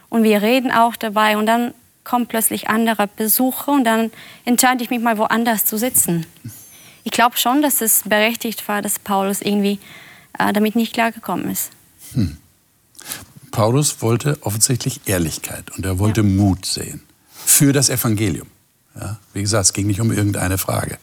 und 0.09 0.23
wir 0.23 0.41
reden 0.41 0.71
auch 0.73 0.97
dabei 0.97 1.37
und 1.37 1.45
dann 1.45 1.75
kommen 2.05 2.27
plötzlich 2.27 2.71
andere 2.71 3.07
Besucher 3.07 3.73
und 3.73 3.85
dann 3.85 4.11
entscheide 4.47 4.83
ich 4.83 4.89
mich 4.89 5.01
mal 5.01 5.19
woanders 5.19 5.67
zu 5.67 5.77
sitzen. 5.77 6.25
Ich 7.05 7.13
glaube 7.13 7.37
schon, 7.37 7.61
dass 7.61 7.83
es 7.83 8.03
berechtigt 8.07 8.67
war, 8.67 8.81
dass 8.81 8.99
Paulus 8.99 9.43
irgendwie 9.43 9.79
äh, 10.39 10.55
damit 10.55 10.75
nicht 10.75 10.95
klargekommen 10.95 11.51
ist. 11.51 11.71
Hm. 12.15 12.39
Paulus 13.51 14.01
wollte 14.01 14.39
offensichtlich 14.41 15.03
Ehrlichkeit 15.05 15.71
und 15.77 15.85
er 15.85 15.99
wollte 15.99 16.23
ja. 16.23 16.27
Mut 16.27 16.65
sehen 16.65 17.03
für 17.45 17.75
das 17.75 17.91
Evangelium. 17.91 18.47
Ja, 18.99 19.19
wie 19.35 19.43
gesagt, 19.43 19.67
es 19.67 19.73
ging 19.75 19.87
nicht 19.87 20.01
um 20.01 20.11
irgendeine 20.11 20.57
Frage. 20.57 20.97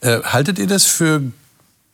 Äh, 0.00 0.22
haltet 0.22 0.58
ihr 0.58 0.66
das 0.66 0.84
für 0.84 1.22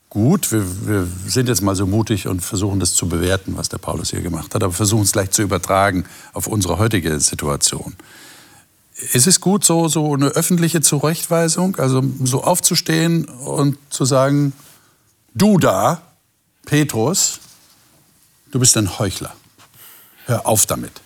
gut? 0.08 0.52
Wir, 0.52 0.86
wir, 0.86 1.08
sind 1.26 1.48
jetzt 1.48 1.62
mal 1.62 1.76
so 1.76 1.86
mutig 1.86 2.26
und 2.26 2.40
versuchen 2.40 2.80
das 2.80 2.94
zu 2.94 3.08
bewerten, 3.08 3.56
was 3.56 3.68
der 3.68 3.78
Paulus 3.78 4.10
hier 4.10 4.20
gemacht 4.20 4.54
hat, 4.54 4.62
aber 4.62 4.72
versuchen 4.72 5.02
es 5.02 5.12
gleich 5.12 5.30
zu 5.30 5.42
übertragen 5.42 6.04
auf 6.32 6.46
unsere 6.46 6.78
heutige 6.78 7.20
Situation. 7.20 7.94
Ist 9.12 9.26
es 9.26 9.40
gut, 9.40 9.64
so, 9.64 9.88
so 9.88 10.12
eine 10.12 10.26
öffentliche 10.26 10.82
Zurechtweisung, 10.82 11.76
also 11.76 12.02
so 12.22 12.44
aufzustehen 12.44 13.24
und 13.24 13.78
zu 13.88 14.04
sagen, 14.04 14.52
du 15.32 15.58
da, 15.58 16.02
Petrus, 16.66 17.40
du 18.50 18.58
bist 18.58 18.76
ein 18.76 18.98
Heuchler. 18.98 19.34
Hör 20.26 20.46
auf 20.46 20.66
damit. 20.66 21.00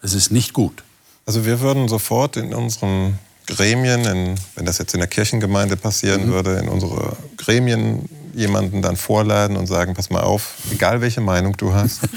Es 0.00 0.14
ist 0.14 0.30
nicht 0.30 0.52
gut. 0.52 0.84
Also 1.26 1.44
wir 1.44 1.60
würden 1.60 1.88
sofort 1.88 2.36
in 2.36 2.54
unserem 2.54 3.18
Gremien, 3.48 4.04
in, 4.04 4.34
wenn 4.54 4.64
das 4.64 4.78
jetzt 4.78 4.94
in 4.94 5.00
der 5.00 5.08
Kirchengemeinde 5.08 5.76
passieren 5.76 6.26
mhm. 6.26 6.32
würde, 6.32 6.58
in 6.58 6.68
unsere 6.68 7.16
Gremien 7.36 8.08
jemanden 8.34 8.82
dann 8.82 8.96
vorladen 8.96 9.56
und 9.56 9.66
sagen, 9.66 9.94
pass 9.94 10.10
mal 10.10 10.22
auf, 10.22 10.54
egal 10.72 11.00
welche 11.00 11.20
Meinung 11.20 11.56
du 11.56 11.74
hast. 11.74 12.00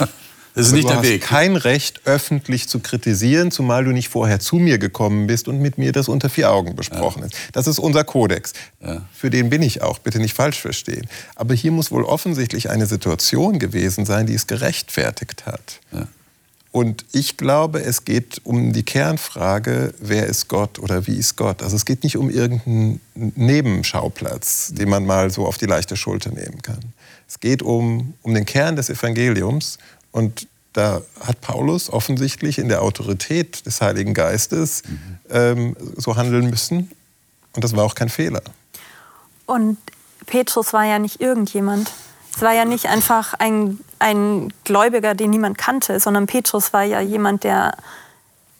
Das 0.53 0.67
ist 0.67 0.73
nicht 0.73 0.89
der 0.89 1.01
Weg. 1.01 1.21
Du 1.21 1.27
hast 1.27 1.29
kein 1.29 1.55
Recht, 1.55 2.01
öffentlich 2.05 2.67
zu 2.67 2.79
kritisieren, 2.79 3.51
zumal 3.51 3.85
du 3.85 3.91
nicht 3.91 4.09
vorher 4.09 4.39
zu 4.41 4.57
mir 4.57 4.79
gekommen 4.79 5.27
bist 5.27 5.47
und 5.47 5.59
mit 5.59 5.77
mir 5.77 5.93
das 5.93 6.09
unter 6.09 6.29
vier 6.29 6.51
Augen 6.51 6.75
besprochen 6.75 7.21
ja. 7.21 7.27
ist. 7.27 7.35
Das 7.53 7.67
ist 7.67 7.79
unser 7.79 8.03
Kodex. 8.03 8.51
Ja. 8.81 9.05
Für 9.13 9.29
den 9.29 9.49
bin 9.49 9.61
ich 9.61 9.81
auch, 9.81 9.99
bitte 9.99 10.19
nicht 10.19 10.33
falsch 10.33 10.59
verstehen. 10.59 11.07
Aber 11.35 11.53
hier 11.53 11.71
muss 11.71 11.91
wohl 11.91 12.03
offensichtlich 12.03 12.69
eine 12.69 12.85
Situation 12.85 13.59
gewesen 13.59 14.05
sein, 14.05 14.25
die 14.25 14.33
es 14.33 14.47
gerechtfertigt 14.47 15.45
hat. 15.45 15.79
Ja. 15.93 16.07
Und 16.71 17.03
ich 17.11 17.35
glaube, 17.35 17.81
es 17.81 18.05
geht 18.05 18.39
um 18.45 18.71
die 18.71 18.83
Kernfrage, 18.83 19.93
wer 19.99 20.27
ist 20.27 20.47
Gott 20.47 20.79
oder 20.79 21.05
wie 21.05 21.17
ist 21.17 21.35
Gott? 21.35 21.61
Also 21.61 21.75
es 21.75 21.83
geht 21.83 22.03
nicht 22.03 22.15
um 22.15 22.29
irgendeinen 22.29 23.01
Nebenschauplatz, 23.13 24.71
den 24.73 24.89
man 24.89 25.05
mal 25.05 25.31
so 25.31 25.45
auf 25.45 25.57
die 25.57 25.65
leichte 25.65 25.97
Schulter 25.97 26.31
nehmen 26.31 26.61
kann. 26.61 26.79
Es 27.27 27.41
geht 27.41 27.61
um, 27.61 28.13
um 28.21 28.33
den 28.33 28.45
Kern 28.45 28.77
des 28.77 28.89
Evangeliums 28.89 29.79
und 30.11 30.47
da 30.71 31.01
hat 31.19 31.41
Paulus 31.41 31.89
offensichtlich 31.89 32.57
in 32.57 32.69
der 32.69 32.81
Autorität 32.81 33.65
des 33.65 33.81
Heiligen 33.81 34.13
Geistes 34.13 34.83
mhm. 34.87 35.19
ähm, 35.29 35.77
so 35.97 36.15
handeln 36.15 36.49
müssen 36.49 36.89
und 37.53 37.63
das 37.63 37.75
war 37.75 37.83
auch 37.83 37.95
kein 37.95 38.09
Fehler. 38.09 38.41
Und 39.45 39.77
Petrus 40.25 40.71
war 40.71 40.85
ja 40.85 40.99
nicht 40.99 41.19
irgendjemand. 41.19 41.91
Es 42.33 42.41
war 42.41 42.53
ja 42.53 42.63
nicht 42.63 42.85
einfach 42.85 43.33
ein, 43.33 43.79
ein 44.01 44.53
Gläubiger, 44.63 45.15
den 45.15 45.29
niemand 45.29 45.57
kannte, 45.57 45.99
sondern 45.99 46.27
Petrus 46.27 46.73
war 46.73 46.83
ja 46.83 46.99
jemand, 46.99 47.43
der 47.43 47.75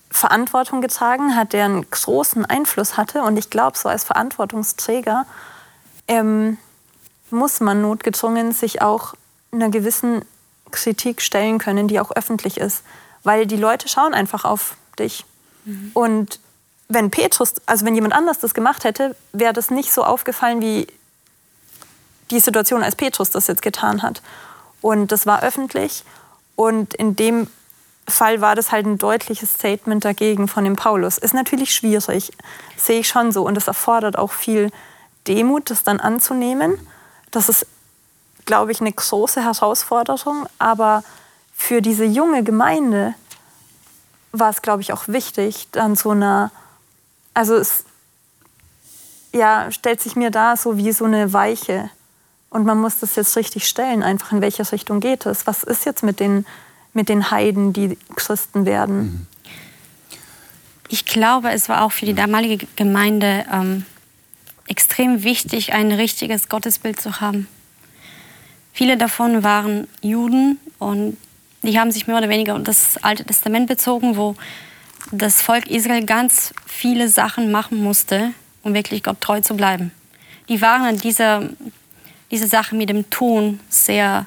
Verantwortung 0.09 0.81
getragen 0.81 1.35
hat, 1.35 1.53
der 1.53 1.65
einen 1.65 1.89
großen 1.89 2.45
Einfluss 2.45 2.97
hatte. 2.97 3.23
Und 3.23 3.37
ich 3.37 3.49
glaube, 3.49 3.77
so 3.77 3.89
als 3.89 4.03
Verantwortungsträger 4.03 5.25
ähm, 6.07 6.57
muss 7.29 7.59
man 7.59 7.81
notgedrungen 7.81 8.51
sich 8.51 8.81
auch 8.81 9.13
einer 9.51 9.69
gewissen 9.69 10.23
Kritik 10.71 11.21
stellen 11.21 11.59
können, 11.59 11.87
die 11.87 11.99
auch 11.99 12.11
öffentlich 12.11 12.57
ist. 12.57 12.83
Weil 13.23 13.45
die 13.45 13.57
Leute 13.57 13.87
schauen 13.87 14.13
einfach 14.13 14.45
auf 14.45 14.75
dich. 14.99 15.25
Mhm. 15.65 15.91
Und 15.93 16.39
wenn 16.89 17.09
Petrus, 17.09 17.53
also 17.65 17.85
wenn 17.85 17.95
jemand 17.95 18.13
anders 18.13 18.39
das 18.39 18.53
gemacht 18.53 18.83
hätte, 18.83 19.15
wäre 19.31 19.53
das 19.53 19.71
nicht 19.71 19.93
so 19.93 20.03
aufgefallen 20.03 20.61
wie 20.61 20.87
die 22.31 22.39
Situation, 22.39 22.83
als 22.83 22.95
Petrus 22.95 23.29
das 23.29 23.47
jetzt 23.47 23.61
getan 23.61 24.01
hat. 24.01 24.21
Und 24.81 25.11
das 25.11 25.25
war 25.25 25.43
öffentlich. 25.43 26.03
Und 26.55 26.93
in 26.93 27.15
dem 27.15 27.47
Fall 28.07 28.41
war 28.41 28.55
das 28.55 28.71
halt 28.71 28.85
ein 28.85 28.97
deutliches 28.97 29.53
Statement 29.53 30.03
dagegen 30.03 30.47
von 30.47 30.63
dem 30.63 30.75
Paulus. 30.75 31.17
Ist 31.17 31.33
natürlich 31.33 31.73
schwierig, 31.73 32.31
sehe 32.77 32.99
ich 32.99 33.07
schon 33.07 33.31
so. 33.31 33.43
Und 33.45 33.57
es 33.57 33.67
erfordert 33.67 34.17
auch 34.17 34.31
viel 34.31 34.71
Demut, 35.27 35.69
das 35.69 35.83
dann 35.83 35.99
anzunehmen. 35.99 36.77
Das 37.29 37.47
ist, 37.47 37.65
glaube 38.45 38.71
ich, 38.71 38.81
eine 38.81 38.91
große 38.91 39.43
Herausforderung. 39.43 40.47
Aber 40.57 41.03
für 41.53 41.81
diese 41.81 42.05
junge 42.05 42.43
Gemeinde 42.43 43.13
war 44.31 44.49
es, 44.49 44.61
glaube 44.61 44.81
ich, 44.81 44.93
auch 44.93 45.07
wichtig, 45.07 45.67
dann 45.71 45.95
so 45.95 46.11
einer, 46.11 46.51
also 47.33 47.55
es 47.55 47.85
ja, 49.33 49.71
stellt 49.71 50.01
sich 50.01 50.15
mir 50.15 50.31
da 50.31 50.57
so 50.57 50.77
wie 50.77 50.91
so 50.91 51.05
eine 51.05 51.33
Weiche. 51.33 51.89
Und 52.51 52.65
man 52.65 52.79
muss 52.79 52.99
das 52.99 53.15
jetzt 53.15 53.35
richtig 53.35 53.67
stellen, 53.67 54.03
einfach 54.03 54.31
in 54.31 54.41
welche 54.41 54.71
Richtung 54.71 54.99
geht 54.99 55.25
es. 55.25 55.47
Was 55.47 55.63
ist 55.63 55.85
jetzt 55.85 56.03
mit 56.03 56.19
den 56.19 56.45
mit 56.93 57.09
den 57.09 57.31
Heiden, 57.31 57.73
die 57.73 57.97
Christen 58.15 58.65
werden. 58.65 58.97
Mhm. 58.97 59.27
Ich 60.89 61.05
glaube, 61.05 61.51
es 61.51 61.69
war 61.69 61.83
auch 61.83 61.91
für 61.91 62.05
die 62.05 62.13
damalige 62.13 62.67
Gemeinde 62.75 63.45
ähm, 63.51 63.85
extrem 64.67 65.23
wichtig, 65.23 65.73
ein 65.73 65.91
richtiges 65.91 66.49
Gottesbild 66.49 66.99
zu 66.99 67.21
haben. 67.21 67.47
Viele 68.73 68.97
davon 68.97 69.43
waren 69.43 69.87
Juden 70.01 70.59
und 70.79 71.17
die 71.63 71.79
haben 71.79 71.91
sich 71.91 72.07
mehr 72.07 72.17
oder 72.17 72.29
weniger 72.29 72.55
auf 72.55 72.63
das 72.63 72.97
Alte 73.03 73.23
Testament 73.23 73.67
bezogen, 73.67 74.17
wo 74.17 74.35
das 75.11 75.41
Volk 75.41 75.67
Israel 75.67 76.05
ganz 76.05 76.53
viele 76.65 77.07
Sachen 77.07 77.51
machen 77.51 77.81
musste, 77.81 78.33
um 78.63 78.73
wirklich 78.73 79.03
Gott 79.03 79.21
treu 79.21 79.41
zu 79.41 79.55
bleiben. 79.55 79.91
Die 80.49 80.61
waren 80.61 80.83
an 80.83 80.97
dieser, 80.97 81.49
diese 82.31 82.47
Sache 82.47 82.75
mit 82.75 82.89
dem 82.89 83.09
Tun 83.09 83.59
sehr, 83.69 84.25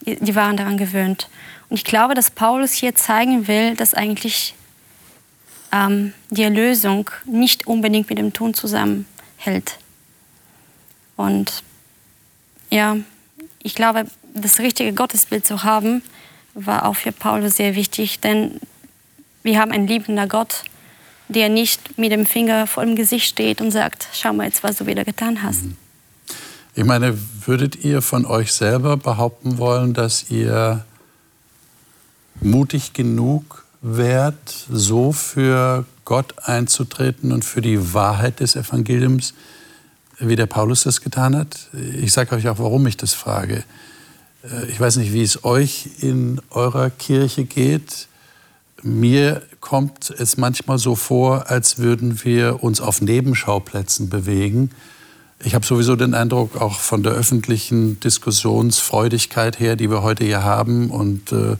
die 0.00 0.34
waren 0.34 0.56
daran 0.56 0.76
gewöhnt. 0.76 1.28
Und 1.68 1.76
ich 1.76 1.84
glaube, 1.84 2.14
dass 2.14 2.30
Paulus 2.30 2.72
hier 2.72 2.94
zeigen 2.94 3.46
will, 3.48 3.74
dass 3.74 3.94
eigentlich 3.94 4.54
ähm, 5.72 6.12
die 6.30 6.42
Erlösung 6.42 7.10
nicht 7.24 7.66
unbedingt 7.66 8.08
mit 8.10 8.18
dem 8.18 8.32
Tun 8.32 8.54
zusammenhält. 8.54 9.78
Und 11.16 11.62
ja, 12.70 12.96
ich 13.62 13.74
glaube, 13.74 14.06
das 14.34 14.58
richtige 14.58 14.92
Gottesbild 14.92 15.46
zu 15.46 15.62
haben, 15.62 16.02
war 16.54 16.86
auch 16.86 16.96
für 16.96 17.12
Paulus 17.12 17.56
sehr 17.56 17.74
wichtig, 17.74 18.20
denn 18.20 18.60
wir 19.42 19.58
haben 19.58 19.72
einen 19.72 19.86
liebender 19.86 20.26
Gott, 20.26 20.64
der 21.28 21.48
nicht 21.48 21.98
mit 21.98 22.12
dem 22.12 22.26
Finger 22.26 22.66
vor 22.66 22.84
dem 22.84 22.96
Gesicht 22.96 23.26
steht 23.26 23.60
und 23.60 23.70
sagt, 23.70 24.08
schau 24.12 24.32
mal 24.32 24.46
jetzt, 24.46 24.62
was 24.62 24.76
du 24.76 24.86
wieder 24.86 25.04
getan 25.04 25.42
hast. 25.42 25.64
Mhm. 25.64 25.76
Ich 26.76 26.84
meine, 26.84 27.16
würdet 27.46 27.84
ihr 27.84 28.02
von 28.02 28.26
euch 28.26 28.52
selber 28.52 28.96
behaupten 28.96 29.58
wollen, 29.58 29.94
dass 29.94 30.28
ihr 30.30 30.84
mutig 32.40 32.94
genug 32.94 33.64
wärt, 33.80 34.66
so 34.68 35.12
für 35.12 35.84
Gott 36.04 36.34
einzutreten 36.42 37.30
und 37.30 37.44
für 37.44 37.60
die 37.60 37.94
Wahrheit 37.94 38.40
des 38.40 38.56
Evangeliums, 38.56 39.34
wie 40.18 40.34
der 40.34 40.46
Paulus 40.46 40.82
das 40.82 41.00
getan 41.00 41.36
hat? 41.36 41.68
Ich 41.74 42.12
sage 42.12 42.34
euch 42.34 42.48
auch, 42.48 42.58
warum 42.58 42.88
ich 42.88 42.96
das 42.96 43.12
frage. 43.12 43.62
Äh, 44.42 44.66
ich 44.66 44.80
weiß 44.80 44.96
nicht, 44.96 45.12
wie 45.12 45.22
es 45.22 45.44
euch 45.44 45.90
in 46.00 46.40
eurer 46.50 46.90
Kirche 46.90 47.44
geht. 47.44 48.08
Mir 48.82 49.42
kommt 49.60 50.10
es 50.10 50.36
manchmal 50.36 50.78
so 50.78 50.96
vor, 50.96 51.50
als 51.50 51.78
würden 51.78 52.24
wir 52.24 52.64
uns 52.64 52.80
auf 52.80 53.00
Nebenschauplätzen 53.00 54.08
bewegen. 54.08 54.70
Ich 55.42 55.54
habe 55.54 55.66
sowieso 55.66 55.96
den 55.96 56.14
Eindruck, 56.14 56.60
auch 56.60 56.78
von 56.78 57.02
der 57.02 57.12
öffentlichen 57.12 57.98
Diskussionsfreudigkeit 58.00 59.58
her, 59.58 59.76
die 59.76 59.90
wir 59.90 60.02
heute 60.02 60.24
hier 60.24 60.44
haben 60.44 60.90
und 60.90 61.32
äh, 61.32 61.56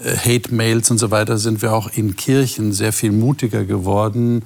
Hate-Mails 0.00 0.90
und 0.90 0.98
so 0.98 1.10
weiter 1.10 1.38
sind 1.38 1.62
wir 1.62 1.72
auch 1.72 1.90
in 1.92 2.16
Kirchen 2.16 2.72
sehr 2.72 2.92
viel 2.92 3.12
mutiger 3.12 3.64
geworden, 3.64 4.44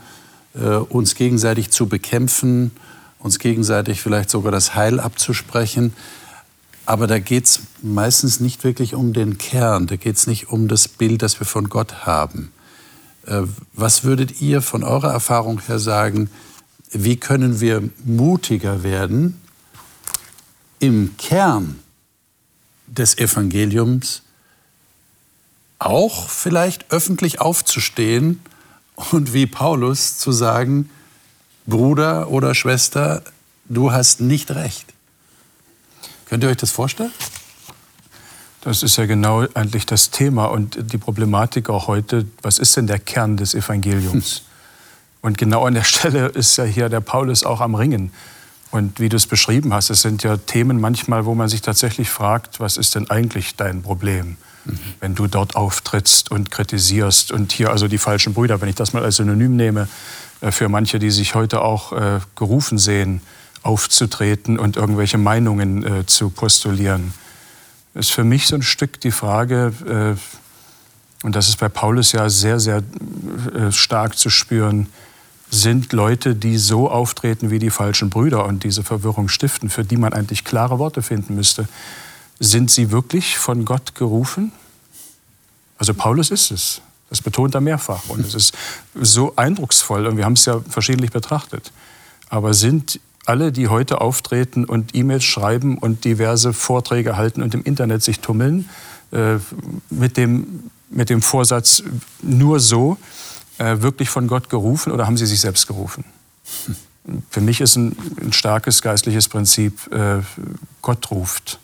äh, 0.54 0.76
uns 0.76 1.14
gegenseitig 1.14 1.70
zu 1.70 1.86
bekämpfen, 1.86 2.72
uns 3.18 3.38
gegenseitig 3.38 4.00
vielleicht 4.00 4.30
sogar 4.30 4.52
das 4.52 4.74
Heil 4.74 5.00
abzusprechen. 5.00 5.92
Aber 6.84 7.06
da 7.06 7.18
geht 7.18 7.44
es 7.44 7.60
meistens 7.82 8.40
nicht 8.40 8.64
wirklich 8.64 8.94
um 8.94 9.12
den 9.12 9.38
Kern, 9.38 9.86
da 9.86 9.96
geht 9.96 10.16
es 10.16 10.26
nicht 10.26 10.50
um 10.50 10.68
das 10.68 10.88
Bild, 10.88 11.22
das 11.22 11.40
wir 11.40 11.46
von 11.46 11.68
Gott 11.68 12.06
haben. 12.06 12.52
Äh, 13.26 13.42
was 13.72 14.04
würdet 14.04 14.40
ihr 14.40 14.62
von 14.62 14.84
eurer 14.84 15.12
Erfahrung 15.12 15.60
her 15.66 15.78
sagen, 15.78 16.30
wie 16.92 17.16
können 17.16 17.60
wir 17.60 17.82
mutiger 18.04 18.82
werden, 18.82 19.40
im 20.78 21.16
Kern 21.16 21.78
des 22.86 23.16
Evangeliums 23.16 24.22
auch 25.78 26.28
vielleicht 26.28 26.92
öffentlich 26.92 27.40
aufzustehen 27.40 28.40
und 29.10 29.32
wie 29.32 29.46
Paulus 29.46 30.18
zu 30.18 30.32
sagen, 30.32 30.90
Bruder 31.66 32.30
oder 32.30 32.54
Schwester, 32.54 33.22
du 33.68 33.92
hast 33.92 34.20
nicht 34.20 34.50
recht. 34.50 34.92
Könnt 36.26 36.44
ihr 36.44 36.50
euch 36.50 36.56
das 36.56 36.70
vorstellen? 36.70 37.12
Das 38.62 38.82
ist 38.82 38.96
ja 38.96 39.06
genau 39.06 39.44
eigentlich 39.54 39.86
das 39.86 40.10
Thema 40.10 40.46
und 40.46 40.92
die 40.92 40.98
Problematik 40.98 41.68
auch 41.68 41.88
heute. 41.88 42.26
Was 42.42 42.58
ist 42.58 42.76
denn 42.76 42.86
der 42.86 43.00
Kern 43.00 43.36
des 43.36 43.54
Evangeliums? 43.54 44.42
Und 45.22 45.38
genau 45.38 45.64
an 45.64 45.74
der 45.74 45.84
Stelle 45.84 46.26
ist 46.26 46.56
ja 46.58 46.64
hier 46.64 46.88
der 46.90 47.00
Paulus 47.00 47.44
auch 47.44 47.60
am 47.60 47.74
Ringen. 47.74 48.12
Und 48.70 49.00
wie 49.00 49.08
du 49.08 49.16
es 49.16 49.26
beschrieben 49.26 49.72
hast, 49.72 49.90
es 49.90 50.02
sind 50.02 50.22
ja 50.22 50.36
Themen 50.36 50.80
manchmal, 50.80 51.24
wo 51.24 51.34
man 51.34 51.48
sich 51.48 51.62
tatsächlich 51.62 52.10
fragt, 52.10 52.60
was 52.60 52.76
ist 52.76 52.94
denn 52.94 53.10
eigentlich 53.10 53.56
dein 53.56 53.82
Problem? 53.82 54.36
mhm. 54.64 54.78
wenn 55.00 55.14
du 55.14 55.26
dort 55.26 55.56
auftrittst 55.56 56.30
und 56.30 56.50
kritisierst. 56.50 57.32
Und 57.32 57.52
hier 57.52 57.70
also 57.70 57.88
die 57.88 57.98
falschen 57.98 58.34
Brüder, 58.34 58.60
wenn 58.60 58.68
ich 58.68 58.74
das 58.74 58.92
mal 58.92 59.02
als 59.02 59.16
Synonym 59.16 59.56
nehme, 59.56 59.88
äh, 60.40 60.50
für 60.50 60.68
manche, 60.68 60.98
die 60.98 61.10
sich 61.10 61.34
heute 61.34 61.62
auch 61.62 61.92
äh, 61.92 62.20
gerufen 62.36 62.78
sehen, 62.78 63.20
aufzutreten 63.62 64.58
und 64.58 64.76
irgendwelche 64.76 65.18
Meinungen 65.18 65.84
äh, 65.84 66.06
zu 66.06 66.30
postulieren, 66.30 67.14
ist 67.94 68.10
für 68.12 68.24
mich 68.24 68.48
so 68.48 68.56
ein 68.56 68.62
Stück 68.62 69.00
die 69.00 69.10
Frage, 69.10 69.74
und 71.22 71.36
das 71.36 71.50
ist 71.50 71.58
bei 71.58 71.68
Paulus 71.68 72.12
ja 72.12 72.30
sehr, 72.30 72.58
sehr 72.58 72.82
stark 73.70 74.16
zu 74.16 74.30
spüren, 74.30 74.86
sind 75.52 75.92
Leute, 75.92 76.34
die 76.34 76.56
so 76.56 76.90
auftreten 76.90 77.50
wie 77.50 77.58
die 77.58 77.68
falschen 77.68 78.08
Brüder 78.08 78.46
und 78.46 78.64
diese 78.64 78.82
Verwirrung 78.82 79.28
stiften, 79.28 79.68
für 79.68 79.84
die 79.84 79.98
man 79.98 80.14
eigentlich 80.14 80.44
klare 80.44 80.78
Worte 80.78 81.02
finden 81.02 81.34
müsste. 81.34 81.68
Sind 82.40 82.70
sie 82.70 82.90
wirklich 82.90 83.36
von 83.36 83.66
Gott 83.66 83.94
gerufen? 83.94 84.50
Also 85.76 85.92
Paulus 85.92 86.30
ist 86.30 86.50
es. 86.50 86.80
Das 87.10 87.20
betont 87.20 87.54
er 87.54 87.60
mehrfach. 87.60 88.08
Und 88.08 88.26
es 88.26 88.34
ist 88.34 88.54
so 88.94 89.36
eindrucksvoll. 89.36 90.06
Und 90.06 90.16
wir 90.16 90.24
haben 90.24 90.32
es 90.32 90.46
ja 90.46 90.58
verschiedentlich 90.60 91.12
betrachtet. 91.12 91.70
Aber 92.30 92.54
sind 92.54 92.98
alle, 93.26 93.52
die 93.52 93.68
heute 93.68 94.00
auftreten 94.00 94.64
und 94.64 94.96
E-Mails 94.96 95.22
schreiben 95.22 95.76
und 95.76 96.06
diverse 96.06 96.54
Vorträge 96.54 97.18
halten 97.18 97.42
und 97.42 97.52
im 97.52 97.62
Internet 97.62 98.02
sich 98.02 98.20
tummeln, 98.20 98.70
äh, 99.10 99.36
mit, 99.90 100.16
dem, 100.16 100.70
mit 100.88 101.10
dem 101.10 101.20
Vorsatz 101.20 101.82
nur 102.22 102.58
so, 102.58 102.96
wirklich 103.80 104.10
von 104.10 104.26
Gott 104.28 104.48
gerufen 104.48 104.92
oder 104.92 105.06
haben 105.06 105.16
sie 105.16 105.26
sich 105.26 105.40
selbst 105.40 105.66
gerufen? 105.66 106.04
Für 107.30 107.40
mich 107.40 107.60
ist 107.60 107.76
ein, 107.76 107.96
ein 108.20 108.32
starkes 108.32 108.82
geistliches 108.82 109.28
Prinzip, 109.28 109.92
äh, 109.92 110.20
Gott 110.82 111.10
ruft. 111.10 111.58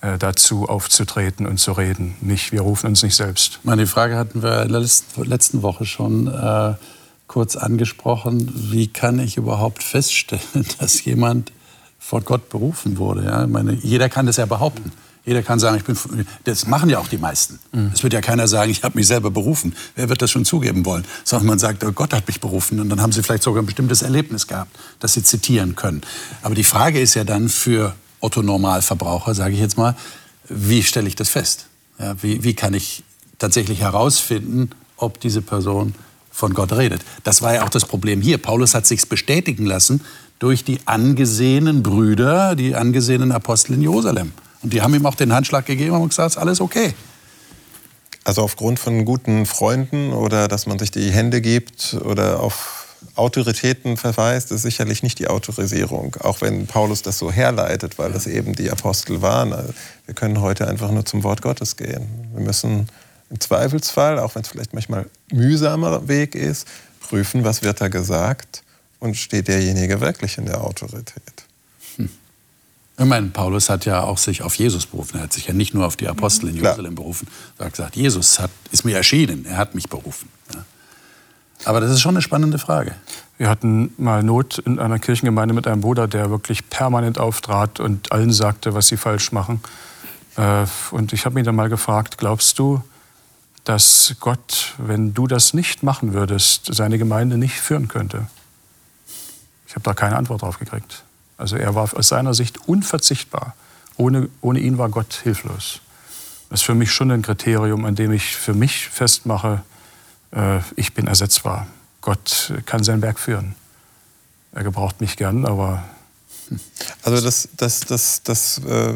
Äh, 0.00 0.16
dazu 0.16 0.68
aufzutreten 0.68 1.44
und 1.44 1.58
zu 1.58 1.72
reden. 1.72 2.14
Nicht, 2.20 2.52
wir 2.52 2.60
rufen 2.60 2.86
uns 2.86 3.02
nicht 3.02 3.16
selbst. 3.16 3.58
Die 3.64 3.86
Frage 3.86 4.16
hatten 4.16 4.44
wir 4.44 4.62
in 4.62 4.72
der 4.72 4.86
letzten 5.26 5.62
Woche 5.62 5.86
schon 5.86 6.28
äh, 6.28 6.74
kurz 7.26 7.56
angesprochen. 7.56 8.48
Wie 8.70 8.86
kann 8.86 9.18
ich 9.18 9.36
überhaupt 9.38 9.82
feststellen, 9.82 10.66
dass 10.78 11.04
jemand 11.04 11.50
von 11.98 12.24
Gott 12.24 12.48
berufen 12.48 12.98
wurde? 12.98 13.24
Ja? 13.24 13.42
Ich 13.42 13.50
meine, 13.50 13.72
jeder 13.72 14.08
kann 14.08 14.26
das 14.26 14.36
ja 14.36 14.46
behaupten. 14.46 14.92
Jeder 15.28 15.42
kann 15.42 15.58
sagen, 15.58 15.76
ich 15.76 15.84
bin. 15.84 16.26
Das 16.44 16.66
machen 16.66 16.88
ja 16.88 16.98
auch 16.98 17.06
die 17.06 17.18
meisten. 17.18 17.58
Mhm. 17.72 17.90
Es 17.92 18.02
wird 18.02 18.14
ja 18.14 18.22
keiner 18.22 18.48
sagen, 18.48 18.70
ich 18.70 18.82
habe 18.82 18.96
mich 18.96 19.06
selber 19.06 19.30
berufen. 19.30 19.76
Wer 19.94 20.08
wird 20.08 20.22
das 20.22 20.30
schon 20.30 20.46
zugeben 20.46 20.86
wollen? 20.86 21.04
Sondern 21.22 21.48
man 21.48 21.58
sagt, 21.58 21.84
oh, 21.84 21.92
Gott 21.92 22.14
hat 22.14 22.26
mich 22.26 22.40
berufen. 22.40 22.80
Und 22.80 22.88
dann 22.88 23.02
haben 23.02 23.12
sie 23.12 23.22
vielleicht 23.22 23.42
sogar 23.42 23.62
ein 23.62 23.66
bestimmtes 23.66 24.00
Erlebnis 24.00 24.46
gehabt, 24.46 24.74
das 25.00 25.12
sie 25.12 25.22
zitieren 25.22 25.76
können. 25.76 26.00
Aber 26.42 26.54
die 26.54 26.64
Frage 26.64 26.98
ist 26.98 27.12
ja 27.12 27.24
dann 27.24 27.50
für 27.50 27.94
Otto-Normalverbraucher, 28.20 29.34
sage 29.34 29.52
ich 29.52 29.60
jetzt 29.60 29.76
mal, 29.76 29.94
wie 30.48 30.82
stelle 30.82 31.06
ich 31.06 31.14
das 31.14 31.28
fest? 31.28 31.66
Ja, 31.98 32.14
wie, 32.22 32.42
wie 32.42 32.54
kann 32.54 32.72
ich 32.72 33.04
tatsächlich 33.38 33.80
herausfinden, 33.80 34.70
ob 34.96 35.20
diese 35.20 35.42
Person 35.42 35.94
von 36.30 36.54
Gott 36.54 36.72
redet? 36.72 37.02
Das 37.22 37.42
war 37.42 37.52
ja 37.52 37.64
auch 37.64 37.68
das 37.68 37.84
Problem 37.84 38.22
hier. 38.22 38.38
Paulus 38.38 38.74
hat 38.74 38.86
sich 38.86 39.06
bestätigen 39.06 39.66
lassen 39.66 40.00
durch 40.38 40.64
die 40.64 40.78
angesehenen 40.86 41.82
Brüder, 41.82 42.56
die 42.56 42.74
angesehenen 42.74 43.30
Apostel 43.30 43.74
in 43.74 43.82
Jerusalem. 43.82 44.32
Und 44.62 44.72
die 44.72 44.82
haben 44.82 44.94
ihm 44.94 45.06
auch 45.06 45.14
den 45.14 45.32
Handschlag 45.32 45.66
gegeben 45.66 45.96
und 45.96 46.08
gesagt, 46.08 46.36
alles 46.36 46.60
okay. 46.60 46.94
Also 48.24 48.42
aufgrund 48.42 48.78
von 48.78 49.04
guten 49.04 49.46
Freunden 49.46 50.12
oder 50.12 50.48
dass 50.48 50.66
man 50.66 50.78
sich 50.78 50.90
die 50.90 51.10
Hände 51.10 51.40
gibt 51.40 51.96
oder 52.04 52.40
auf 52.40 52.86
Autoritäten 53.14 53.96
verweist, 53.96 54.52
ist 54.52 54.62
sicherlich 54.62 55.02
nicht 55.02 55.18
die 55.18 55.28
Autorisierung, 55.28 56.16
auch 56.20 56.40
wenn 56.40 56.66
Paulus 56.66 57.02
das 57.02 57.18
so 57.18 57.30
herleitet, 57.30 57.98
weil 57.98 58.12
das 58.12 58.26
eben 58.26 58.54
die 58.54 58.70
Apostel 58.70 59.22
waren. 59.22 59.52
Also 59.52 59.72
wir 60.06 60.14
können 60.14 60.40
heute 60.40 60.68
einfach 60.68 60.90
nur 60.90 61.04
zum 61.04 61.22
Wort 61.22 61.42
Gottes 61.42 61.76
gehen. 61.76 62.08
Wir 62.34 62.44
müssen 62.44 62.88
im 63.30 63.40
Zweifelsfall, 63.40 64.18
auch 64.18 64.34
wenn 64.34 64.42
es 64.42 64.48
vielleicht 64.48 64.74
manchmal 64.74 65.06
mühsamer 65.32 66.08
Weg 66.08 66.34
ist, 66.34 66.66
prüfen, 67.00 67.44
was 67.44 67.62
wird 67.62 67.80
da 67.80 67.88
gesagt 67.88 68.62
und 68.98 69.16
steht 69.16 69.48
derjenige 69.48 70.00
wirklich 70.00 70.38
in 70.38 70.46
der 70.46 70.62
Autorität. 70.62 71.37
Ich 73.00 73.04
meine, 73.04 73.28
Paulus 73.28 73.70
hat 73.70 73.84
ja 73.84 74.02
auch 74.02 74.18
sich 74.18 74.42
auf 74.42 74.56
Jesus 74.56 74.86
berufen. 74.86 75.18
Er 75.18 75.22
hat 75.24 75.32
sich 75.32 75.46
ja 75.46 75.54
nicht 75.54 75.72
nur 75.72 75.86
auf 75.86 75.94
die 75.94 76.08
Apostel 76.08 76.48
in 76.48 76.56
Jerusalem 76.56 76.94
Klar. 76.94 77.04
berufen. 77.04 77.28
Er 77.56 77.66
hat 77.66 77.72
gesagt, 77.72 77.94
Jesus 77.94 78.40
hat, 78.40 78.50
ist 78.72 78.84
mir 78.84 78.96
erschienen, 78.96 79.44
er 79.44 79.56
hat 79.56 79.76
mich 79.76 79.88
berufen. 79.88 80.28
Ja. 80.52 80.64
Aber 81.64 81.80
das 81.80 81.92
ist 81.92 82.00
schon 82.00 82.16
eine 82.16 82.22
spannende 82.22 82.58
Frage. 82.58 82.96
Wir 83.36 83.48
hatten 83.48 83.94
mal 83.98 84.24
Not 84.24 84.58
in 84.58 84.80
einer 84.80 84.98
Kirchengemeinde 84.98 85.54
mit 85.54 85.68
einem 85.68 85.80
Bruder, 85.80 86.08
der 86.08 86.30
wirklich 86.30 86.68
permanent 86.70 87.18
auftrat 87.20 87.78
und 87.78 88.10
allen 88.10 88.32
sagte, 88.32 88.74
was 88.74 88.88
sie 88.88 88.96
falsch 88.96 89.30
machen. 89.30 89.60
Äh, 90.36 90.66
und 90.90 91.12
ich 91.12 91.24
habe 91.24 91.38
ihn 91.38 91.44
dann 91.44 91.54
mal 91.54 91.68
gefragt, 91.68 92.18
glaubst 92.18 92.58
du, 92.58 92.82
dass 93.62 94.16
Gott, 94.18 94.74
wenn 94.78 95.14
du 95.14 95.28
das 95.28 95.54
nicht 95.54 95.84
machen 95.84 96.14
würdest, 96.14 96.74
seine 96.74 96.98
Gemeinde 96.98 97.38
nicht 97.38 97.60
führen 97.60 97.86
könnte? 97.86 98.26
Ich 99.68 99.74
habe 99.74 99.84
da 99.84 99.94
keine 99.94 100.16
Antwort 100.16 100.42
drauf 100.42 100.58
gekriegt. 100.58 101.04
Also 101.38 101.56
er 101.56 101.74
war 101.74 101.96
aus 101.96 102.08
seiner 102.08 102.34
Sicht 102.34 102.68
unverzichtbar. 102.68 103.54
Ohne, 103.96 104.28
ohne 104.40 104.58
ihn 104.58 104.76
war 104.76 104.90
Gott 104.90 105.14
hilflos. 105.22 105.80
Das 106.50 106.60
ist 106.60 106.66
für 106.66 106.74
mich 106.74 106.92
schon 106.92 107.10
ein 107.10 107.22
Kriterium, 107.22 107.84
an 107.84 107.94
dem 107.94 108.12
ich 108.12 108.36
für 108.36 108.54
mich 108.54 108.88
festmache, 108.88 109.62
äh, 110.32 110.60
ich 110.76 110.94
bin 110.94 111.06
ersetzbar. 111.06 111.66
Gott 112.00 112.52
kann 112.66 112.84
sein 112.84 113.02
Werk 113.02 113.18
führen. 113.18 113.54
Er 114.52 114.64
gebraucht 114.64 115.00
mich 115.00 115.16
gern, 115.16 115.46
aber. 115.46 115.84
Also 117.02 117.22
das, 117.24 117.48
das, 117.56 117.80
das, 117.80 118.22
das 118.22 118.58
äh, 118.64 118.94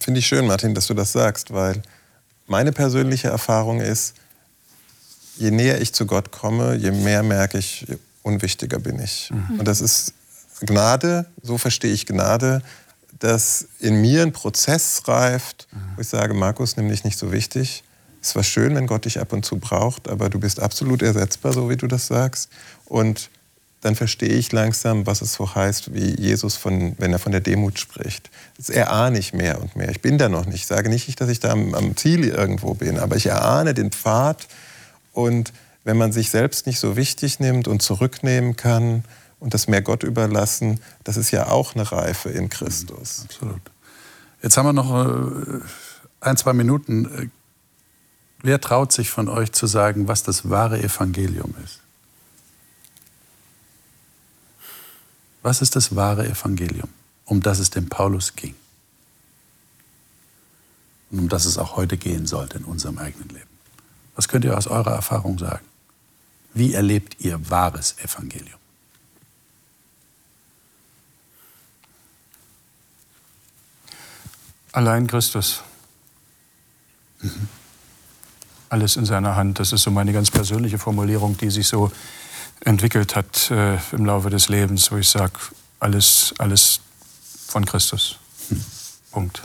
finde 0.00 0.20
ich 0.20 0.26
schön, 0.26 0.46
Martin, 0.46 0.74
dass 0.74 0.86
du 0.86 0.94
das 0.94 1.12
sagst, 1.12 1.52
weil 1.52 1.82
meine 2.46 2.72
persönliche 2.72 3.28
Erfahrung 3.28 3.80
ist, 3.80 4.14
je 5.36 5.50
näher 5.50 5.80
ich 5.80 5.92
zu 5.92 6.06
Gott 6.06 6.30
komme, 6.30 6.74
je 6.74 6.90
mehr 6.90 7.22
merke 7.22 7.58
ich, 7.58 7.82
je 7.82 7.98
unwichtiger 8.22 8.78
bin 8.78 9.00
ich. 9.00 9.30
Mhm. 9.30 9.60
Und 9.60 9.68
das 9.68 9.80
ist 9.80 10.14
Gnade, 10.60 11.26
so 11.42 11.58
verstehe 11.58 11.92
ich 11.92 12.06
Gnade, 12.06 12.62
dass 13.18 13.68
in 13.78 14.00
mir 14.00 14.22
ein 14.22 14.32
Prozess 14.32 15.02
reift, 15.06 15.68
wo 15.94 16.00
ich 16.00 16.08
sage, 16.08 16.34
Markus, 16.34 16.76
nimm 16.76 16.88
dich 16.88 17.04
nicht 17.04 17.18
so 17.18 17.32
wichtig. 17.32 17.84
Es 18.22 18.34
war 18.36 18.42
schön, 18.42 18.74
wenn 18.74 18.86
Gott 18.86 19.04
dich 19.04 19.18
ab 19.18 19.32
und 19.32 19.44
zu 19.44 19.56
braucht, 19.56 20.08
aber 20.08 20.28
du 20.28 20.38
bist 20.38 20.60
absolut 20.60 21.02
ersetzbar, 21.02 21.52
so 21.52 21.70
wie 21.70 21.76
du 21.76 21.86
das 21.86 22.06
sagst. 22.06 22.50
Und 22.86 23.30
dann 23.80 23.94
verstehe 23.94 24.28
ich 24.28 24.52
langsam, 24.52 25.06
was 25.06 25.22
es 25.22 25.34
so 25.34 25.54
heißt, 25.54 25.94
wie 25.94 26.20
Jesus, 26.20 26.56
von, 26.56 26.94
wenn 26.98 27.12
er 27.12 27.18
von 27.18 27.32
der 27.32 27.40
Demut 27.40 27.78
spricht. 27.78 28.30
Das 28.58 28.68
erahne 28.68 29.18
ich 29.18 29.32
mehr 29.32 29.60
und 29.60 29.74
mehr. 29.74 29.88
Ich 29.90 30.02
bin 30.02 30.18
da 30.18 30.28
noch 30.28 30.44
nicht. 30.44 30.56
Ich 30.56 30.66
sage 30.66 30.90
nicht, 30.90 31.18
dass 31.20 31.30
ich 31.30 31.40
da 31.40 31.52
am, 31.52 31.74
am 31.74 31.96
Ziel 31.96 32.28
irgendwo 32.28 32.74
bin, 32.74 32.98
aber 32.98 33.16
ich 33.16 33.26
erahne 33.26 33.72
den 33.72 33.90
Pfad. 33.90 34.48
Und 35.12 35.52
wenn 35.84 35.96
man 35.96 36.12
sich 36.12 36.28
selbst 36.28 36.66
nicht 36.66 36.78
so 36.78 36.96
wichtig 36.96 37.40
nimmt 37.40 37.68
und 37.68 37.80
zurücknehmen 37.80 38.56
kann 38.56 39.04
und 39.40 39.54
das 39.54 39.66
mehr 39.66 39.82
Gott 39.82 40.02
überlassen, 40.02 40.80
das 41.02 41.16
ist 41.16 41.30
ja 41.30 41.48
auch 41.48 41.74
eine 41.74 41.90
Reife 41.90 42.28
in 42.28 42.48
Christus. 42.50 43.22
Absolut. 43.24 43.60
Jetzt 44.42 44.56
haben 44.56 44.66
wir 44.66 44.72
noch 44.72 45.06
äh, 45.06 45.60
ein, 46.20 46.36
zwei 46.36 46.52
Minuten. 46.52 47.32
Wer 48.42 48.60
traut 48.60 48.92
sich 48.92 49.10
von 49.10 49.28
euch 49.28 49.52
zu 49.52 49.66
sagen, 49.66 50.08
was 50.08 50.22
das 50.22 50.48
wahre 50.48 50.80
Evangelium 50.80 51.54
ist? 51.64 51.80
Was 55.42 55.62
ist 55.62 55.74
das 55.74 55.96
wahre 55.96 56.28
Evangelium, 56.28 56.88
um 57.24 57.42
das 57.42 57.58
es 57.58 57.70
dem 57.70 57.88
Paulus 57.88 58.36
ging? 58.36 58.54
Und 61.10 61.18
um 61.18 61.28
das 61.28 61.46
es 61.46 61.58
auch 61.58 61.76
heute 61.76 61.96
gehen 61.96 62.26
sollte 62.26 62.58
in 62.58 62.64
unserem 62.64 62.98
eigenen 62.98 63.30
Leben. 63.30 63.48
Was 64.16 64.28
könnt 64.28 64.44
ihr 64.44 64.56
aus 64.56 64.66
eurer 64.66 64.92
Erfahrung 64.92 65.38
sagen? 65.38 65.64
Wie 66.52 66.74
erlebt 66.74 67.16
ihr 67.20 67.50
wahres 67.50 67.96
Evangelium? 67.98 68.59
Allein 74.72 75.06
Christus. 75.06 75.62
Mhm 77.20 77.48
alles 78.70 78.96
in 78.96 79.04
seiner 79.04 79.36
Hand. 79.36 79.58
Das 79.58 79.72
ist 79.72 79.82
so 79.82 79.90
meine 79.90 80.12
ganz 80.12 80.30
persönliche 80.30 80.78
Formulierung, 80.78 81.36
die 81.36 81.50
sich 81.50 81.66
so 81.66 81.92
entwickelt 82.64 83.16
hat 83.16 83.50
äh, 83.50 83.78
im 83.92 84.06
Laufe 84.06 84.30
des 84.30 84.48
Lebens, 84.48 84.90
wo 84.92 84.96
ich 84.96 85.08
sage, 85.08 85.32
alles, 85.80 86.32
alles 86.38 86.80
von 87.46 87.66
Christus. 87.66 88.16
Hm. 88.48 88.64
Punkt. 89.10 89.42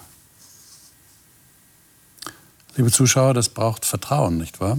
Liebe 2.75 2.91
Zuschauer, 2.91 3.33
das 3.33 3.49
braucht 3.49 3.85
Vertrauen, 3.85 4.37
nicht 4.37 4.59
wahr? 4.59 4.77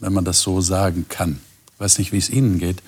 Wenn 0.00 0.12
man 0.12 0.24
das 0.24 0.42
so 0.42 0.60
sagen 0.60 1.06
kann. 1.08 1.40
Ich 1.74 1.80
weiß 1.80 1.98
nicht, 1.98 2.12
wie 2.12 2.18
es 2.18 2.28
Ihnen 2.28 2.58
geht. 2.58 2.82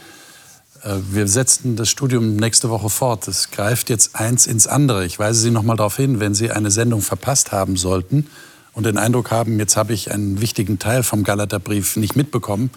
Äh, 0.83 0.97
wir 1.11 1.29
setzen 1.29 1.77
das 1.77 1.89
Studium 1.89 2.37
nächste 2.37 2.71
Woche 2.71 2.91
fort. 2.91 3.29
Es 3.29 3.51
greift 3.51 3.91
jetzt 3.91 4.17
eins 4.17 4.47
ins 4.47 4.67
andere. 4.67 5.05
Ich 5.05 5.19
weise 5.19 5.41
Sie 5.41 5.51
noch 5.51 5.63
mal 5.63 5.77
darauf 5.77 5.97
hin, 5.97 6.21
wenn 6.21 6.35
Sie 6.35 6.51
eine 6.51 6.71
Sendung 6.71 7.03
verpasst 7.03 7.53
haben 7.53 7.77
sollten, 7.77 8.27
und 8.75 8.87
den 8.87 8.99
Eindruck 8.99 9.31
haben, 9.31 9.59
jetzt 9.59 9.77
habe 9.77 9.93
ich 9.93 10.11
einen 10.11 10.41
wichtigen 10.41 10.79
Teil 10.79 11.03
vom 11.03 11.25
Galaterbrief 11.25 11.97
nicht 11.97 12.17
mitbekommen, 12.17 12.71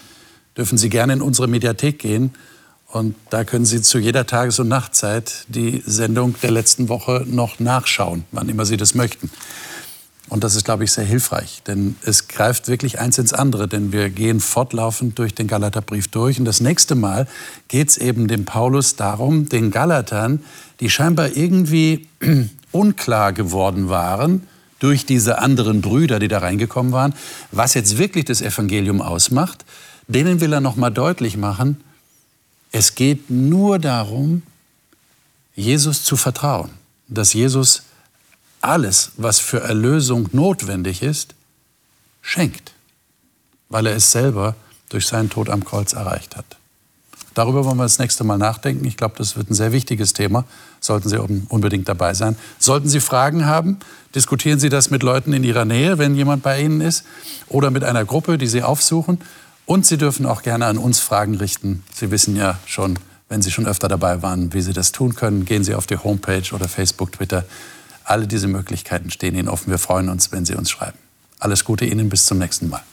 dürfen 0.57 0.77
Sie 0.77 0.89
gerne 0.89 1.13
in 1.13 1.21
unsere 1.21 1.47
Mediathek 1.47 1.99
gehen. 1.99 2.31
Und 2.87 3.15
da 3.29 3.43
können 3.43 3.65
Sie 3.65 3.81
zu 3.81 3.97
jeder 3.97 4.25
Tages- 4.25 4.59
und 4.59 4.67
Nachtzeit 4.67 5.45
die 5.47 5.83
Sendung 5.85 6.35
der 6.41 6.51
letzten 6.51 6.87
Woche 6.87 7.25
noch 7.27 7.59
nachschauen, 7.59 8.25
wann 8.31 8.47
immer 8.47 8.65
Sie 8.65 8.77
das 8.77 8.93
möchten. 8.95 9.31
Und 10.27 10.43
das 10.43 10.55
ist, 10.55 10.65
glaube 10.65 10.83
ich, 10.83 10.91
sehr 10.91 11.03
hilfreich, 11.03 11.61
denn 11.67 11.95
es 12.03 12.27
greift 12.27 12.67
wirklich 12.67 12.99
eins 12.99 13.19
ins 13.19 13.31
andere, 13.31 13.67
denn 13.67 13.91
wir 13.91 14.09
gehen 14.09 14.39
fortlaufend 14.39 15.19
durch 15.19 15.35
den 15.35 15.47
Galaterbrief 15.47 16.07
durch. 16.07 16.39
Und 16.39 16.45
das 16.45 16.61
nächste 16.61 16.95
Mal 16.95 17.27
geht 17.67 17.89
es 17.89 17.97
eben 17.97 18.27
dem 18.27 18.43
Paulus 18.43 18.95
darum, 18.95 19.49
den 19.49 19.69
Galatern, 19.69 20.43
die 20.79 20.89
scheinbar 20.89 21.35
irgendwie 21.37 22.07
unklar 22.71 23.33
geworden 23.33 23.87
waren, 23.89 24.47
durch 24.79 25.05
diese 25.05 25.39
anderen 25.39 25.81
Brüder, 25.81 26.19
die 26.19 26.27
da 26.27 26.39
reingekommen 26.39 26.91
waren, 26.91 27.13
was 27.51 27.75
jetzt 27.75 27.97
wirklich 27.97 28.25
das 28.25 28.41
Evangelium 28.41 29.01
ausmacht, 29.01 29.63
denen 30.07 30.41
will 30.41 30.53
er 30.53 30.59
noch 30.59 30.75
mal 30.75 30.89
deutlich 30.89 31.37
machen, 31.37 31.81
es 32.71 32.95
geht 32.95 33.29
nur 33.29 33.79
darum, 33.79 34.43
Jesus 35.55 36.03
zu 36.03 36.17
vertrauen, 36.17 36.71
dass 37.07 37.33
Jesus 37.33 37.83
alles, 38.67 39.11
was 39.17 39.39
für 39.39 39.61
Erlösung 39.61 40.29
notwendig 40.31 41.01
ist, 41.01 41.35
schenkt, 42.21 42.73
weil 43.69 43.87
er 43.87 43.95
es 43.95 44.11
selber 44.11 44.55
durch 44.89 45.07
seinen 45.07 45.29
Tod 45.29 45.49
am 45.49 45.63
Kreuz 45.63 45.93
erreicht 45.93 46.35
hat. 46.35 46.45
Darüber 47.35 47.65
wollen 47.65 47.77
wir 47.77 47.83
das 47.83 47.99
nächste 47.99 48.23
Mal 48.23 48.37
nachdenken. 48.37 48.85
Ich 48.85 48.95
glaube, 48.95 49.15
das 49.17 49.35
wird 49.35 49.51
ein 49.51 49.55
sehr 49.55 49.73
wichtiges 49.73 50.13
Thema. 50.13 50.45
Sollten 50.79 51.09
Sie 51.09 51.17
unbedingt 51.17 51.89
dabei 51.89 52.13
sein. 52.13 52.37
Sollten 52.59 52.87
Sie 52.87 53.01
Fragen 53.01 53.45
haben, 53.45 53.77
diskutieren 54.15 54.57
Sie 54.57 54.69
das 54.69 54.89
mit 54.89 55.03
Leuten 55.03 55.33
in 55.33 55.43
Ihrer 55.43 55.65
Nähe, 55.65 55.97
wenn 55.97 56.15
jemand 56.15 56.43
bei 56.43 56.61
Ihnen 56.61 56.79
ist, 56.79 57.03
oder 57.49 57.71
mit 57.71 57.83
einer 57.83 58.05
Gruppe, 58.05 58.37
die 58.37 58.47
Sie 58.47 58.63
aufsuchen. 58.63 59.19
Und 59.65 59.85
Sie 59.85 59.97
dürfen 59.97 60.25
auch 60.25 60.43
gerne 60.43 60.65
an 60.67 60.77
uns 60.77 60.99
Fragen 60.99 61.35
richten. 61.35 61.83
Sie 61.93 62.09
wissen 62.09 62.37
ja 62.37 62.57
schon, 62.65 62.97
wenn 63.27 63.41
Sie 63.41 63.51
schon 63.51 63.67
öfter 63.67 63.89
dabei 63.89 64.21
waren, 64.21 64.53
wie 64.53 64.61
Sie 64.61 64.73
das 64.73 64.93
tun 64.93 65.15
können. 65.15 65.43
Gehen 65.43 65.65
Sie 65.65 65.75
auf 65.75 65.87
die 65.87 65.97
Homepage 65.97 66.53
oder 66.53 66.69
Facebook, 66.69 67.11
Twitter. 67.11 67.43
Alle 68.05 68.27
diese 68.27 68.47
Möglichkeiten 68.47 69.09
stehen 69.09 69.35
Ihnen 69.35 69.49
offen. 69.49 69.71
Wir 69.71 69.79
freuen 69.79 70.09
uns, 70.09 70.31
wenn 70.31 70.45
Sie 70.45 70.55
uns 70.55 70.69
schreiben. 70.69 70.97
Alles 71.39 71.65
Gute 71.65 71.85
Ihnen, 71.85 72.07
bis 72.07 72.25
zum 72.25 72.37
nächsten 72.37 72.69
Mal. 72.69 72.83